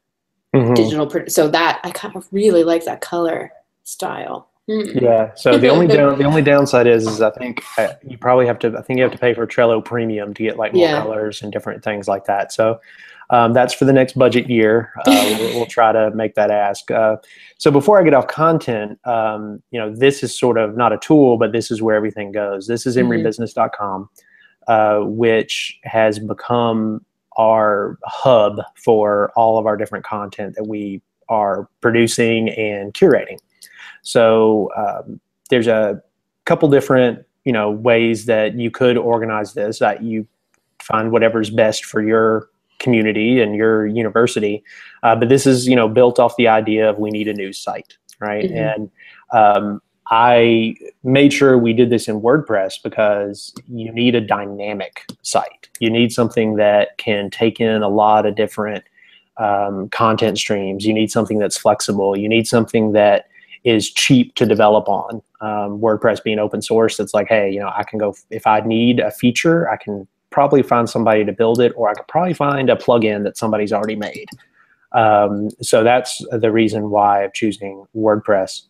mm-hmm. 0.55 0.75
digital. 0.75 1.11
So 1.29 1.49
that 1.49 1.81
I 1.83 1.90
kind 1.90 2.14
of 2.17 2.29
really 2.31 2.62
like 2.62 2.85
that 2.85 3.01
color 3.01 3.53
style. 3.83 4.49
Mm. 4.71 5.03
Yeah. 5.03 5.35
So 5.35 5.59
the 5.59 5.69
only 5.69 5.87
down, 5.88 6.17
the 6.17 6.25
only 6.25 6.40
downside 6.40 6.87
is, 6.87 7.07
is 7.07 7.21
I 7.21 7.31
think 7.31 7.62
uh, 7.77 7.95
you 8.07 8.17
probably 8.17 8.47
have 8.47 8.61
to. 8.61 8.79
I 8.79 8.83
think 8.83 8.99
you 8.99 9.03
have 9.03 9.12
to 9.12 9.19
pay 9.19 9.35
for 9.35 9.47
Trello 9.47 9.85
Premium 9.85 10.33
to 10.33 10.43
get 10.43 10.57
like 10.57 10.73
more 10.73 10.87
yeah. 10.87 11.03
colors 11.03 11.43
and 11.43 11.53
different 11.53 11.83
things 11.83 12.07
like 12.07 12.25
that. 12.27 12.53
So 12.53 12.81
um, 13.31 13.53
that's 13.53 13.75
for 13.75 13.85
the 13.85 13.93
next 13.93 14.19
budget 14.19 14.49
year. 14.49 14.93
Uh, 15.07 15.37
we'll, 15.39 15.55
we'll, 15.55 15.67
try 15.67 15.93
to 15.93 16.11
make 16.15 16.35
that 16.35 16.51
ask. 16.51 16.91
Uh, 16.91 17.17
so 17.59 17.71
before 17.71 17.99
I 17.99 18.05
get 18.05 18.15
off 18.15 18.27
content, 18.27 18.99
um, 19.07 19.63
you 19.71 19.81
know, 19.81 19.95
this 19.95 20.23
is 20.23 20.37
sort 20.37 20.59
of 20.59 20.77
not 20.77 20.93
a 20.93 20.99
tool, 20.99 21.37
but 21.39 21.53
this 21.53 21.71
is 21.71 21.81
where 21.83 21.97
everything 21.97 22.33
goes. 22.33 22.67
This 22.67 22.87
is 22.87 22.97
emorybusiness.com, 22.97 24.09
uh, 24.69 24.99
which 25.01 25.79
has 25.85 26.19
become 26.19 27.05
our 27.37 27.99
hub 28.05 28.61
for 28.77 29.33
all 29.37 29.59
of 29.59 29.67
our 29.67 29.77
different 29.77 30.05
content 30.05 30.55
that 30.57 30.67
we 30.67 31.03
are 31.29 31.69
producing 31.81 32.51
and 32.51 32.95
curating. 32.95 33.39
So 34.03 34.71
um, 34.77 35.21
there's 35.49 35.67
a 35.67 36.03
couple 36.45 36.69
different, 36.69 37.25
you 37.45 37.53
know, 37.53 37.71
ways 37.71 38.27
that 38.27 38.55
you 38.55 38.71
could 38.71 38.97
organize 38.97 39.55
this. 39.55 39.79
That 39.79 40.03
you 40.03 40.27
find 40.79 41.11
whatever's 41.11 41.51
best 41.51 41.87
for 41.87 42.03
your 42.03 42.51
community 42.85 43.40
and 43.42 43.57
your 43.57 43.87
university. 43.87 44.62
Uh, 45.03 45.16
but 45.16 45.29
this 45.29 45.47
is, 45.47 45.66
you 45.66 45.77
know, 45.77 45.88
built 45.88 46.18
off 46.18 46.37
the 46.37 46.49
idea 46.49 46.88
of 46.90 46.99
we 46.99 47.11
need 47.11 47.29
a 47.29 47.35
new 47.35 47.53
site, 47.53 47.97
right? 48.20 48.44
Mm-hmm. 48.44 48.57
And 48.57 48.90
um, 49.33 49.83
I 50.11 50.77
made 51.03 51.33
sure 51.33 51.59
we 51.59 51.73
did 51.73 51.90
this 51.90 52.09
in 52.09 52.20
WordPress 52.20 52.75
because 52.83 53.55
you 53.68 53.92
need 53.92 54.14
a 54.14 54.20
dynamic 54.20 55.07
site. 55.23 55.68
You 55.81 55.90
need 55.90 56.12
something 56.12 56.57
that 56.57 56.99
can 56.99 57.31
take 57.31 57.61
in 57.61 57.83
a 57.83 57.88
lot 57.88 58.27
of 58.27 58.37
different 58.37 58.85
um, 59.38 59.88
content 59.88 60.38
streams. 60.38 60.87
You 60.87 60.94
need 60.94 61.11
something 61.11 61.38
that's 61.38 61.57
flexible. 61.57 62.16
You 62.16 62.29
need 62.29 62.47
something 62.47 62.92
that 62.92 63.27
is 63.64 63.90
cheap 63.90 64.35
to 64.35 64.47
develop 64.47 64.88
on. 64.88 65.23
Um, 65.40 65.81
WordPress 65.81 66.23
being 66.23 66.38
open 66.38 66.62
source, 66.62 67.01
it's 67.01 67.14
like, 67.14 67.29
hey, 67.29 67.51
you 67.51 67.61
know, 67.61 67.73
I 67.75 67.83
can 67.83 67.99
go 67.99 68.14
if 68.31 68.47
I 68.47 68.61
need 68.61 69.01
a 69.01 69.11
feature, 69.11 69.70
I 69.70 69.77
can 69.77 70.07
probably 70.35 70.64
find 70.64 70.90
somebody 70.90 71.25
to 71.25 71.33
build 71.33 71.61
it, 71.61 71.73
or 71.77 71.88
I 71.88 71.94
could 71.94 72.09
probably 72.09 72.35
find 72.35 72.68
a 72.68 72.75
plugin 72.75 73.23
that 73.23 73.38
somebody's 73.38 73.73
already 73.73 73.94
made. 73.94 74.29
Um, 74.90 75.49
so 75.62 75.85
that's 75.85 76.20
the 76.33 76.51
reason 76.51 76.90
why 76.90 77.23
I'm 77.23 77.31
choosing 77.33 77.87
WordPress. 77.97 78.62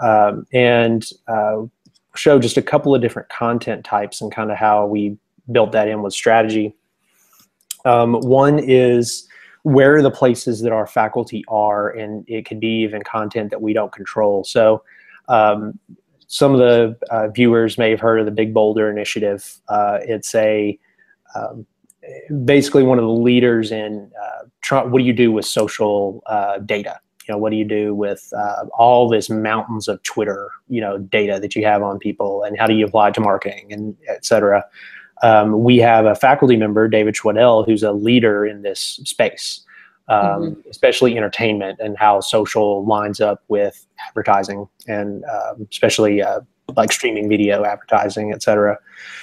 Um, 0.00 0.46
and 0.54 1.06
uh, 1.28 1.64
show 2.14 2.38
just 2.38 2.56
a 2.56 2.62
couple 2.62 2.94
of 2.94 3.02
different 3.02 3.28
content 3.28 3.84
types 3.84 4.22
and 4.22 4.32
kind 4.32 4.50
of 4.50 4.56
how 4.56 4.86
we 4.86 5.18
built 5.52 5.72
that 5.72 5.86
in 5.86 6.02
with 6.02 6.14
strategy. 6.14 6.74
Um, 7.84 8.14
one 8.14 8.58
is 8.58 9.28
where 9.64 9.96
are 9.96 10.02
the 10.02 10.10
places 10.10 10.62
that 10.62 10.72
our 10.72 10.86
faculty 10.86 11.44
are, 11.48 11.90
and 11.90 12.24
it 12.26 12.46
could 12.46 12.60
be 12.60 12.82
even 12.84 13.02
content 13.02 13.50
that 13.50 13.60
we 13.60 13.74
don't 13.74 13.92
control. 13.92 14.44
So 14.44 14.82
um, 15.28 15.78
some 16.26 16.54
of 16.54 16.58
the 16.58 16.96
uh, 17.10 17.28
viewers 17.28 17.76
may 17.76 17.90
have 17.90 18.00
heard 18.00 18.18
of 18.18 18.24
the 18.24 18.32
Big 18.32 18.54
Boulder 18.54 18.90
Initiative. 18.90 19.60
Uh, 19.68 19.98
it's 20.02 20.34
a 20.34 20.78
um, 21.36 21.66
basically 22.44 22.82
one 22.82 22.98
of 22.98 23.04
the 23.04 23.10
leaders 23.10 23.72
in 23.72 24.10
uh, 24.22 24.82
what 24.88 24.98
do 24.98 25.04
you 25.04 25.12
do 25.12 25.30
with 25.32 25.44
social 25.44 26.22
uh, 26.26 26.58
data? 26.58 26.98
You 27.28 27.34
know, 27.34 27.38
what 27.38 27.50
do 27.50 27.56
you 27.56 27.64
do 27.64 27.94
with 27.94 28.32
uh, 28.36 28.66
all 28.78 29.08
this 29.08 29.28
mountains 29.28 29.88
of 29.88 30.00
Twitter, 30.04 30.48
you 30.68 30.80
know, 30.80 30.98
data 30.98 31.38
that 31.40 31.56
you 31.56 31.64
have 31.64 31.82
on 31.82 31.98
people, 31.98 32.44
and 32.44 32.58
how 32.58 32.66
do 32.66 32.74
you 32.74 32.86
apply 32.86 33.08
it 33.08 33.14
to 33.14 33.20
marketing 33.20 33.72
and 33.72 33.96
et 34.08 34.24
cetera? 34.24 34.64
Um, 35.22 35.64
we 35.64 35.78
have 35.78 36.04
a 36.06 36.14
faculty 36.14 36.56
member, 36.56 36.88
David 36.88 37.14
Schweidel, 37.14 37.64
who's 37.66 37.82
a 37.82 37.92
leader 37.92 38.46
in 38.46 38.62
this 38.62 39.00
space, 39.04 39.64
um, 40.08 40.20
mm-hmm. 40.20 40.70
especially 40.70 41.16
entertainment 41.16 41.80
and 41.80 41.96
how 41.98 42.20
social 42.20 42.84
lines 42.84 43.20
up 43.20 43.42
with 43.48 43.86
advertising, 44.08 44.68
and 44.86 45.24
um, 45.24 45.66
especially 45.70 46.22
uh, 46.22 46.40
like 46.74 46.92
streaming 46.92 47.28
video 47.28 47.64
advertising, 47.64 48.32
et 48.32 48.42
cetera. 48.42 48.76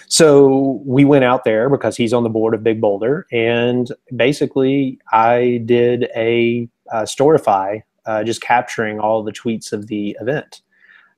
So 0.08 0.82
we 0.86 1.04
went 1.04 1.26
out 1.26 1.44
there 1.44 1.70
because 1.70 1.98
he's 1.98 2.14
on 2.14 2.24
the 2.24 2.30
board 2.30 2.54
of 2.54 2.64
Big 2.64 2.80
Boulder, 2.80 3.28
and 3.32 3.92
basically 4.16 5.00
I 5.12 5.62
did 5.66 6.04
a, 6.16 6.70
a 6.92 7.04
Storify, 7.04 7.84
uh, 8.06 8.24
just 8.24 8.42
capturing 8.42 9.00
all 9.00 9.24
the 9.24 9.34
tweets 9.34 9.74
of 9.74 9.88
the 9.88 10.16
event. 10.22 10.62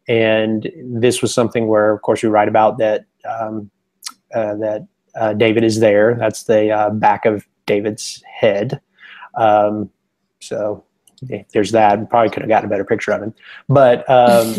and 0.07 0.71
this 0.84 1.21
was 1.21 1.34
something 1.34 1.67
where, 1.67 1.91
of 1.91 2.01
course, 2.01 2.21
we 2.21 2.30
write 2.30 2.47
about 2.47 2.78
that 2.78 3.05
um, 3.28 3.69
uh, 4.34 4.55
that 4.55 4.88
uh, 5.15 5.34
David 5.34 5.63
is 5.63 5.80
there. 5.80 6.15
That's 6.15 6.43
the 6.43 6.71
uh, 6.71 6.89
back 6.91 7.26
of 7.26 7.45
David's 7.65 8.23
head. 8.26 8.80
Um, 9.36 9.89
so 10.41 10.85
there's 11.53 11.72
that. 11.72 12.09
Probably 12.09 12.30
could 12.30 12.41
have 12.41 12.49
gotten 12.49 12.68
a 12.68 12.70
better 12.70 12.86
picture 12.86 13.11
of 13.11 13.22
him, 13.22 13.34
but 13.70 14.09
um, 14.09 14.55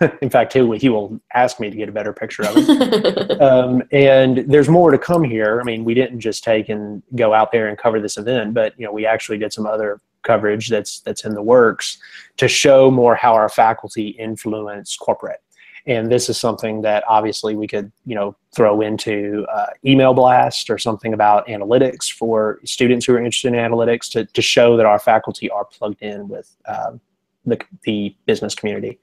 in 0.22 0.30
fact, 0.30 0.52
he, 0.52 0.78
he 0.78 0.88
will 0.88 1.20
ask 1.34 1.60
me 1.60 1.70
to 1.70 1.76
get 1.76 1.88
a 1.88 1.92
better 1.92 2.12
picture 2.12 2.44
of 2.44 2.56
him. 2.56 3.40
um, 3.40 3.82
and 3.92 4.38
there's 4.50 4.68
more 4.68 4.90
to 4.90 4.98
come 4.98 5.24
here. 5.24 5.60
I 5.60 5.64
mean, 5.64 5.84
we 5.84 5.94
didn't 5.94 6.20
just 6.20 6.44
take 6.44 6.68
and 6.68 7.02
go 7.16 7.34
out 7.34 7.52
there 7.52 7.68
and 7.68 7.76
cover 7.78 8.00
this 8.00 8.16
event, 8.16 8.54
but 8.54 8.74
you 8.78 8.86
know, 8.86 8.92
we 8.92 9.06
actually 9.06 9.38
did 9.38 9.52
some 9.52 9.66
other 9.66 10.00
coverage 10.22 10.68
that's 10.68 11.00
that's 11.00 11.24
in 11.24 11.34
the 11.34 11.42
works 11.42 11.98
to 12.36 12.48
show 12.48 12.90
more 12.90 13.14
how 13.14 13.34
our 13.34 13.48
faculty 13.48 14.08
influence 14.08 14.96
corporate 14.96 15.40
and 15.88 16.12
this 16.12 16.28
is 16.28 16.38
something 16.38 16.82
that 16.82 17.02
obviously 17.08 17.56
we 17.56 17.66
could 17.66 17.90
you 18.04 18.14
know 18.14 18.36
throw 18.54 18.80
into 18.80 19.44
uh, 19.50 19.70
email 19.84 20.14
blast 20.14 20.70
or 20.70 20.78
something 20.78 21.12
about 21.12 21.46
analytics 21.48 22.12
for 22.12 22.60
students 22.64 23.06
who 23.06 23.14
are 23.14 23.18
interested 23.18 23.48
in 23.48 23.54
analytics 23.54 24.08
to, 24.10 24.24
to 24.26 24.42
show 24.42 24.76
that 24.76 24.86
our 24.86 24.98
faculty 24.98 25.50
are 25.50 25.64
plugged 25.64 26.00
in 26.02 26.28
with 26.28 26.54
um, 26.66 27.00
the, 27.44 27.58
the 27.84 28.14
business 28.26 28.54
community. 28.54 29.00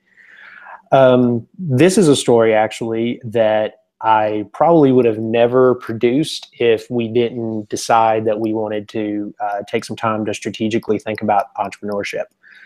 Um, 0.92 1.48
this 1.58 1.98
is 1.98 2.08
a 2.08 2.16
story 2.16 2.54
actually 2.54 3.20
that 3.24 3.85
I 4.06 4.46
probably 4.54 4.92
would 4.92 5.06
have 5.06 5.18
never 5.18 5.74
produced 5.74 6.50
if 6.60 6.88
we 6.92 7.08
didn't 7.08 7.70
decide 7.70 8.26
that 8.26 8.40
we 8.40 8.54
wanted 8.54 8.88
to 8.90 9.34
uh, 9.40 9.64
take 9.68 9.84
some 9.84 9.96
time 9.96 10.26
to 10.26 10.34
strategically 10.34 11.00
think 11.00 11.24
about 11.24 11.52
entrepreneurship. 11.56 12.26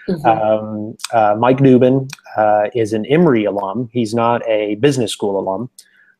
Mm-hmm. 0.09 0.27
Um, 0.27 0.97
uh, 1.13 1.35
Mike 1.39 1.59
Dubin 1.59 2.11
uh, 2.35 2.69
is 2.75 2.91
an 2.91 3.05
Emory 3.05 3.45
alum. 3.45 3.89
He's 3.93 4.13
not 4.13 4.45
a 4.49 4.75
business 4.75 5.13
school 5.13 5.39
alum, 5.39 5.69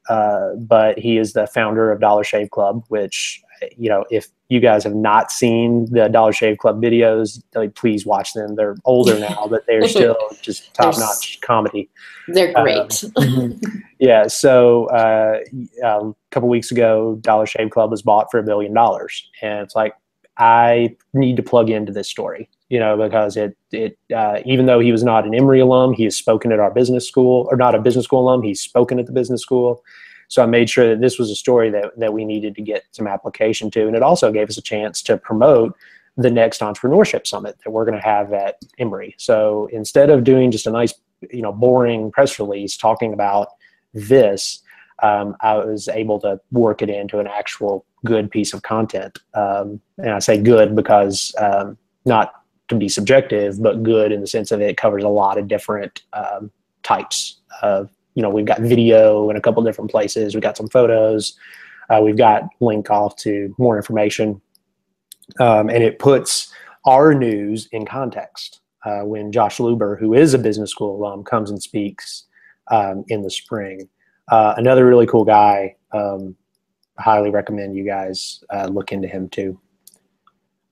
uh, 0.07 0.53
but 0.55 0.97
he 0.97 1.17
is 1.17 1.34
the 1.34 1.47
founder 1.47 1.91
of 1.91 1.99
Dollar 1.99 2.24
Shave 2.24 2.51
Club, 2.51 2.86
which, 2.88 3.43
you 3.78 3.89
know, 3.89 4.05
if 4.10 4.28
you 4.49 4.60
guys 4.60 4.84
have 4.84 4.95
not 4.95 5.32
seen 5.32 5.86
the 5.91 6.07
Dollar 6.07 6.34
Shave 6.34 6.57
Club 6.57 6.82
videos, 6.82 7.41
like, 7.55 7.76
please 7.76 8.05
watch 8.05 8.34
them. 8.34 8.55
They're 8.55 8.76
older 8.86 9.20
now, 9.30 9.47
but 9.49 9.66
they're 9.68 9.88
still 9.88 10.18
just 10.41 10.74
top 10.74 10.97
notch 10.97 11.39
comedy. 11.41 11.89
They're 12.28 12.57
um, 12.57 12.64
great. 12.64 13.03
Um, 13.18 13.60
yeah. 13.99 14.28
So 14.28 14.86
uh, 14.88 15.39
a 15.84 16.14
couple 16.32 16.49
weeks 16.49 16.72
ago, 16.72 17.18
Dollar 17.22 17.45
Shave 17.45 17.70
Club 17.70 17.91
was 17.91 18.01
bought 18.01 18.32
for 18.32 18.39
a 18.39 18.43
billion 18.43 18.74
dollars. 18.74 19.30
And 19.41 19.60
it's 19.60 19.76
like, 19.76 19.93
I 20.38 20.95
need 21.14 21.36
to 21.38 21.43
plug 21.43 21.70
into 21.70 21.91
this 21.91 22.07
story 22.10 22.49
you 22.70 22.80
know, 22.80 22.95
because 22.95 23.36
it 23.36 23.57
it 23.72 23.97
uh, 24.16 24.39
even 24.45 24.68
though 24.68 24.80
he 24.80 24.91
was 24.91 25.03
not 25.03 25.26
an 25.26 25.34
Emory 25.34 25.60
alum, 25.60 25.93
he 25.93 26.03
has 26.03 26.16
spoken 26.16 26.51
at 26.51 26.60
our 26.60 26.72
business 26.72 27.07
school, 27.07 27.47
or 27.51 27.57
not 27.57 27.76
a 27.76 27.82
business 27.82 28.05
school 28.05 28.22
alum, 28.22 28.43
he's 28.43 28.62
spoken 28.62 28.99
at 28.99 29.07
the 29.07 29.12
business 29.12 29.41
school. 29.41 29.84
So 30.30 30.42
I 30.42 30.46
made 30.46 30.70
sure 30.70 30.88
that 30.88 31.02
this 31.02 31.20
was 31.20 31.30
a 31.30 31.36
story 31.36 31.70
that 31.72 31.92
that 31.98 32.14
we 32.14 32.24
needed 32.24 32.56
to 32.56 32.62
get 32.62 32.86
some 32.92 33.08
application 33.08 33.70
to, 33.72 33.88
and 33.88 33.96
it 33.96 34.02
also 34.02 34.32
gave 34.32 34.50
us 34.50 34.58
a 34.58 34.62
chance 34.62 35.02
to 35.04 35.18
promote 35.18 35.76
the 36.18 36.32
next 36.32 36.62
entrepreneurship 36.62 37.28
summit 37.28 37.58
that 37.64 37.72
we're 37.72 37.86
going 37.86 38.00
to 38.00 38.08
have 38.08 38.34
at 38.34 38.56
Emory. 38.78 39.16
So 39.18 39.70
instead 39.72 40.10
of 40.10 40.24
doing 40.24 40.52
just 40.52 40.68
a 40.68 40.72
nice, 40.72 40.94
you 41.32 41.42
know, 41.42 41.52
boring 41.52 42.12
press 42.12 42.40
release 42.40 42.76
talking 42.76 43.14
about 43.14 43.50
this, 43.94 44.62
um, 45.02 45.36
I 45.42 45.56
was 45.58 45.88
able 45.88 46.20
to 46.22 46.40
work 46.52 46.82
it 46.82 46.90
into 46.90 47.20
an 47.20 47.28
actual 47.28 47.86
good 48.06 48.30
piece 48.30 48.54
of 48.54 48.64
content. 48.64 49.20
Um, 49.34 49.80
and 49.98 50.12
I 50.12 50.20
say 50.20 50.42
good 50.42 50.76
because 50.76 51.34
um, 51.38 51.78
not 52.06 52.34
to 52.68 52.76
be 52.76 52.90
subjective, 52.90 53.62
but 53.62 53.82
good 53.82 54.12
in 54.12 54.22
the 54.22 54.28
sense 54.28 54.52
of 54.52 54.62
it 54.62 54.78
covers 54.78 55.04
a 55.04 55.10
lot 55.10 55.38
of 55.38 55.48
different 55.48 56.04
um, 56.14 56.52
types 56.84 57.40
of, 57.62 57.90
you 58.20 58.24
know, 58.24 58.30
we've 58.30 58.43
got 58.43 58.59
video 58.59 59.30
in 59.30 59.38
a 59.38 59.41
couple 59.41 59.63
different 59.63 59.89
places. 59.89 60.36
We've 60.36 60.43
got 60.43 60.57
some 60.57 60.67
photos. 60.67 61.38
Uh, 61.89 62.01
we've 62.03 62.17
got 62.17 62.49
link 62.59 62.89
off 62.89 63.15
to 63.20 63.55
more 63.57 63.78
information. 63.78 64.41
Um, 65.39 65.70
and 65.70 65.82
it 65.82 65.99
puts 65.99 66.53
our 66.86 67.13
news 67.13 67.70
in 67.72 67.86
context. 67.86 68.59
Uh, 68.84 69.03
when 69.03 69.32
Josh 69.32 69.59
Luber, 69.59 69.97
who 69.97 70.13
is 70.13 70.34
a 70.34 70.38
business 70.38 70.72
school 70.72 70.97
alum, 70.97 71.24
comes 71.24 71.49
and 71.49 71.63
speaks 71.63 72.26
um, 72.70 73.05
in 73.07 73.22
the 73.22 73.32
spring. 73.32 73.88
Uh, 74.30 74.53
another 74.57 74.86
really 74.86 75.07
cool 75.07 75.24
guy. 75.24 75.78
Um, 75.93 76.36
highly 76.97 77.30
recommend 77.30 77.74
you 77.74 77.86
guys 77.86 78.43
uh, 78.53 78.67
look 78.67 78.91
into 78.91 79.07
him 79.07 79.30
too. 79.30 79.57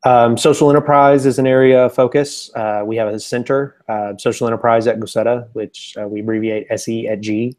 Um, 0.04 0.38
social 0.38 0.70
enterprise 0.70 1.26
is 1.26 1.40
an 1.40 1.48
area 1.48 1.86
of 1.86 1.94
focus. 1.94 2.52
Uh, 2.56 2.84
we 2.86 2.96
have 2.98 3.08
a 3.08 3.20
center, 3.20 3.84
uh, 3.90 4.16
social 4.18 4.48
enterprise 4.48 4.88
at 4.88 5.00
Goizueta, 5.00 5.48
which 5.54 5.96
uh, 6.00 6.08
we 6.08 6.22
abbreviate 6.22 6.68
SE 6.72 7.08
at 7.08 7.22
G. 7.22 7.56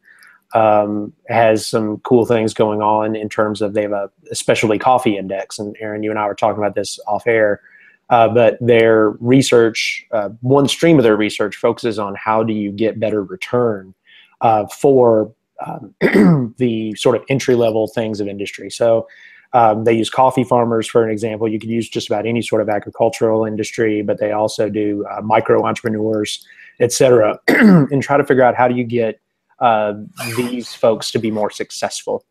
Um, 0.55 1.12
has 1.28 1.66
some 1.66 1.99
cool 1.99 2.24
things 2.24 2.55
going 2.55 2.80
on 2.80 3.14
in 3.14 3.28
terms 3.28 3.61
of 3.61 3.74
they 3.74 3.82
have 3.82 3.93
a, 3.93 4.11
a 4.30 4.34
specialty 4.34 4.78
coffee 4.78 5.18
index. 5.18 5.59
And 5.59 5.76
Erin, 5.78 6.03
you 6.03 6.11
and 6.11 6.18
I 6.18 6.26
were 6.26 6.34
talking 6.34 6.59
about 6.59 6.74
this 6.74 6.99
off 7.07 7.26
air. 7.26 7.61
Uh, 8.09 8.28
but 8.28 8.57
their 8.61 9.11
research, 9.20 10.07
uh, 10.12 10.30
one 10.41 10.66
stream 10.66 10.97
of 10.97 11.03
their 11.03 11.16
research 11.16 11.57
focuses 11.57 11.99
on 11.99 12.14
how 12.14 12.43
do 12.43 12.55
you 12.55 12.72
get 12.72 12.99
better 12.99 13.22
return 13.22 13.95
uh, 14.41 14.66
for 14.68 15.30
um, 15.66 15.95
the 16.57 16.95
sort 16.95 17.16
of 17.16 17.24
entry 17.28 17.55
level 17.55 17.86
things 17.89 18.20
of 18.20 18.28
industry. 18.28 18.70
So 18.70 19.07
um, 19.53 19.85
they 19.85 19.95
use 19.95 20.11
coffee 20.11 20.45
farmers 20.45 20.87
for 20.87 21.05
an 21.05 21.11
example. 21.11 21.49
You 21.49 21.59
could 21.59 21.71
use 21.71 21.89
just 21.89 22.09
about 22.09 22.27
any 22.27 22.43
sort 22.43 22.61
of 22.61 22.69
agricultural 22.69 23.45
industry, 23.45 24.03
but 24.03 24.19
they 24.19 24.33
also 24.33 24.69
do 24.69 25.07
uh, 25.11 25.23
micro 25.23 25.65
entrepreneurs, 25.65 26.45
et 26.81 26.93
cetera, 26.93 27.39
and 27.49 28.03
try 28.03 28.17
to 28.17 28.25
figure 28.25 28.43
out 28.43 28.55
how 28.55 28.69
do 28.69 28.75
you 28.75 28.85
get 28.85 29.21
uh, 29.61 29.95
these 30.37 30.75
folks 30.75 31.11
to 31.13 31.19
be 31.19 31.31
more 31.31 31.51
successful. 31.51 32.25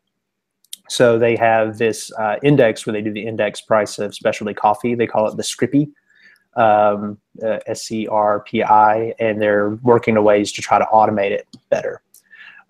So 0.89 1.19
they 1.19 1.35
have 1.35 1.77
this 1.77 2.11
uh, 2.13 2.37
index 2.43 2.85
where 2.85 2.93
they 2.93 3.01
do 3.01 3.11
the 3.11 3.25
index 3.25 3.59
price 3.61 3.99
of 3.99 4.15
specialty 4.15 4.53
coffee. 4.53 4.95
They 4.95 5.07
call 5.07 5.27
it 5.27 5.35
the 5.35 5.43
Scrpi, 5.43 5.91
um, 6.55 7.17
uh, 7.43 7.59
S 7.67 7.83
C 7.83 8.07
R 8.07 8.41
P 8.41 8.63
I, 8.63 9.13
and 9.19 9.41
they're 9.41 9.71
working 9.83 10.15
to 10.15 10.21
ways 10.21 10.51
to 10.53 10.61
try 10.61 10.79
to 10.79 10.85
automate 10.85 11.31
it 11.31 11.47
better. 11.69 12.01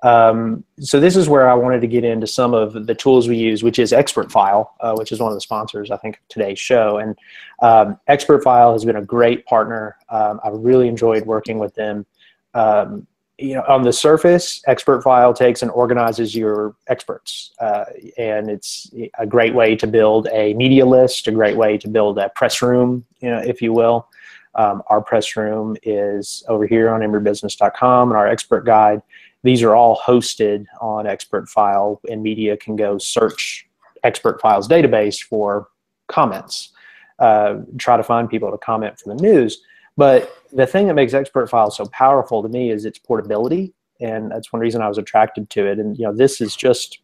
Um, 0.03 0.63
so 0.79 0.99
this 0.99 1.15
is 1.15 1.27
where 1.27 1.49
I 1.49 1.55
wanted 1.55 1.81
to 1.81 1.87
get 1.87 2.03
into 2.03 2.27
some 2.27 2.53
of 2.53 2.85
the 2.85 2.93
tools 2.93 3.27
we 3.27 3.37
use, 3.37 3.63
which 3.63 3.79
is 3.79 3.91
ExpertFile, 3.91 4.69
uh, 4.79 4.93
which 4.95 5.11
is 5.11 5.19
one 5.19 5.31
of 5.31 5.35
the 5.35 5.41
sponsors, 5.41 5.89
I 5.89 5.97
think, 5.97 6.17
of 6.17 6.27
today's 6.29 6.59
show. 6.59 6.97
And 6.97 7.17
um, 7.61 7.99
ExpertFile 8.07 8.73
has 8.73 8.85
been 8.85 8.97
a 8.97 9.01
great 9.01 9.45
partner. 9.45 9.97
Um, 10.09 10.39
I've 10.43 10.53
really 10.53 10.87
enjoyed 10.87 11.25
working 11.25 11.57
with 11.57 11.73
them. 11.75 12.05
Um, 12.53 13.07
you 13.39 13.53
know, 13.53 13.63
on 13.67 13.83
the 13.83 13.93
surface, 13.93 14.63
Expert 14.65 15.03
File 15.03 15.33
takes 15.33 15.61
and 15.61 15.69
organizes 15.69 16.35
your 16.35 16.75
experts, 16.87 17.53
uh, 17.59 17.85
and 18.17 18.49
it's 18.49 18.91
a 19.19 19.27
great 19.27 19.53
way 19.53 19.75
to 19.75 19.85
build 19.85 20.27
a 20.31 20.55
media 20.55 20.83
list, 20.83 21.27
a 21.27 21.31
great 21.31 21.55
way 21.55 21.77
to 21.77 21.87
build 21.87 22.17
a 22.17 22.29
press 22.29 22.63
room, 22.63 23.05
you 23.19 23.29
know, 23.29 23.37
if 23.37 23.61
you 23.61 23.73
will. 23.73 24.07
Um, 24.55 24.81
our 24.87 25.01
press 25.01 25.35
room 25.35 25.77
is 25.83 26.43
over 26.47 26.65
here 26.65 26.89
on 26.89 27.01
emorybusiness.com, 27.01 28.09
and 28.09 28.17
our 28.17 28.27
expert 28.27 28.65
guide 28.65 29.03
these 29.47 29.63
are 29.63 29.75
all 29.75 30.01
hosted 30.05 30.65
on 30.81 31.07
Expert 31.07 31.47
File, 31.47 32.01
and 32.09 32.21
media 32.21 32.57
can 32.57 32.75
go 32.75 32.97
search 32.97 33.67
Expert 34.03 34.41
Files 34.41 34.67
database 34.67 35.21
for 35.21 35.69
comments, 36.07 36.73
uh, 37.19 37.55
try 37.77 37.97
to 37.97 38.03
find 38.03 38.29
people 38.29 38.51
to 38.51 38.57
comment 38.57 38.99
for 38.99 39.13
the 39.13 39.21
news. 39.21 39.61
But 39.95 40.35
the 40.53 40.67
thing 40.67 40.87
that 40.87 40.93
makes 40.93 41.13
ExpertFile 41.13 41.71
so 41.71 41.85
powerful 41.87 42.43
to 42.43 42.49
me 42.49 42.69
is 42.69 42.85
its 42.85 42.99
portability, 42.99 43.73
and 43.99 44.31
that's 44.31 44.53
one 44.53 44.59
reason 44.61 44.81
I 44.81 44.87
was 44.87 44.97
attracted 44.97 45.49
to 45.51 45.65
it. 45.65 45.79
And 45.79 45.97
you 45.97 46.05
know, 46.05 46.13
this 46.13 46.39
is 46.39 46.55
just 46.55 46.99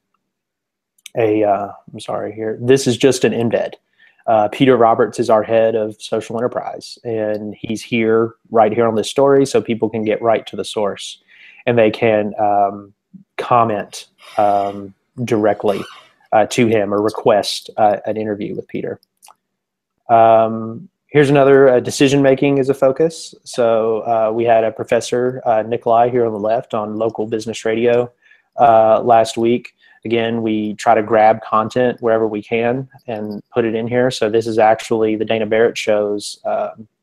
a 1.18 1.44
uh, 1.44 1.72
I'm 1.92 2.00
sorry 2.00 2.34
here. 2.34 2.60
This 2.62 2.88
is 2.88 2.98
just 2.98 3.24
an 3.24 3.34
embed. 3.34 3.74
Uh, 4.28 4.48
Peter 4.50 4.78
Roberts 4.78 5.20
is 5.20 5.30
our 5.30 5.44
head 5.44 5.76
of 5.76 6.02
social 6.02 6.38
enterprise, 6.38 7.00
and 7.04 7.56
he's 7.60 7.82
here 7.82 8.36
right 8.52 8.72
here 8.72 8.88
on 8.88 8.96
this 8.96 9.10
story, 9.10 9.46
so 9.46 9.62
people 9.62 9.90
can 9.90 10.04
get 10.04 10.22
right 10.22 10.46
to 10.48 10.56
the 10.56 10.64
source 10.64 11.24
and 11.66 11.78
they 11.78 11.92
can 11.92 12.34
um, 12.40 12.94
comment 13.38 14.08
um, 14.38 14.94
directly 15.24 15.82
uh, 16.32 16.46
to 16.48 16.68
him 16.68 16.94
or 16.94 17.02
request 17.02 17.70
uh, 17.78 17.98
an 18.06 18.18
interview 18.18 18.56
with 18.56 18.68
Peter. 18.68 19.00
Um, 20.10 20.90
here's 21.08 21.30
another 21.30 21.70
uh, 21.70 21.80
decision 21.80 22.22
making 22.22 22.58
is 22.58 22.70
a 22.70 22.74
focus. 22.74 23.36
So 23.44 24.00
uh, 24.02 24.32
we 24.34 24.44
had 24.44 24.64
a 24.64 24.72
professor, 24.72 25.42
uh, 25.46 25.62
Nikolai, 25.62 26.10
here 26.10 26.26
on 26.26 26.34
the 26.34 26.40
left 26.40 26.74
on 26.74 26.98
local 26.98 27.28
business 27.28 27.64
radio 27.66 28.12
uh, 28.60 29.02
last 29.02 29.38
week. 29.38 29.76
Again, 30.06 30.42
we 30.42 30.74
try 30.74 30.96
to 30.96 31.04
grab 31.04 31.42
content 31.42 32.02
wherever 32.02 32.28
we 32.28 32.42
can 32.42 32.90
and 33.08 33.42
put 33.54 33.64
it 33.64 33.74
in 33.74 33.88
here. 33.88 34.12
So 34.12 34.30
this 34.30 34.48
is 34.48 34.60
actually 34.60 35.16
the 35.16 35.24
Dana 35.24 35.46
Barrett 35.46 35.78
Show's 35.78 36.40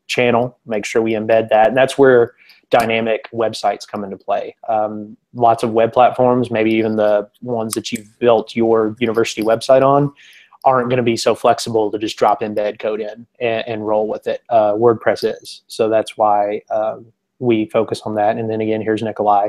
channel. 0.07 0.59
Make 0.67 0.85
sure 0.85 1.01
we 1.01 1.13
embed 1.13 1.49
that. 1.49 1.69
And 1.69 1.77
that's 1.77 1.97
where 1.97 2.35
dynamic 2.71 3.29
websites 3.33 3.87
come 3.87 4.05
into 4.05 4.17
play. 4.17 4.57
Um, 4.69 5.17
lots 5.35 5.63
of 5.63 5.73
web 5.73 5.93
platforms, 5.93 6.51
maybe 6.51 6.73
even 6.73 6.97
the 6.97 7.29
ones 7.43 7.75
that 7.75 7.93
you've 7.93 8.19
built 8.19 8.57
your 8.57 8.97
university 9.01 9.43
website 9.43 9.83
on, 9.83 10.13
aren't 10.65 10.89
going 10.89 10.99
to 10.99 11.03
be 11.03 11.17
so 11.17 11.35
flexible 11.35 11.91
to 11.91 11.99
just 11.99 12.17
drop 12.17 12.41
embed 12.41 12.79
code 12.79 13.01
in 13.01 13.27
and, 13.41 13.67
and 13.67 13.87
roll 13.87 14.07
with 14.07 14.27
it. 14.27 14.43
Uh, 14.49 14.73
WordPress 14.75 15.25
is. 15.41 15.63
So 15.67 15.89
that's 15.89 16.17
why 16.17 16.63
um, 16.71 17.07
we 17.39 17.67
focus 17.67 18.03
on 18.05 18.15
that. 18.15 18.37
And 18.37 18.51
then 18.51 18.61
again, 18.61 18.83
here's 18.83 19.03
Nikolai 19.03 19.49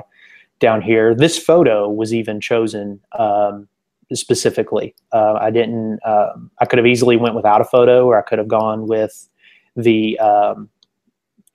down 0.60 0.82
here. 0.82 1.14
This 1.14 1.38
photo 1.38 1.90
was 1.90 2.14
even 2.14 2.40
chosen 2.40 3.02
um, 3.18 3.68
specifically. 4.14 4.96
Uh, 5.12 5.34
I 5.34 5.52
didn't. 5.52 6.00
Uh, 6.04 6.34
I 6.60 6.66
could 6.66 6.80
have 6.80 6.88
easily 6.88 7.18
went 7.18 7.36
without 7.36 7.62
a 7.62 7.66
photo, 7.66 8.06
or 8.06 8.18
I 8.18 8.22
could 8.22 8.40
have 8.40 8.48
gone 8.48 8.88
with 8.88 9.28
the 9.76 10.18
um, 10.20 10.70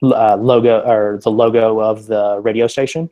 uh, 0.03 0.37
logo 0.37 0.81
or 0.81 1.19
the 1.23 1.31
logo 1.31 1.79
of 1.79 2.07
the 2.07 2.39
radio 2.41 2.67
station. 2.67 3.09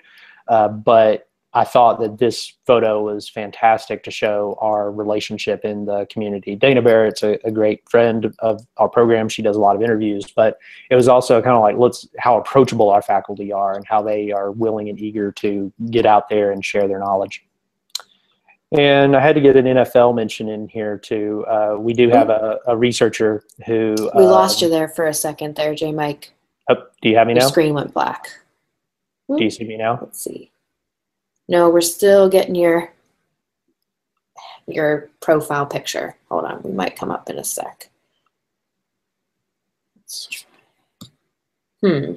Uh, 0.48 0.68
but 0.68 1.28
I 1.56 1.64
thought 1.64 2.02
that 2.02 2.18
this 2.18 2.54
photo 2.66 3.02
was 3.02 3.30
fantastic 3.30 4.04
to 4.04 4.12
show 4.12 4.58
our 4.60 4.92
relationship 4.92 5.64
in 5.64 5.86
the 5.86 6.06
community. 6.08 6.54
Dana 6.54 6.82
Barrett's 6.82 7.24
a, 7.24 7.40
a 7.46 7.52
great 7.52 7.90
friend 7.90 8.36
of 8.40 8.68
our 8.76 8.90
program. 8.90 9.30
She 9.30 9.42
does 9.42 9.56
a 9.56 9.60
lot 9.62 9.74
of 9.74 9.82
interviews, 9.82 10.26
but 10.36 10.58
it 10.90 10.96
was 10.96 11.08
also 11.08 11.42
kind 11.42 11.56
of 11.56 11.62
like 11.62 11.78
let's 11.78 12.10
how 12.20 12.38
approachable 12.38 12.90
our 12.90 13.02
faculty 13.02 13.54
are 13.54 13.74
and 13.74 13.88
how 13.88 14.02
they 14.02 14.34
are 14.34 14.52
willing 14.52 14.90
and 14.90 15.00
eager 15.00 15.32
to 15.32 15.72
get 15.90 16.06
out 16.06 16.28
there 16.28 16.52
and 16.52 16.64
share 16.64 16.90
their 16.90 17.00
knowledge. 17.00 17.46
And 18.78 19.16
I 19.16 19.22
had 19.22 19.36
to 19.36 19.42
get 19.42 19.56
an 19.56 19.66
NFL 19.66 20.14
mention 20.14 20.50
in 20.50 20.68
here 20.68 20.98
too. 20.98 21.46
Uh, 21.48 21.78
we 21.80 21.94
do 21.94 22.10
have 22.10 22.30
a, 22.30 22.60
a 22.68 22.76
researcher 22.76 23.46
who 23.66 23.96
we 24.14 24.24
lost 24.24 24.62
um, 24.62 24.68
you 24.68 24.76
there 24.76 24.90
for 24.90 25.06
a 25.06 25.14
second 25.14 25.56
there, 25.56 25.74
J. 25.74 25.94
Mike. 25.94 26.34
Oh, 26.70 26.76
do 27.02 27.10
you 27.10 27.18
have 27.18 27.28
me 27.28 27.34
Your 27.34 27.42
now? 27.42 27.48
screen 27.48 27.74
went 27.74 27.94
black. 27.94 28.28
Do 29.28 29.44
you 29.44 29.50
see 29.50 29.64
me 29.64 29.78
now? 29.78 30.00
Let's 30.02 30.24
see. 30.24 30.52
No, 31.48 31.70
we're 31.70 31.82
still 31.82 32.30
getting 32.30 32.56
your 32.56 32.92
your 34.68 35.10
profile 35.22 35.66
picture. 35.66 36.16
Hold 36.30 36.46
on, 36.46 36.62
we 36.64 36.72
might 36.72 36.96
come 36.96 37.12
up 37.12 37.30
in 37.30 37.38
a 37.38 37.44
sec. 37.44 37.90
Hmm. 41.82 42.14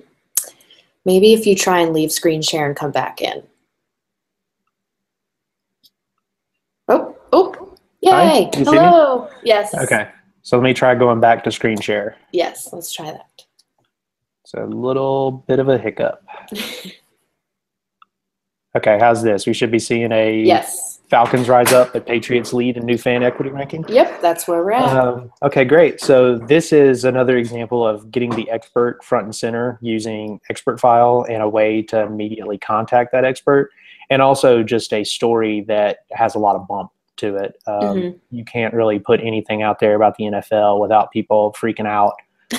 Maybe 1.05 1.33
if 1.33 1.47
you 1.47 1.55
try 1.55 1.81
and 1.81 1.93
leave 1.93 2.13
screen 2.13 2.43
share 2.43 2.67
and 2.67 2.77
come 2.77 2.91
back 2.91 3.21
in. 3.21 3.43
Oh, 6.89 7.17
oh, 7.33 7.77
yay! 8.01 8.51
Hello. 8.55 9.29
Yes. 9.43 9.75
Okay. 9.75 10.09
So 10.43 10.57
let 10.57 10.65
me 10.65 10.73
try 10.73 10.95
going 10.95 11.21
back 11.21 11.45
to 11.45 11.53
screen 11.53 11.79
share. 11.81 12.17
Yes, 12.33 12.73
let's 12.73 12.93
try 12.93 13.11
that. 13.11 13.28
It's 14.49 14.55
a 14.55 14.65
little 14.65 15.45
bit 15.47 15.59
of 15.59 15.69
a 15.69 15.77
hiccup. 15.77 16.25
Okay, 18.77 18.99
how's 19.01 19.23
this? 19.23 19.47
We 19.47 19.55
should 19.55 19.73
be 19.73 19.79
seeing 19.79 20.13
a 20.13 20.43
yes. 20.43 21.01
Falcons 21.09 21.49
rise 21.49 21.73
up, 21.73 21.95
the 21.95 22.03
Patriots 22.03 22.53
lead 22.53 22.77
in 22.77 22.85
new 22.85 22.99
fan 22.99 23.25
equity 23.25 23.51
ranking. 23.51 23.85
Yep, 23.89 24.21
that's 24.21 24.47
where 24.47 24.63
we're 24.63 24.73
at. 24.73 24.95
Um, 24.95 25.33
okay, 25.43 25.65
great. 25.65 26.01
So 26.01 26.37
this 26.37 26.71
is 26.71 27.05
another 27.05 27.39
example 27.39 27.85
of 27.85 28.11
getting 28.13 28.31
the 28.31 28.49
expert 28.51 29.03
front 29.03 29.25
and 29.25 29.35
center 29.35 29.79
using 29.81 30.39
expert 30.51 30.79
file 30.79 31.25
and 31.29 31.43
a 31.43 31.49
way 31.49 31.81
to 31.85 32.03
immediately 32.03 32.59
contact 32.59 33.11
that 33.13 33.25
expert, 33.25 33.71
and 34.11 34.21
also 34.21 34.63
just 34.63 34.93
a 34.93 35.03
story 35.03 35.63
that 35.63 36.01
has 36.13 36.35
a 36.35 36.39
lot 36.39 36.55
of 36.55 36.69
bump 36.69 36.93
to 37.17 37.37
it. 37.37 37.59
Um, 37.67 37.81
mm-hmm. 37.81 38.37
You 38.37 38.45
can't 38.45 38.75
really 38.75 38.99
put 38.99 39.21
anything 39.23 39.63
out 39.63 39.81
there 39.81 39.97
about 39.97 40.19
the 40.19 40.25
NFL 40.25 40.79
without 40.79 41.11
people 41.11 41.57
freaking 41.59 41.87
out. 41.87 42.13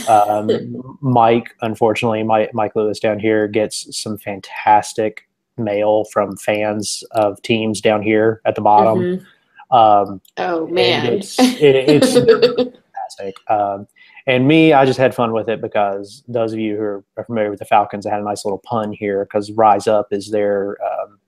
Um, 0.07 0.97
Mike, 1.01 1.55
unfortunately, 1.61 2.23
Mike, 2.23 2.53
Mike 2.53 2.75
Lewis 2.75 2.99
down 2.99 3.19
here 3.19 3.47
gets 3.47 3.97
some 3.97 4.17
fantastic 4.17 5.27
mail 5.57 6.05
from 6.05 6.37
fans 6.37 7.03
of 7.11 7.41
teams 7.41 7.81
down 7.81 8.01
here 8.01 8.41
at 8.45 8.55
the 8.55 8.61
bottom. 8.61 8.99
Mm-hmm. 8.99 9.75
Um, 9.75 10.21
oh 10.37 10.67
man, 10.67 11.05
it's 11.05 11.39
it, 11.39 11.75
it's 11.75 12.13
fantastic. 12.13 13.35
Um, 13.49 13.87
and 14.25 14.47
me, 14.47 14.73
I 14.73 14.85
just 14.85 14.99
had 14.99 15.13
fun 15.15 15.31
with 15.31 15.49
it 15.49 15.61
because 15.61 16.23
those 16.27 16.53
of 16.53 16.59
you 16.59 16.75
who 16.75 16.83
are 17.17 17.23
familiar 17.25 17.49
with 17.49 17.59
the 17.59 17.65
Falcons, 17.65 18.05
I 18.05 18.11
had 18.11 18.21
a 18.21 18.23
nice 18.23 18.45
little 18.45 18.59
pun 18.59 18.91
here 18.91 19.25
because 19.25 19.51
Rise 19.51 19.87
Up 19.87 20.07
is 20.11 20.29
their 20.31 20.77
um, 20.83 21.19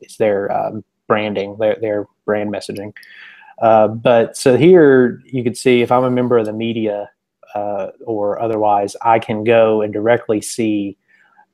is 0.00 0.16
their 0.16 0.50
um, 0.52 0.84
branding, 1.06 1.56
their 1.58 1.76
their 1.80 2.06
brand 2.24 2.52
messaging. 2.52 2.92
Uh, 3.60 3.88
but 3.88 4.36
so 4.36 4.56
here 4.56 5.22
you 5.26 5.44
can 5.44 5.54
see 5.54 5.82
if 5.82 5.92
I'm 5.92 6.04
a 6.04 6.10
member 6.10 6.38
of 6.38 6.46
the 6.46 6.52
media 6.52 7.10
uh, 7.54 7.88
or 8.04 8.40
otherwise, 8.40 8.96
I 9.02 9.18
can 9.18 9.44
go 9.44 9.82
and 9.82 9.92
directly 9.92 10.40
see 10.40 10.96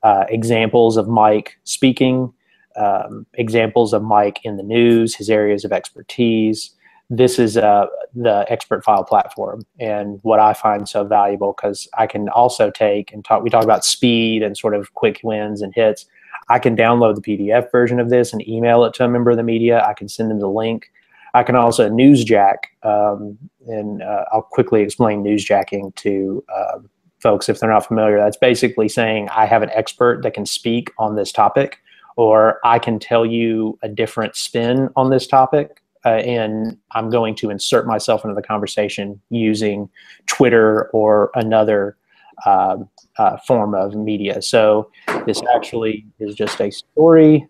uh, 0.03 0.25
examples 0.29 0.97
of 0.97 1.07
Mike 1.07 1.57
speaking, 1.63 2.33
um, 2.75 3.25
examples 3.33 3.93
of 3.93 4.03
Mike 4.03 4.39
in 4.43 4.57
the 4.57 4.63
news, 4.63 5.15
his 5.15 5.29
areas 5.29 5.65
of 5.65 5.71
expertise. 5.71 6.71
This 7.09 7.39
is 7.39 7.57
uh, 7.57 7.87
the 8.15 8.45
expert 8.49 8.83
file 8.83 9.03
platform, 9.03 9.65
and 9.79 10.19
what 10.21 10.39
I 10.39 10.53
find 10.53 10.87
so 10.87 11.03
valuable 11.03 11.53
because 11.53 11.87
I 11.97 12.05
can 12.05 12.29
also 12.29 12.69
take 12.69 13.11
and 13.11 13.25
talk. 13.25 13.43
We 13.43 13.49
talk 13.49 13.63
about 13.63 13.83
speed 13.83 14.43
and 14.43 14.55
sort 14.55 14.75
of 14.75 14.93
quick 14.93 15.19
wins 15.23 15.61
and 15.61 15.73
hits. 15.73 16.05
I 16.49 16.59
can 16.59 16.75
download 16.75 17.15
the 17.15 17.21
PDF 17.21 17.71
version 17.71 17.99
of 17.99 18.09
this 18.09 18.31
and 18.31 18.47
email 18.47 18.83
it 18.85 18.93
to 18.95 19.05
a 19.05 19.09
member 19.09 19.31
of 19.31 19.37
the 19.37 19.43
media. 19.43 19.83
I 19.85 19.93
can 19.93 20.07
send 20.07 20.31
them 20.31 20.39
the 20.39 20.49
link. 20.49 20.91
I 21.33 21.43
can 21.43 21.55
also 21.55 21.89
newsjack, 21.89 22.57
um, 22.83 23.37
and 23.67 24.01
uh, 24.01 24.25
I'll 24.31 24.41
quickly 24.41 24.81
explain 24.81 25.23
newsjacking 25.23 25.95
to 25.95 26.43
um, 26.55 26.89
folks 27.19 27.49
if 27.49 27.59
they're 27.59 27.69
not 27.69 27.85
familiar. 27.87 28.17
That's 28.17 28.37
basically 28.37 28.89
saying 28.89 29.29
I 29.29 29.45
have 29.45 29.61
an 29.61 29.69
expert 29.71 30.23
that 30.23 30.33
can 30.33 30.45
speak 30.45 30.91
on 30.97 31.15
this 31.15 31.31
topic, 31.31 31.79
or 32.15 32.59
I 32.63 32.79
can 32.79 32.99
tell 32.99 33.25
you 33.25 33.77
a 33.83 33.89
different 33.89 34.35
spin 34.35 34.89
on 34.95 35.09
this 35.09 35.27
topic. 35.27 35.81
Uh, 36.05 36.09
and 36.09 36.77
I'm 36.91 37.09
going 37.09 37.35
to 37.35 37.49
insert 37.49 37.85
myself 37.85 38.23
into 38.23 38.33
the 38.33 38.41
conversation 38.41 39.21
using 39.29 39.89
Twitter 40.27 40.89
or 40.91 41.29
another 41.35 41.97
uh, 42.45 42.77
uh, 43.17 43.37
form 43.45 43.75
of 43.75 43.93
media. 43.95 44.41
So 44.41 44.89
this 45.25 45.41
actually 45.53 46.05
is 46.19 46.35
just 46.35 46.61
a 46.61 46.71
story 46.71 47.47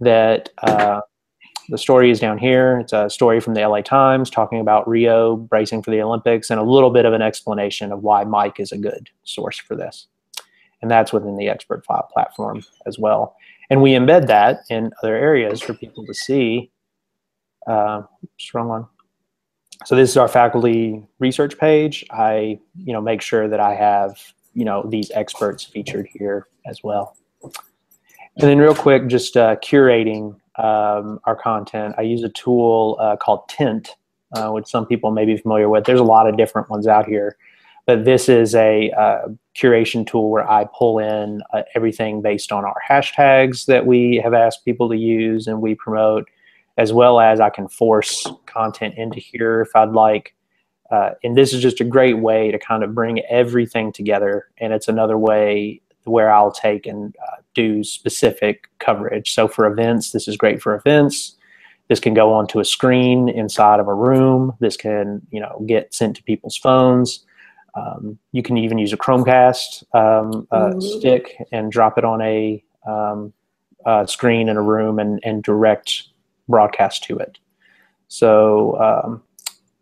that 0.00 0.48
uh, 0.62 1.02
the 1.70 1.78
story 1.78 2.10
is 2.10 2.18
down 2.18 2.36
here. 2.36 2.80
It's 2.80 2.92
a 2.92 3.08
story 3.08 3.38
from 3.40 3.54
the 3.54 3.66
LA 3.66 3.80
Times 3.80 4.28
talking 4.28 4.60
about 4.60 4.88
Rio 4.88 5.36
bracing 5.36 5.82
for 5.82 5.92
the 5.92 6.02
Olympics 6.02 6.50
and 6.50 6.58
a 6.58 6.64
little 6.64 6.90
bit 6.90 7.04
of 7.04 7.12
an 7.12 7.22
explanation 7.22 7.92
of 7.92 8.02
why 8.02 8.24
Mike 8.24 8.58
is 8.58 8.72
a 8.72 8.78
good 8.78 9.08
source 9.22 9.58
for 9.58 9.76
this. 9.76 10.08
And 10.82 10.90
that's 10.90 11.12
within 11.12 11.36
the 11.36 11.48
expert 11.48 11.84
file 11.84 12.08
platform 12.12 12.64
as 12.86 12.98
well. 12.98 13.36
And 13.70 13.80
we 13.80 13.92
embed 13.92 14.26
that 14.26 14.62
in 14.68 14.90
other 15.02 15.14
areas 15.14 15.60
for 15.60 15.74
people 15.74 16.04
to 16.06 16.14
see. 16.14 16.72
Uh, 17.66 18.02
wrong 18.52 18.68
one. 18.68 18.86
So 19.84 19.94
this 19.94 20.10
is 20.10 20.16
our 20.16 20.28
faculty 20.28 21.04
research 21.20 21.56
page. 21.56 22.04
I, 22.10 22.58
you 22.76 22.92
know, 22.92 23.00
make 23.00 23.22
sure 23.22 23.48
that 23.48 23.60
I 23.60 23.74
have, 23.74 24.18
you 24.54 24.64
know, 24.64 24.84
these 24.88 25.10
experts 25.12 25.62
featured 25.62 26.08
here 26.12 26.48
as 26.66 26.82
well. 26.82 27.16
And 27.42 28.48
then 28.48 28.58
real 28.58 28.74
quick, 28.74 29.06
just 29.06 29.36
uh, 29.36 29.56
curating 29.56 30.39
um, 30.60 31.20
our 31.24 31.36
content. 31.36 31.94
I 31.98 32.02
use 32.02 32.22
a 32.22 32.28
tool 32.28 32.96
uh, 33.00 33.16
called 33.16 33.48
Tint, 33.48 33.96
uh, 34.34 34.50
which 34.50 34.66
some 34.66 34.86
people 34.86 35.10
may 35.10 35.24
be 35.24 35.36
familiar 35.36 35.68
with. 35.68 35.84
There's 35.84 36.00
a 36.00 36.04
lot 36.04 36.28
of 36.28 36.36
different 36.36 36.68
ones 36.68 36.86
out 36.86 37.06
here, 37.06 37.36
but 37.86 38.04
this 38.04 38.28
is 38.28 38.54
a 38.54 38.90
uh, 38.90 39.28
curation 39.56 40.06
tool 40.06 40.30
where 40.30 40.48
I 40.48 40.66
pull 40.76 40.98
in 40.98 41.40
uh, 41.52 41.62
everything 41.74 42.20
based 42.20 42.52
on 42.52 42.64
our 42.64 42.76
hashtags 42.88 43.66
that 43.66 43.86
we 43.86 44.20
have 44.22 44.34
asked 44.34 44.64
people 44.64 44.88
to 44.90 44.96
use 44.96 45.46
and 45.46 45.60
we 45.62 45.74
promote, 45.74 46.28
as 46.76 46.92
well 46.92 47.20
as 47.20 47.40
I 47.40 47.50
can 47.50 47.68
force 47.68 48.26
content 48.46 48.94
into 48.96 49.18
here 49.18 49.62
if 49.62 49.74
I'd 49.74 49.92
like. 49.92 50.34
Uh, 50.90 51.12
and 51.22 51.36
this 51.36 51.52
is 51.52 51.62
just 51.62 51.80
a 51.80 51.84
great 51.84 52.18
way 52.18 52.50
to 52.50 52.58
kind 52.58 52.82
of 52.82 52.94
bring 52.94 53.20
everything 53.30 53.92
together. 53.92 54.48
And 54.58 54.72
it's 54.72 54.88
another 54.88 55.16
way 55.16 55.80
where 56.10 56.32
I'll 56.32 56.52
take 56.52 56.86
and 56.86 57.14
uh, 57.26 57.36
do 57.54 57.82
specific 57.84 58.68
coverage. 58.78 59.32
So 59.32 59.48
for 59.48 59.66
events, 59.66 60.12
this 60.12 60.28
is 60.28 60.36
great 60.36 60.60
for 60.62 60.74
events. 60.74 61.36
This 61.88 62.00
can 62.00 62.14
go 62.14 62.32
onto 62.32 62.60
a 62.60 62.64
screen 62.64 63.28
inside 63.28 63.80
of 63.80 63.88
a 63.88 63.94
room. 63.94 64.54
This 64.60 64.76
can, 64.76 65.26
you 65.30 65.40
know, 65.40 65.64
get 65.66 65.92
sent 65.92 66.16
to 66.16 66.22
people's 66.22 66.56
phones. 66.56 67.24
Um, 67.74 68.18
you 68.32 68.42
can 68.42 68.56
even 68.56 68.78
use 68.78 68.92
a 68.92 68.96
Chromecast 68.96 69.82
um, 69.94 70.46
uh, 70.50 70.70
mm-hmm. 70.70 70.80
stick 70.80 71.36
and 71.52 71.70
drop 71.70 71.98
it 71.98 72.04
on 72.04 72.20
a 72.22 72.62
um, 72.86 73.32
uh, 73.86 74.06
screen 74.06 74.48
in 74.48 74.56
a 74.56 74.62
room 74.62 74.98
and, 74.98 75.20
and 75.24 75.42
direct 75.42 76.04
broadcast 76.48 77.04
to 77.04 77.18
it. 77.18 77.38
So, 78.08 78.78
um, 78.80 79.22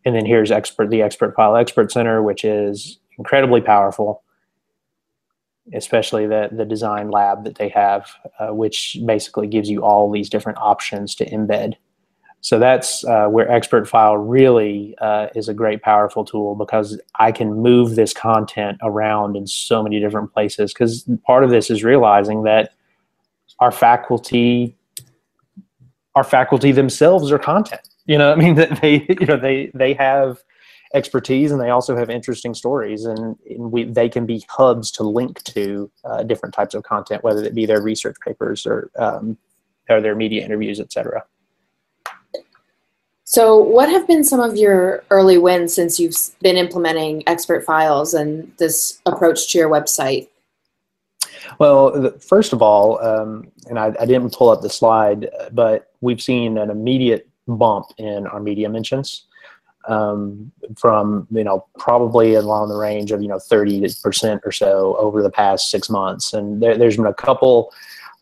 and 0.04 0.14
then 0.14 0.26
here's 0.26 0.50
expert 0.50 0.90
the 0.90 1.02
expert 1.02 1.34
file 1.34 1.56
expert 1.56 1.92
center, 1.92 2.22
which 2.22 2.44
is 2.44 2.98
incredibly 3.18 3.60
powerful 3.60 4.22
especially 5.74 6.26
the 6.26 6.48
the 6.52 6.64
design 6.64 7.10
lab 7.10 7.44
that 7.44 7.56
they 7.56 7.68
have, 7.68 8.10
uh, 8.38 8.54
which 8.54 8.98
basically 9.06 9.46
gives 9.46 9.68
you 9.68 9.82
all 9.82 10.10
these 10.10 10.28
different 10.28 10.58
options 10.58 11.14
to 11.16 11.28
embed. 11.30 11.74
So 12.40 12.58
that's 12.58 13.04
uh, 13.04 13.26
where 13.26 13.50
Expert 13.50 13.88
File 13.88 14.16
really 14.16 14.94
uh, 15.00 15.26
is 15.34 15.48
a 15.48 15.54
great, 15.54 15.82
powerful 15.82 16.24
tool 16.24 16.54
because 16.54 17.00
I 17.18 17.32
can 17.32 17.52
move 17.54 17.96
this 17.96 18.12
content 18.12 18.78
around 18.82 19.36
in 19.36 19.46
so 19.46 19.82
many 19.82 19.98
different 19.98 20.32
places. 20.32 20.72
Because 20.72 21.08
part 21.26 21.42
of 21.42 21.50
this 21.50 21.68
is 21.68 21.82
realizing 21.82 22.44
that 22.44 22.72
our 23.58 23.72
faculty, 23.72 24.76
our 26.14 26.22
faculty 26.22 26.70
themselves 26.70 27.32
are 27.32 27.40
content. 27.40 27.82
You 28.06 28.18
know, 28.18 28.32
I 28.32 28.36
mean 28.36 28.54
that 28.54 28.80
they, 28.82 29.04
you 29.08 29.26
know, 29.26 29.36
they 29.36 29.72
they 29.74 29.94
have 29.94 30.42
expertise 30.94 31.50
and 31.50 31.60
they 31.60 31.70
also 31.70 31.96
have 31.96 32.08
interesting 32.08 32.54
stories 32.54 33.04
and, 33.04 33.36
and 33.48 33.72
we, 33.72 33.84
they 33.84 34.08
can 34.08 34.24
be 34.24 34.44
hubs 34.48 34.90
to 34.90 35.02
link 35.02 35.42
to 35.44 35.90
uh, 36.04 36.22
different 36.22 36.54
types 36.54 36.74
of 36.74 36.82
content 36.82 37.22
whether 37.22 37.44
it 37.44 37.54
be 37.54 37.66
their 37.66 37.82
research 37.82 38.16
papers 38.24 38.66
or 38.66 38.90
um, 38.98 39.36
or 39.90 40.00
their 40.00 40.14
media 40.14 40.44
interviews 40.44 40.80
etc 40.80 41.22
so 43.30 43.58
what 43.58 43.90
have 43.90 44.06
been 44.06 44.24
some 44.24 44.40
of 44.40 44.56
your 44.56 45.04
early 45.10 45.36
wins 45.36 45.74
since 45.74 46.00
you've 46.00 46.16
been 46.40 46.56
implementing 46.56 47.22
expert 47.26 47.62
files 47.62 48.14
and 48.14 48.50
this 48.56 49.02
approach 49.04 49.52
to 49.52 49.58
your 49.58 49.68
website? 49.68 50.28
Well 51.58 52.10
first 52.20 52.54
of 52.54 52.62
all 52.62 52.98
um, 53.04 53.52
and 53.66 53.78
I, 53.78 53.92
I 54.00 54.06
didn't 54.06 54.32
pull 54.32 54.48
up 54.48 54.62
the 54.62 54.70
slide 54.70 55.28
but 55.52 55.92
we've 56.00 56.22
seen 56.22 56.56
an 56.56 56.70
immediate 56.70 57.28
bump 57.46 57.88
in 57.98 58.26
our 58.26 58.40
media 58.40 58.70
mentions 58.70 59.26
um, 59.88 60.52
from 60.76 61.26
you 61.30 61.44
know 61.44 61.66
probably 61.78 62.34
along 62.34 62.68
the 62.68 62.76
range 62.76 63.10
of 63.10 63.20
you 63.22 63.28
know 63.28 63.38
30 63.38 63.88
percent 64.02 64.42
or 64.44 64.52
so 64.52 64.96
over 64.96 65.22
the 65.22 65.30
past 65.30 65.70
six 65.70 65.90
months. 65.90 66.32
And 66.32 66.62
there, 66.62 66.78
has 66.78 66.96
been 66.96 67.06
a 67.06 67.14
couple 67.14 67.72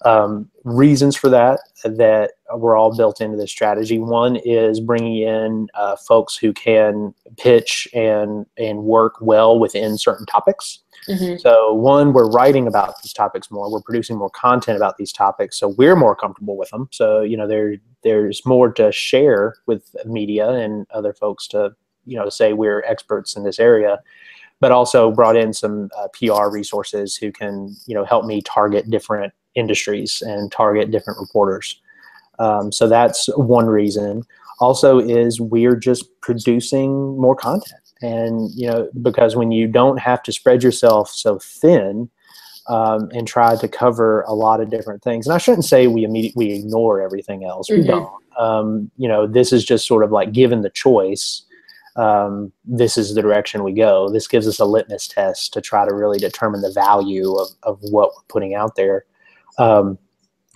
um, 0.04 0.48
reasons 0.64 1.16
for 1.16 1.28
that 1.30 1.60
that 1.84 2.32
were 2.54 2.76
all 2.76 2.96
built 2.96 3.20
into 3.20 3.36
this 3.36 3.50
strategy. 3.50 3.98
One 3.98 4.36
is 4.36 4.80
bringing 4.80 5.18
in 5.18 5.68
uh, 5.74 5.96
folks 5.96 6.36
who 6.36 6.52
can 6.52 7.14
pitch 7.36 7.88
and 7.92 8.46
and 8.56 8.84
work 8.84 9.14
well 9.20 9.58
within 9.58 9.98
certain 9.98 10.26
topics 10.26 10.80
Mm-hmm. 11.08 11.38
So, 11.38 11.72
one, 11.72 12.12
we're 12.12 12.28
writing 12.28 12.66
about 12.66 13.00
these 13.02 13.12
topics 13.12 13.50
more. 13.50 13.70
We're 13.70 13.80
producing 13.80 14.16
more 14.16 14.30
content 14.30 14.76
about 14.76 14.96
these 14.96 15.12
topics, 15.12 15.58
so 15.58 15.68
we're 15.68 15.96
more 15.96 16.16
comfortable 16.16 16.56
with 16.56 16.70
them. 16.70 16.88
So, 16.90 17.20
you 17.20 17.36
know, 17.36 17.46
there 17.46 17.76
there's 18.02 18.44
more 18.44 18.72
to 18.72 18.90
share 18.92 19.54
with 19.66 19.94
media 20.04 20.50
and 20.50 20.86
other 20.90 21.12
folks 21.12 21.46
to, 21.48 21.74
you 22.04 22.16
know, 22.16 22.28
say 22.28 22.52
we're 22.52 22.82
experts 22.82 23.36
in 23.36 23.44
this 23.44 23.58
area. 23.58 24.00
But 24.58 24.72
also 24.72 25.10
brought 25.10 25.36
in 25.36 25.52
some 25.52 25.90
uh, 25.98 26.08
PR 26.14 26.48
resources 26.48 27.14
who 27.14 27.30
can, 27.30 27.76
you 27.86 27.94
know, 27.94 28.06
help 28.06 28.24
me 28.24 28.40
target 28.40 28.90
different 28.90 29.34
industries 29.54 30.22
and 30.22 30.50
target 30.50 30.90
different 30.90 31.20
reporters. 31.20 31.78
Um, 32.38 32.72
so 32.72 32.88
that's 32.88 33.28
one 33.36 33.66
reason. 33.66 34.22
Also, 34.58 34.98
is 34.98 35.40
we're 35.40 35.76
just 35.76 36.08
producing 36.22 37.18
more 37.18 37.36
content 37.36 37.85
and 38.02 38.50
you 38.54 38.66
know 38.66 38.88
because 39.02 39.36
when 39.36 39.50
you 39.50 39.66
don't 39.66 39.98
have 39.98 40.22
to 40.22 40.32
spread 40.32 40.62
yourself 40.62 41.10
so 41.10 41.38
thin 41.38 42.08
um, 42.68 43.08
and 43.12 43.28
try 43.28 43.56
to 43.56 43.68
cover 43.68 44.22
a 44.22 44.32
lot 44.32 44.60
of 44.60 44.70
different 44.70 45.02
things 45.02 45.26
and 45.26 45.34
i 45.34 45.38
shouldn't 45.38 45.64
say 45.64 45.86
we 45.86 46.04
immediately 46.04 46.48
we 46.48 46.54
ignore 46.54 47.00
everything 47.00 47.44
else 47.44 47.68
mm-hmm. 47.68 47.82
we 47.82 47.86
don't. 47.86 48.12
Um, 48.38 48.90
you 48.98 49.08
know 49.08 49.26
this 49.26 49.52
is 49.52 49.64
just 49.64 49.86
sort 49.86 50.04
of 50.04 50.12
like 50.12 50.32
given 50.32 50.62
the 50.62 50.70
choice 50.70 51.42
um, 51.96 52.52
this 52.66 52.98
is 52.98 53.14
the 53.14 53.22
direction 53.22 53.64
we 53.64 53.72
go. 53.72 54.10
This 54.10 54.28
gives 54.28 54.46
us 54.46 54.60
a 54.60 54.66
litmus 54.66 55.08
test 55.08 55.54
to 55.54 55.62
try 55.62 55.88
to 55.88 55.94
really 55.94 56.18
determine 56.18 56.60
the 56.60 56.70
value 56.70 57.32
of, 57.36 57.48
of 57.62 57.78
what 57.80 58.10
we're 58.10 58.22
putting 58.28 58.54
out 58.54 58.76
there. 58.76 59.06
Um, 59.58 59.98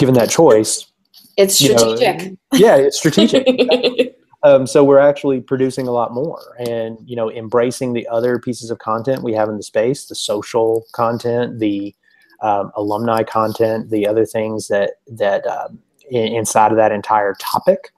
given 0.00 0.14
that 0.14 0.30
choice 0.30 0.90
it's 1.36 1.54
strategic 1.54 2.22
you 2.22 2.30
know, 2.30 2.36
yeah 2.54 2.76
it's 2.76 2.98
strategic 2.98 3.46
Um, 4.42 4.66
so 4.66 4.82
we're 4.82 4.98
actually 4.98 5.40
producing 5.40 5.86
a 5.86 5.90
lot 5.90 6.14
more 6.14 6.56
and, 6.58 6.98
you 7.04 7.14
know, 7.14 7.30
embracing 7.30 7.92
the 7.92 8.08
other 8.08 8.38
pieces 8.38 8.70
of 8.70 8.78
content 8.78 9.22
we 9.22 9.34
have 9.34 9.48
in 9.50 9.56
the 9.56 9.62
space, 9.62 10.06
the 10.06 10.14
social 10.14 10.86
content, 10.92 11.58
the 11.58 11.94
um, 12.40 12.72
alumni 12.74 13.22
content, 13.22 13.90
the 13.90 14.06
other 14.06 14.24
things 14.24 14.68
that, 14.68 14.92
that 15.08 15.46
um, 15.46 15.78
in, 16.10 16.28
inside 16.28 16.72
of 16.72 16.78
that 16.78 16.90
entire 16.90 17.34
topic, 17.38 17.90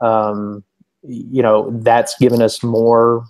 um, 0.00 0.62
you 1.02 1.42
know, 1.42 1.70
that's 1.80 2.16
given 2.18 2.42
us 2.42 2.62
more 2.62 3.24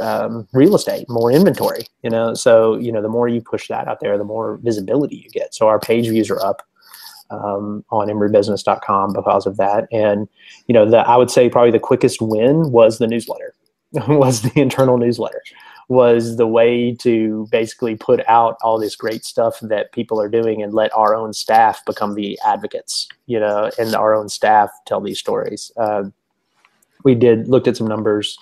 um, 0.00 0.48
real 0.54 0.76
estate, 0.76 1.06
more 1.10 1.30
inventory, 1.30 1.84
you 2.02 2.08
know, 2.08 2.32
so, 2.32 2.76
you 2.76 2.92
know, 2.92 3.02
the 3.02 3.08
more 3.08 3.28
you 3.28 3.42
push 3.42 3.68
that 3.68 3.86
out 3.86 4.00
there, 4.00 4.16
the 4.16 4.24
more 4.24 4.58
visibility 4.62 5.16
you 5.16 5.30
get. 5.30 5.54
So 5.54 5.68
our 5.68 5.78
page 5.78 6.08
views 6.08 6.30
are 6.30 6.42
up 6.42 6.62
um, 7.30 7.84
on 7.90 8.08
emorybusiness.com 8.08 9.12
because 9.12 9.46
of 9.46 9.56
that. 9.56 9.88
And, 9.92 10.28
you 10.66 10.72
know, 10.72 10.88
the, 10.88 10.98
I 10.98 11.16
would 11.16 11.30
say 11.30 11.48
probably 11.48 11.70
the 11.70 11.78
quickest 11.78 12.20
win 12.20 12.70
was 12.70 12.98
the 12.98 13.06
newsletter, 13.06 13.54
was 14.08 14.42
the 14.42 14.60
internal 14.60 14.98
newsletter, 14.98 15.42
was 15.88 16.36
the 16.36 16.46
way 16.46 16.94
to 17.00 17.48
basically 17.50 17.96
put 17.96 18.20
out 18.28 18.56
all 18.62 18.78
this 18.78 18.96
great 18.96 19.24
stuff 19.24 19.58
that 19.60 19.92
people 19.92 20.20
are 20.20 20.28
doing 20.28 20.62
and 20.62 20.74
let 20.74 20.94
our 20.94 21.14
own 21.14 21.32
staff 21.32 21.84
become 21.84 22.14
the 22.14 22.38
advocates, 22.44 23.08
you 23.26 23.40
know, 23.40 23.70
and 23.78 23.94
our 23.94 24.14
own 24.14 24.28
staff 24.28 24.70
tell 24.86 25.00
these 25.00 25.18
stories. 25.18 25.72
Uh, 25.76 26.04
we 27.04 27.14
did 27.14 27.48
looked 27.48 27.68
at 27.68 27.76
some 27.76 27.86
numbers 27.86 28.38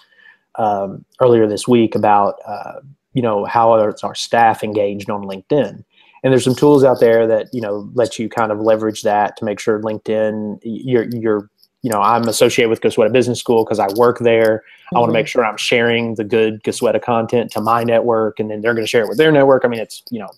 um, 0.57 1.05
earlier 1.20 1.47
this 1.47 1.68
week 1.68 1.95
about, 1.95 2.37
uh, 2.47 2.80
you 3.12 3.22
know, 3.22 3.45
how 3.45 3.72
our, 3.72 3.95
our 4.03 4.14
staff 4.14 4.64
engaged 4.64 5.11
on 5.11 5.22
LinkedIn 5.22 5.84
and 6.27 6.33
there's 6.33 6.43
some 6.43 6.57
tools 6.57 6.83
out 6.83 6.99
there 6.99 7.24
that 7.29 7.47
you 7.53 7.61
know 7.61 7.89
let 7.95 8.18
you 8.18 8.29
kind 8.29 8.51
of 8.51 8.59
leverage 8.59 9.03
that 9.03 9.37
to 9.37 9.45
make 9.45 9.61
sure 9.61 9.81
linkedin 9.81 10.59
you're 10.64 11.05
you're 11.12 11.49
you 11.83 11.91
know 11.91 12.01
i'm 12.01 12.27
associated 12.27 12.68
with 12.68 12.81
Goizueta 12.81 13.12
business 13.12 13.39
school 13.39 13.64
because 13.64 13.79
i 13.79 13.87
work 13.95 14.18
there. 14.18 14.59
Mm-hmm. 14.59 14.97
i 14.97 15.01
want 15.01 15.11
to 15.11 15.12
make 15.12 15.29
sure 15.29 15.47
i'm 15.47 15.57
sharing 15.57 16.16
the 16.16 16.24
good 16.24 16.64
Goizueta 16.64 17.01
content 17.01 17.53
to 17.53 17.61
my 17.61 17.85
network 17.85 18.41
and 18.41 18.51
then 18.51 18.61
they're 18.61 18.74
going 18.74 18.83
to 18.85 18.91
share 18.91 19.05
it 19.05 19.09
with 19.09 19.18
their 19.18 19.31
network. 19.31 19.64
I 19.64 19.68
mean 19.68 19.79
it's 19.79 20.03
you 20.11 20.18
know 20.18 20.29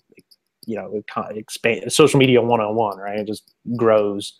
you 0.67 0.75
know 0.75 0.91
it 0.93 1.07
kind 1.07 1.31
of 1.31 1.37
expand 1.37 1.91
social 1.91 2.19
media 2.19 2.39
one-on-one 2.39 2.99
right? 2.99 3.19
It 3.19 3.25
just 3.27 3.51
grows. 3.75 4.33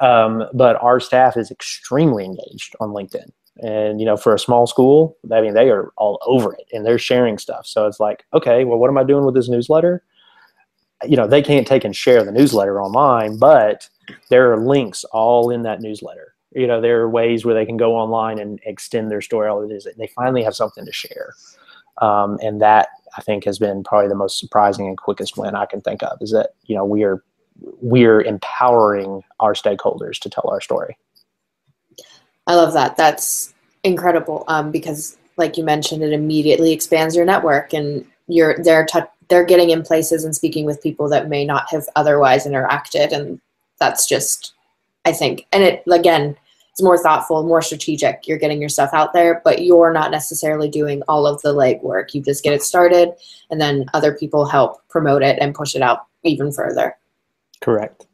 Um, 0.00 0.44
but 0.54 0.76
our 0.82 0.98
staff 0.98 1.36
is 1.36 1.50
extremely 1.50 2.24
engaged 2.24 2.74
on 2.80 2.90
linkedin. 2.90 3.28
And 3.62 4.00
you 4.00 4.06
know 4.06 4.16
for 4.16 4.34
a 4.34 4.38
small 4.38 4.66
school 4.66 5.18
i 5.30 5.42
mean 5.42 5.52
they 5.52 5.68
are 5.68 5.92
all 5.98 6.18
over 6.24 6.54
it 6.54 6.68
and 6.72 6.86
they're 6.86 6.98
sharing 6.98 7.36
stuff. 7.36 7.66
So 7.66 7.86
it's 7.86 8.00
like 8.00 8.24
okay 8.32 8.64
well 8.64 8.78
what 8.78 8.88
am 8.88 8.96
i 8.96 9.04
doing 9.04 9.26
with 9.26 9.34
this 9.34 9.50
newsletter 9.50 10.02
you 11.04 11.16
know 11.16 11.26
they 11.26 11.42
can't 11.42 11.66
take 11.66 11.84
and 11.84 11.94
share 11.94 12.24
the 12.24 12.32
newsletter 12.32 12.80
online 12.80 13.38
but 13.38 13.88
there 14.28 14.52
are 14.52 14.56
links 14.56 15.04
all 15.04 15.50
in 15.50 15.62
that 15.62 15.80
newsletter. 15.80 16.34
You 16.52 16.66
know 16.66 16.80
there 16.80 17.00
are 17.02 17.10
ways 17.10 17.44
where 17.44 17.54
they 17.54 17.66
can 17.66 17.76
go 17.76 17.96
online 17.96 18.38
and 18.38 18.60
extend 18.64 19.10
their 19.10 19.20
story 19.20 19.48
all 19.48 19.62
it 19.62 19.74
is 19.74 19.86
they 19.98 20.06
finally 20.08 20.42
have 20.42 20.54
something 20.54 20.84
to 20.84 20.92
share. 20.92 21.34
Um, 21.98 22.38
and 22.42 22.60
that 22.60 22.88
i 23.16 23.22
think 23.22 23.44
has 23.44 23.58
been 23.58 23.82
probably 23.82 24.08
the 24.08 24.14
most 24.14 24.38
surprising 24.38 24.86
and 24.86 24.98
quickest 24.98 25.38
win 25.38 25.54
i 25.54 25.64
can 25.64 25.80
think 25.80 26.02
of 26.02 26.18
is 26.20 26.30
that 26.30 26.50
you 26.66 26.76
know 26.76 26.84
we 26.84 27.04
are 27.04 27.22
we're 27.80 28.20
empowering 28.20 29.22
our 29.40 29.54
stakeholders 29.54 30.18
to 30.20 30.30
tell 30.30 30.48
our 30.48 30.60
story. 30.60 30.96
I 32.46 32.54
love 32.54 32.72
that. 32.74 32.96
That's 32.96 33.54
incredible 33.82 34.44
um, 34.48 34.70
because 34.70 35.16
like 35.36 35.56
you 35.56 35.64
mentioned 35.64 36.02
it 36.02 36.12
immediately 36.12 36.72
expands 36.72 37.14
your 37.14 37.24
network 37.24 37.72
and 37.72 38.06
you're 38.28 38.62
they're 38.62 38.86
t- 38.86 39.00
they're 39.28 39.44
getting 39.44 39.70
in 39.70 39.82
places 39.82 40.24
and 40.24 40.34
speaking 40.34 40.64
with 40.64 40.82
people 40.82 41.08
that 41.08 41.28
may 41.28 41.44
not 41.44 41.70
have 41.70 41.86
otherwise 41.96 42.46
interacted. 42.46 43.12
And 43.12 43.40
that's 43.78 44.06
just 44.06 44.54
i 45.04 45.12
think 45.12 45.46
and 45.52 45.62
it 45.62 45.82
again 45.90 46.36
it's 46.72 46.82
more 46.82 46.98
thoughtful 46.98 47.42
more 47.42 47.62
strategic. 47.62 48.28
You're 48.28 48.36
getting 48.36 48.60
your 48.60 48.68
stuff 48.68 48.90
out 48.92 49.14
there 49.14 49.40
but 49.44 49.62
you're 49.62 49.94
not 49.94 50.10
necessarily 50.10 50.68
doing 50.68 51.02
all 51.08 51.26
of 51.26 51.40
the 51.40 51.54
legwork. 51.54 52.12
You 52.12 52.20
just 52.20 52.44
get 52.44 52.52
it 52.52 52.62
started 52.62 53.14
and 53.50 53.58
then 53.58 53.86
other 53.94 54.12
people 54.12 54.44
help 54.44 54.86
promote 54.88 55.22
it 55.22 55.38
and 55.40 55.54
push 55.54 55.74
it 55.74 55.80
out 55.80 56.04
even 56.22 56.52
further. 56.52 56.94
Correct. 57.62 58.06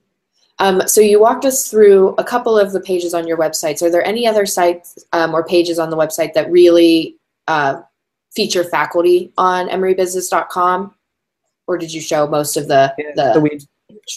Um, 0.60 0.86
so 0.86 1.00
you 1.00 1.18
walked 1.18 1.44
us 1.44 1.68
through 1.68 2.10
a 2.18 2.24
couple 2.24 2.56
of 2.56 2.70
the 2.70 2.78
pages 2.78 3.14
on 3.14 3.26
your 3.26 3.36
websites 3.36 3.82
are 3.82 3.90
there 3.90 4.06
any 4.06 4.28
other 4.28 4.46
sites 4.46 4.96
um, 5.12 5.34
or 5.34 5.44
pages 5.44 5.80
on 5.80 5.90
the 5.90 5.96
website 5.96 6.34
that 6.34 6.48
really 6.48 7.16
uh, 7.48 7.80
feature 8.30 8.62
faculty 8.62 9.32
on 9.36 9.68
emorybusiness.com 9.70 10.94
or 11.72 11.78
did 11.78 11.92
you 11.92 12.00
show 12.00 12.26
most 12.26 12.56
of 12.56 12.68
the 12.68 12.94
the? 13.16 13.34
So 13.34 13.40
we, 13.40 13.58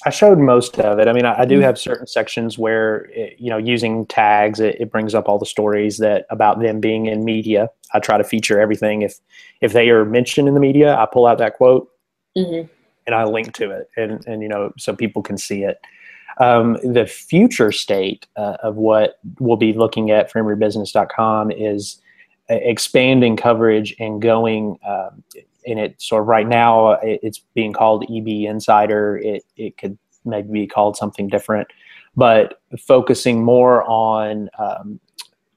I 0.05 0.09
showed 0.09 0.39
most 0.39 0.79
of 0.79 0.99
it. 0.99 1.07
I 1.07 1.13
mean, 1.13 1.25
I, 1.25 1.41
I 1.41 1.45
do 1.45 1.55
mm-hmm. 1.55 1.63
have 1.63 1.77
certain 1.77 2.07
sections 2.07 2.57
where 2.57 3.05
it, 3.11 3.35
you 3.39 3.49
know 3.49 3.57
using 3.57 4.05
tags, 4.07 4.59
it, 4.59 4.79
it, 4.79 4.91
brings 4.91 5.13
up 5.13 5.27
all 5.27 5.39
the 5.39 5.45
stories 5.45 5.97
that 5.97 6.25
about 6.29 6.59
them 6.59 6.79
being 6.79 7.05
in 7.05 7.23
media. 7.23 7.69
I 7.93 7.99
try 7.99 8.17
to 8.17 8.23
feature 8.23 8.59
everything. 8.59 9.01
If 9.01 9.19
if 9.61 9.73
they 9.73 9.89
are 9.89 10.05
mentioned 10.05 10.47
in 10.47 10.53
the 10.53 10.59
media, 10.59 10.95
I 10.95 11.05
pull 11.11 11.27
out 11.27 11.37
that 11.37 11.55
quote 11.55 11.89
mm-hmm. 12.37 12.67
and 13.05 13.15
I 13.15 13.23
link 13.25 13.53
to 13.53 13.71
it, 13.71 13.89
and 13.97 14.25
and 14.27 14.41
you 14.41 14.49
know 14.49 14.73
so 14.77 14.95
people 14.95 15.21
can 15.21 15.37
see 15.37 15.63
it. 15.63 15.79
Um, 16.37 16.77
the 16.83 17.05
future 17.05 17.71
state 17.71 18.27
uh, 18.35 18.57
of 18.61 18.75
what 18.75 19.19
we'll 19.39 19.55
be 19.57 19.73
looking 19.73 20.11
at 20.11 20.29
for 20.29 20.41
emorybusiness.com 20.41 21.51
is 21.51 22.01
uh, 22.49 22.55
expanding 22.55 23.37
coverage 23.37 23.95
and 23.99 24.21
going 24.21 24.77
um, 24.85 25.23
in 25.65 25.77
it 25.77 26.01
sort 26.01 26.21
of 26.21 26.27
right 26.27 26.47
now 26.47 26.93
it's 27.01 27.39
being 27.53 27.73
called 27.73 28.03
EB 28.03 28.27
Insider. 28.27 29.17
It 29.17 29.43
it 29.57 29.77
could 29.77 29.97
maybe 30.23 30.51
be 30.51 30.67
called 30.67 30.97
something 30.97 31.27
different, 31.27 31.67
but 32.15 32.61
focusing 32.79 33.43
more 33.43 33.83
on 33.83 34.49
um, 34.57 34.99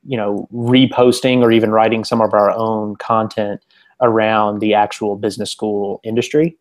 you 0.05 0.17
know 0.17 0.49
reposting 0.53 1.41
or 1.41 1.53
even 1.53 1.71
writing 1.71 2.05
some 2.05 2.21
of 2.21 2.35
our 2.35 2.51
own 2.51 2.97
content 2.97 3.65
around 4.01 4.61
the 4.61 4.75
actual 4.75 5.17
business 5.17 5.51
school 5.51 6.01
industry. 6.05 6.57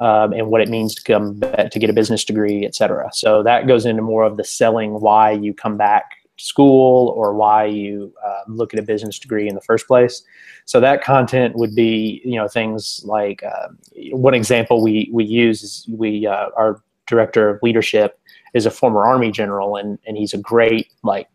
Um, 0.00 0.32
and 0.32 0.48
what 0.48 0.60
it 0.60 0.68
means 0.68 0.96
to 0.96 1.04
come 1.04 1.38
back, 1.38 1.70
to 1.70 1.78
get 1.78 1.88
a 1.88 1.92
business 1.92 2.24
degree, 2.24 2.66
et 2.66 2.74
cetera. 2.74 3.08
So 3.12 3.44
that 3.44 3.68
goes 3.68 3.86
into 3.86 4.02
more 4.02 4.24
of 4.24 4.36
the 4.36 4.42
selling 4.42 5.00
why 5.00 5.30
you 5.30 5.54
come 5.54 5.76
back 5.76 6.21
school 6.38 7.08
or 7.16 7.34
why 7.34 7.64
you 7.64 8.12
uh, 8.24 8.40
look 8.48 8.72
at 8.72 8.80
a 8.80 8.82
business 8.82 9.18
degree 9.18 9.48
in 9.48 9.54
the 9.54 9.60
first 9.60 9.86
place. 9.86 10.22
So 10.64 10.80
that 10.80 11.02
content 11.02 11.56
would 11.56 11.74
be, 11.74 12.22
you 12.24 12.36
know, 12.36 12.48
things 12.48 13.02
like 13.04 13.42
uh, 13.42 13.68
one 14.12 14.34
example 14.34 14.82
we 14.82 15.10
we 15.12 15.24
use 15.24 15.62
is 15.62 15.86
we 15.90 16.26
uh, 16.26 16.48
our 16.56 16.82
director 17.06 17.48
of 17.48 17.62
leadership 17.62 18.18
is 18.54 18.66
a 18.66 18.70
former 18.70 19.04
army 19.04 19.30
general 19.30 19.76
and 19.76 19.98
and 20.06 20.16
he's 20.16 20.34
a 20.34 20.38
great 20.38 20.88
like 21.02 21.28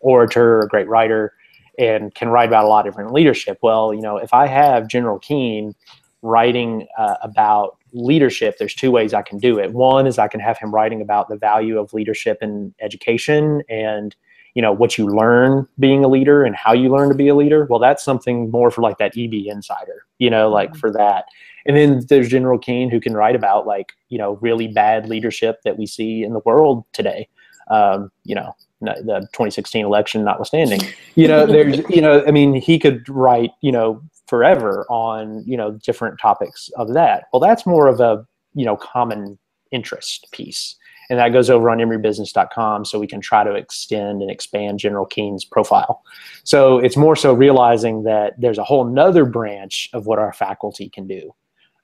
orator, 0.00 0.60
a 0.60 0.68
great 0.68 0.88
writer, 0.88 1.32
and 1.78 2.14
can 2.14 2.28
write 2.28 2.48
about 2.48 2.64
a 2.64 2.68
lot 2.68 2.86
of 2.86 2.92
different 2.92 3.12
leadership. 3.12 3.58
Well, 3.62 3.94
you 3.94 4.02
know, 4.02 4.16
if 4.16 4.34
I 4.34 4.46
have 4.46 4.88
General 4.88 5.18
Keane 5.18 5.74
writing 6.22 6.86
uh, 6.98 7.16
about 7.22 7.78
leadership, 7.92 8.58
there's 8.58 8.74
two 8.74 8.90
ways 8.90 9.14
I 9.14 9.22
can 9.22 9.38
do 9.38 9.58
it. 9.58 9.72
One 9.72 10.06
is 10.06 10.18
I 10.18 10.28
can 10.28 10.40
have 10.40 10.58
him 10.58 10.74
writing 10.74 11.00
about 11.00 11.28
the 11.28 11.36
value 11.36 11.78
of 11.78 11.92
leadership 11.92 12.38
in 12.40 12.74
education 12.80 13.62
and 13.68 14.14
you 14.54 14.62
know 14.62 14.72
what 14.72 14.98
you 14.98 15.06
learn 15.06 15.66
being 15.78 16.04
a 16.04 16.08
leader 16.08 16.44
and 16.44 16.54
how 16.56 16.72
you 16.72 16.88
learn 16.88 17.08
to 17.08 17.14
be 17.14 17.28
a 17.28 17.34
leader. 17.34 17.66
Well, 17.70 17.78
that's 17.78 18.04
something 18.04 18.50
more 18.50 18.70
for 18.70 18.82
like 18.82 18.98
that 18.98 19.16
EB 19.16 19.46
insider, 19.46 20.06
you 20.18 20.30
know, 20.30 20.50
like 20.50 20.70
mm-hmm. 20.70 20.78
for 20.78 20.90
that. 20.92 21.26
And 21.64 21.76
then 21.76 22.04
there's 22.08 22.28
General 22.28 22.58
Keane 22.58 22.90
who 22.90 23.00
can 23.00 23.14
write 23.14 23.36
about 23.36 23.66
like 23.66 23.92
you 24.08 24.18
know 24.18 24.38
really 24.40 24.68
bad 24.68 25.08
leadership 25.08 25.60
that 25.64 25.78
we 25.78 25.86
see 25.86 26.22
in 26.22 26.32
the 26.32 26.40
world 26.44 26.84
today. 26.92 27.28
Um, 27.70 28.10
you 28.24 28.34
know, 28.34 28.54
the 28.82 29.20
2016 29.32 29.84
election 29.84 30.24
notwithstanding. 30.24 30.80
You 31.14 31.28
know, 31.28 31.46
there's, 31.46 31.78
you 31.88 32.00
know, 32.00 32.24
I 32.26 32.30
mean, 32.30 32.54
he 32.54 32.78
could 32.78 33.08
write, 33.08 33.52
you 33.60 33.72
know, 33.72 34.02
forever 34.26 34.86
on, 34.88 35.44
you 35.46 35.56
know, 35.56 35.72
different 35.72 36.18
topics 36.18 36.70
of 36.76 36.94
that. 36.94 37.24
Well, 37.32 37.40
that's 37.40 37.66
more 37.66 37.86
of 37.86 38.00
a, 38.00 38.26
you 38.54 38.64
know, 38.64 38.76
common 38.76 39.38
interest 39.70 40.28
piece. 40.32 40.76
And 41.12 41.18
that 41.18 41.34
goes 41.34 41.50
over 41.50 41.68
on 41.68 41.76
emorybusiness.com 41.76 42.86
so 42.86 42.98
we 42.98 43.06
can 43.06 43.20
try 43.20 43.44
to 43.44 43.52
extend 43.54 44.22
and 44.22 44.30
expand 44.30 44.78
General 44.78 45.04
Keane's 45.04 45.44
profile. 45.44 46.02
So 46.42 46.78
it's 46.78 46.96
more 46.96 47.16
so 47.16 47.34
realizing 47.34 48.04
that 48.04 48.40
there's 48.40 48.56
a 48.56 48.64
whole 48.64 48.86
nother 48.86 49.26
branch 49.26 49.90
of 49.92 50.06
what 50.06 50.18
our 50.18 50.32
faculty 50.32 50.88
can 50.88 51.06
do 51.06 51.34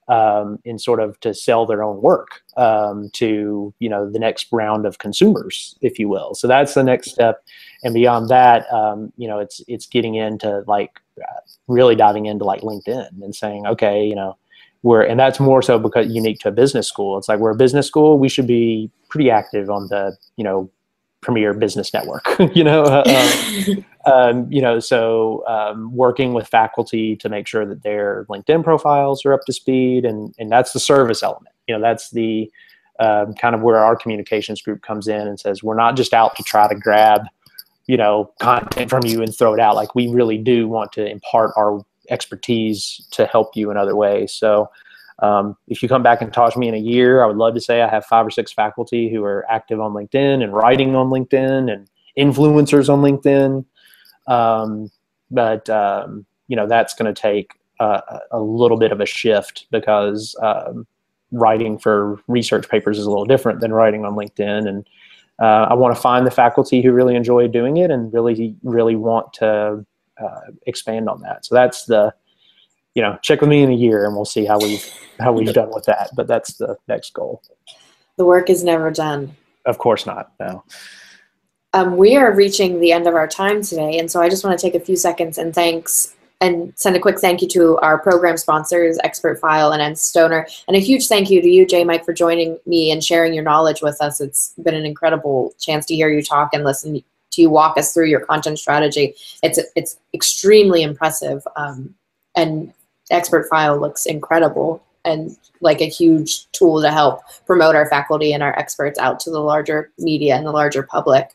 um, 0.07 0.57
in 0.65 0.79
sort 0.79 0.99
of 0.99 1.19
to 1.19 1.35
sell 1.35 1.67
their 1.67 1.83
own 1.83 2.01
work 2.01 2.41
um, 2.57 3.11
to 3.13 3.71
you 3.77 3.87
know 3.87 4.09
the 4.09 4.17
next 4.17 4.47
round 4.51 4.87
of 4.87 4.97
consumers, 4.97 5.77
if 5.81 5.99
you 5.99 6.09
will. 6.09 6.33
So 6.33 6.47
that's 6.47 6.73
the 6.73 6.83
next 6.83 7.11
step, 7.11 7.43
and 7.83 7.93
beyond 7.93 8.29
that, 8.29 8.65
um, 8.73 9.13
you 9.15 9.27
know, 9.27 9.37
it's 9.37 9.61
it's 9.67 9.85
getting 9.85 10.15
into 10.15 10.63
like 10.65 10.99
uh, 11.21 11.41
really 11.67 11.95
diving 11.95 12.25
into 12.25 12.45
like 12.45 12.61
LinkedIn 12.61 13.21
and 13.21 13.35
saying, 13.35 13.67
okay, 13.67 14.03
you 14.03 14.15
know, 14.15 14.37
we're 14.83 15.01
and 15.01 15.19
that's 15.19 15.39
more 15.39 15.61
so 15.61 15.77
because 15.77 16.07
unique 16.07 16.39
to 16.39 16.49
a 16.49 16.51
business 16.51 16.87
school. 16.87 17.17
It's 17.17 17.27
like 17.27 17.39
we're 17.39 17.51
a 17.51 17.55
business 17.55 17.87
school, 17.87 18.17
we 18.17 18.29
should 18.29 18.47
be 18.47 18.89
pretty 19.09 19.29
active 19.29 19.69
on 19.69 19.87
the 19.87 20.15
you 20.37 20.43
know 20.43 20.69
premier 21.21 21.53
business 21.53 21.93
network 21.93 22.25
you 22.55 22.63
know? 22.63 22.85
Um, 22.85 23.85
um, 24.05 24.51
you 24.51 24.61
know 24.61 24.79
so 24.79 25.45
um, 25.47 25.93
working 25.93 26.33
with 26.33 26.47
faculty 26.47 27.17
to 27.17 27.27
make 27.27 27.45
sure 27.45 27.65
that 27.65 27.83
their 27.83 28.25
linkedin 28.29 28.63
profiles 28.63 29.25
are 29.25 29.33
up 29.33 29.41
to 29.45 29.53
speed 29.53 30.05
and 30.05 30.33
and 30.39 30.51
that's 30.51 30.73
the 30.73 30.79
service 30.79 31.23
element. 31.23 31.55
You 31.67 31.75
know 31.75 31.81
that's 31.81 32.11
the 32.11 32.49
um, 32.99 33.33
kind 33.33 33.55
of 33.55 33.61
where 33.61 33.77
our 33.77 33.95
communications 33.95 34.61
group 34.61 34.81
comes 34.81 35.07
in 35.07 35.27
and 35.27 35.39
says 35.39 35.63
we're 35.63 35.75
not 35.75 35.95
just 35.95 36.13
out 36.13 36.35
to 36.35 36.43
try 36.43 36.67
to 36.67 36.75
grab 36.75 37.23
you 37.87 37.97
know 37.97 38.31
content 38.39 38.89
from 38.89 39.03
you 39.05 39.21
and 39.21 39.35
throw 39.35 39.53
it 39.53 39.59
out. 39.59 39.75
Like 39.75 39.93
we 39.95 40.07
really 40.07 40.37
do 40.37 40.69
want 40.69 40.93
to 40.93 41.05
impart 41.05 41.51
our 41.57 41.83
expertise 42.09 43.05
to 43.11 43.25
help 43.25 43.55
you 43.55 43.71
in 43.71 43.77
other 43.77 43.95
ways 43.95 44.33
so 44.33 44.69
um, 45.21 45.57
if 45.67 45.83
you 45.83 45.89
come 45.89 46.03
back 46.03 46.21
and 46.21 46.31
talk 46.31 46.53
to 46.53 46.59
me 46.59 46.69
in 46.69 46.73
a 46.75 46.79
year, 46.79 47.23
I 47.23 47.27
would 47.27 47.35
love 47.35 47.53
to 47.55 47.61
say 47.61 47.81
I 47.81 47.89
have 47.89 48.05
five 48.05 48.25
or 48.25 48.31
six 48.31 48.53
faculty 48.53 49.09
who 49.09 49.23
are 49.23 49.45
active 49.49 49.79
on 49.81 49.91
LinkedIn 49.91 50.41
and 50.41 50.53
writing 50.53 50.95
on 50.95 51.09
LinkedIn 51.09 51.71
and 51.71 51.89
influencers 52.17 52.89
on 52.89 53.01
LinkedIn. 53.01 53.65
Um, 54.27 54.89
but 55.29 55.69
um, 55.69 56.25
you 56.47 56.55
know 56.55 56.67
that's 56.67 56.93
going 56.93 57.13
to 57.13 57.19
take 57.19 57.53
uh, 57.79 58.01
a 58.31 58.39
little 58.39 58.77
bit 58.77 58.91
of 58.91 59.01
a 59.01 59.05
shift 59.05 59.67
because 59.71 60.35
um, 60.41 60.87
writing 61.31 61.77
for 61.77 62.19
research 62.27 62.69
papers 62.69 62.97
is 62.97 63.05
a 63.05 63.09
little 63.09 63.25
different 63.25 63.59
than 63.59 63.73
writing 63.73 64.05
on 64.05 64.15
LinkedIn. 64.15 64.67
And 64.67 64.87
uh, 65.39 65.67
I 65.69 65.73
want 65.73 65.95
to 65.95 66.01
find 66.01 66.25
the 66.25 66.31
faculty 66.31 66.81
who 66.81 66.91
really 66.91 67.15
enjoy 67.15 67.47
doing 67.47 67.77
it 67.77 67.91
and 67.91 68.11
really, 68.13 68.55
really 68.63 68.95
want 68.95 69.31
to 69.33 69.85
uh, 70.21 70.51
expand 70.67 71.09
on 71.09 71.21
that. 71.21 71.45
So 71.45 71.55
that's 71.55 71.85
the 71.85 72.13
you 72.95 73.01
know, 73.01 73.17
check 73.21 73.41
with 73.41 73.49
me 73.49 73.61
in 73.61 73.71
a 73.71 73.75
year 73.75 74.05
and 74.05 74.15
we'll 74.15 74.25
see 74.25 74.45
how 74.45 74.59
we've 74.59 74.85
how 75.19 75.31
we've 75.31 75.53
done 75.53 75.71
with 75.73 75.85
that. 75.85 76.09
But 76.15 76.27
that's 76.27 76.55
the 76.55 76.77
next 76.87 77.13
goal. 77.13 77.41
The 78.17 78.25
work 78.25 78.49
is 78.49 78.63
never 78.63 78.91
done. 78.91 79.35
Of 79.65 79.77
course 79.77 80.05
not. 80.05 80.33
No. 80.39 80.63
Um, 81.73 81.97
we 81.97 82.17
are 82.17 82.33
reaching 82.33 82.79
the 82.79 82.91
end 82.91 83.07
of 83.07 83.13
our 83.13 83.27
time 83.27 83.61
today, 83.61 83.99
and 83.99 84.09
so 84.09 84.19
I 84.21 84.27
just 84.27 84.43
want 84.43 84.59
to 84.59 84.61
take 84.61 84.75
a 84.75 84.83
few 84.83 84.95
seconds 84.95 85.37
and 85.37 85.53
thanks 85.53 86.15
and 86.41 86.73
send 86.75 86.95
a 86.95 86.99
quick 86.99 87.19
thank 87.19 87.41
you 87.41 87.47
to 87.49 87.77
our 87.79 87.99
program 87.99 88.37
sponsors, 88.37 88.97
Expert 89.03 89.39
File 89.39 89.71
and 89.71 89.99
Stoner, 89.99 90.47
and 90.67 90.75
a 90.75 90.79
huge 90.79 91.07
thank 91.07 91.29
you 91.29 91.41
to 91.41 91.47
you, 91.47 91.65
J. 91.65 91.83
Mike, 91.83 92.05
for 92.05 92.13
joining 92.13 92.57
me 92.65 92.91
and 92.91 93.03
sharing 93.03 93.33
your 93.33 93.43
knowledge 93.43 93.81
with 93.81 94.01
us. 94.01 94.19
It's 94.19 94.53
been 94.63 94.73
an 94.73 94.85
incredible 94.85 95.53
chance 95.59 95.85
to 95.87 95.95
hear 95.95 96.09
you 96.09 96.23
talk 96.23 96.49
and 96.53 96.63
listen 96.63 97.03
you 97.39 97.49
walk 97.49 97.77
us 97.77 97.93
through 97.93 98.07
your 98.07 98.19
content 98.19 98.59
strategy. 98.59 99.15
It's 99.41 99.59
it's 99.75 99.97
extremely 100.13 100.83
impressive, 100.83 101.41
um, 101.55 101.95
and 102.35 102.73
expert 103.09 103.47
file 103.49 103.79
looks 103.79 104.05
incredible 104.05 104.83
and 105.05 105.37
like 105.61 105.81
a 105.81 105.87
huge 105.89 106.49
tool 106.51 106.81
to 106.81 106.91
help 106.91 107.21
promote 107.45 107.75
our 107.75 107.89
faculty 107.89 108.33
and 108.33 108.43
our 108.43 108.57
experts 108.57 108.99
out 108.99 109.19
to 109.21 109.31
the 109.31 109.39
larger 109.39 109.91
media 109.97 110.35
and 110.35 110.45
the 110.45 110.51
larger 110.51 110.83
public. 110.83 111.29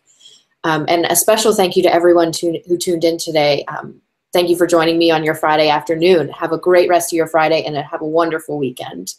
Um, 0.65 0.87
and 0.89 1.07
a 1.07 1.17
special 1.17 1.53
thank 1.55 1.77
you 1.77 1.83
to 1.83 1.93
everyone 1.93 2.33
to, 2.33 2.61
who 2.67 2.77
tuned 2.77 3.05
in 3.05 3.19
today. 3.19 3.65
Um, 3.69 4.01
thank 4.33 4.49
you 4.49 4.57
for 4.57 4.67
joining 4.67 4.99
me 4.99 5.11
on 5.11 5.25
your 5.25 5.35
Friday 5.35 5.69
afternoon. 5.69 6.29
Have 6.29 6.53
a 6.53 6.59
great 6.59 6.89
rest 6.89 7.13
of 7.13 7.17
your 7.17 7.27
Friday 7.27 7.65
and 7.65 7.77
have 7.77 8.01
a 8.01 8.07
wonderful 8.07 8.59
weekend. 8.59 9.15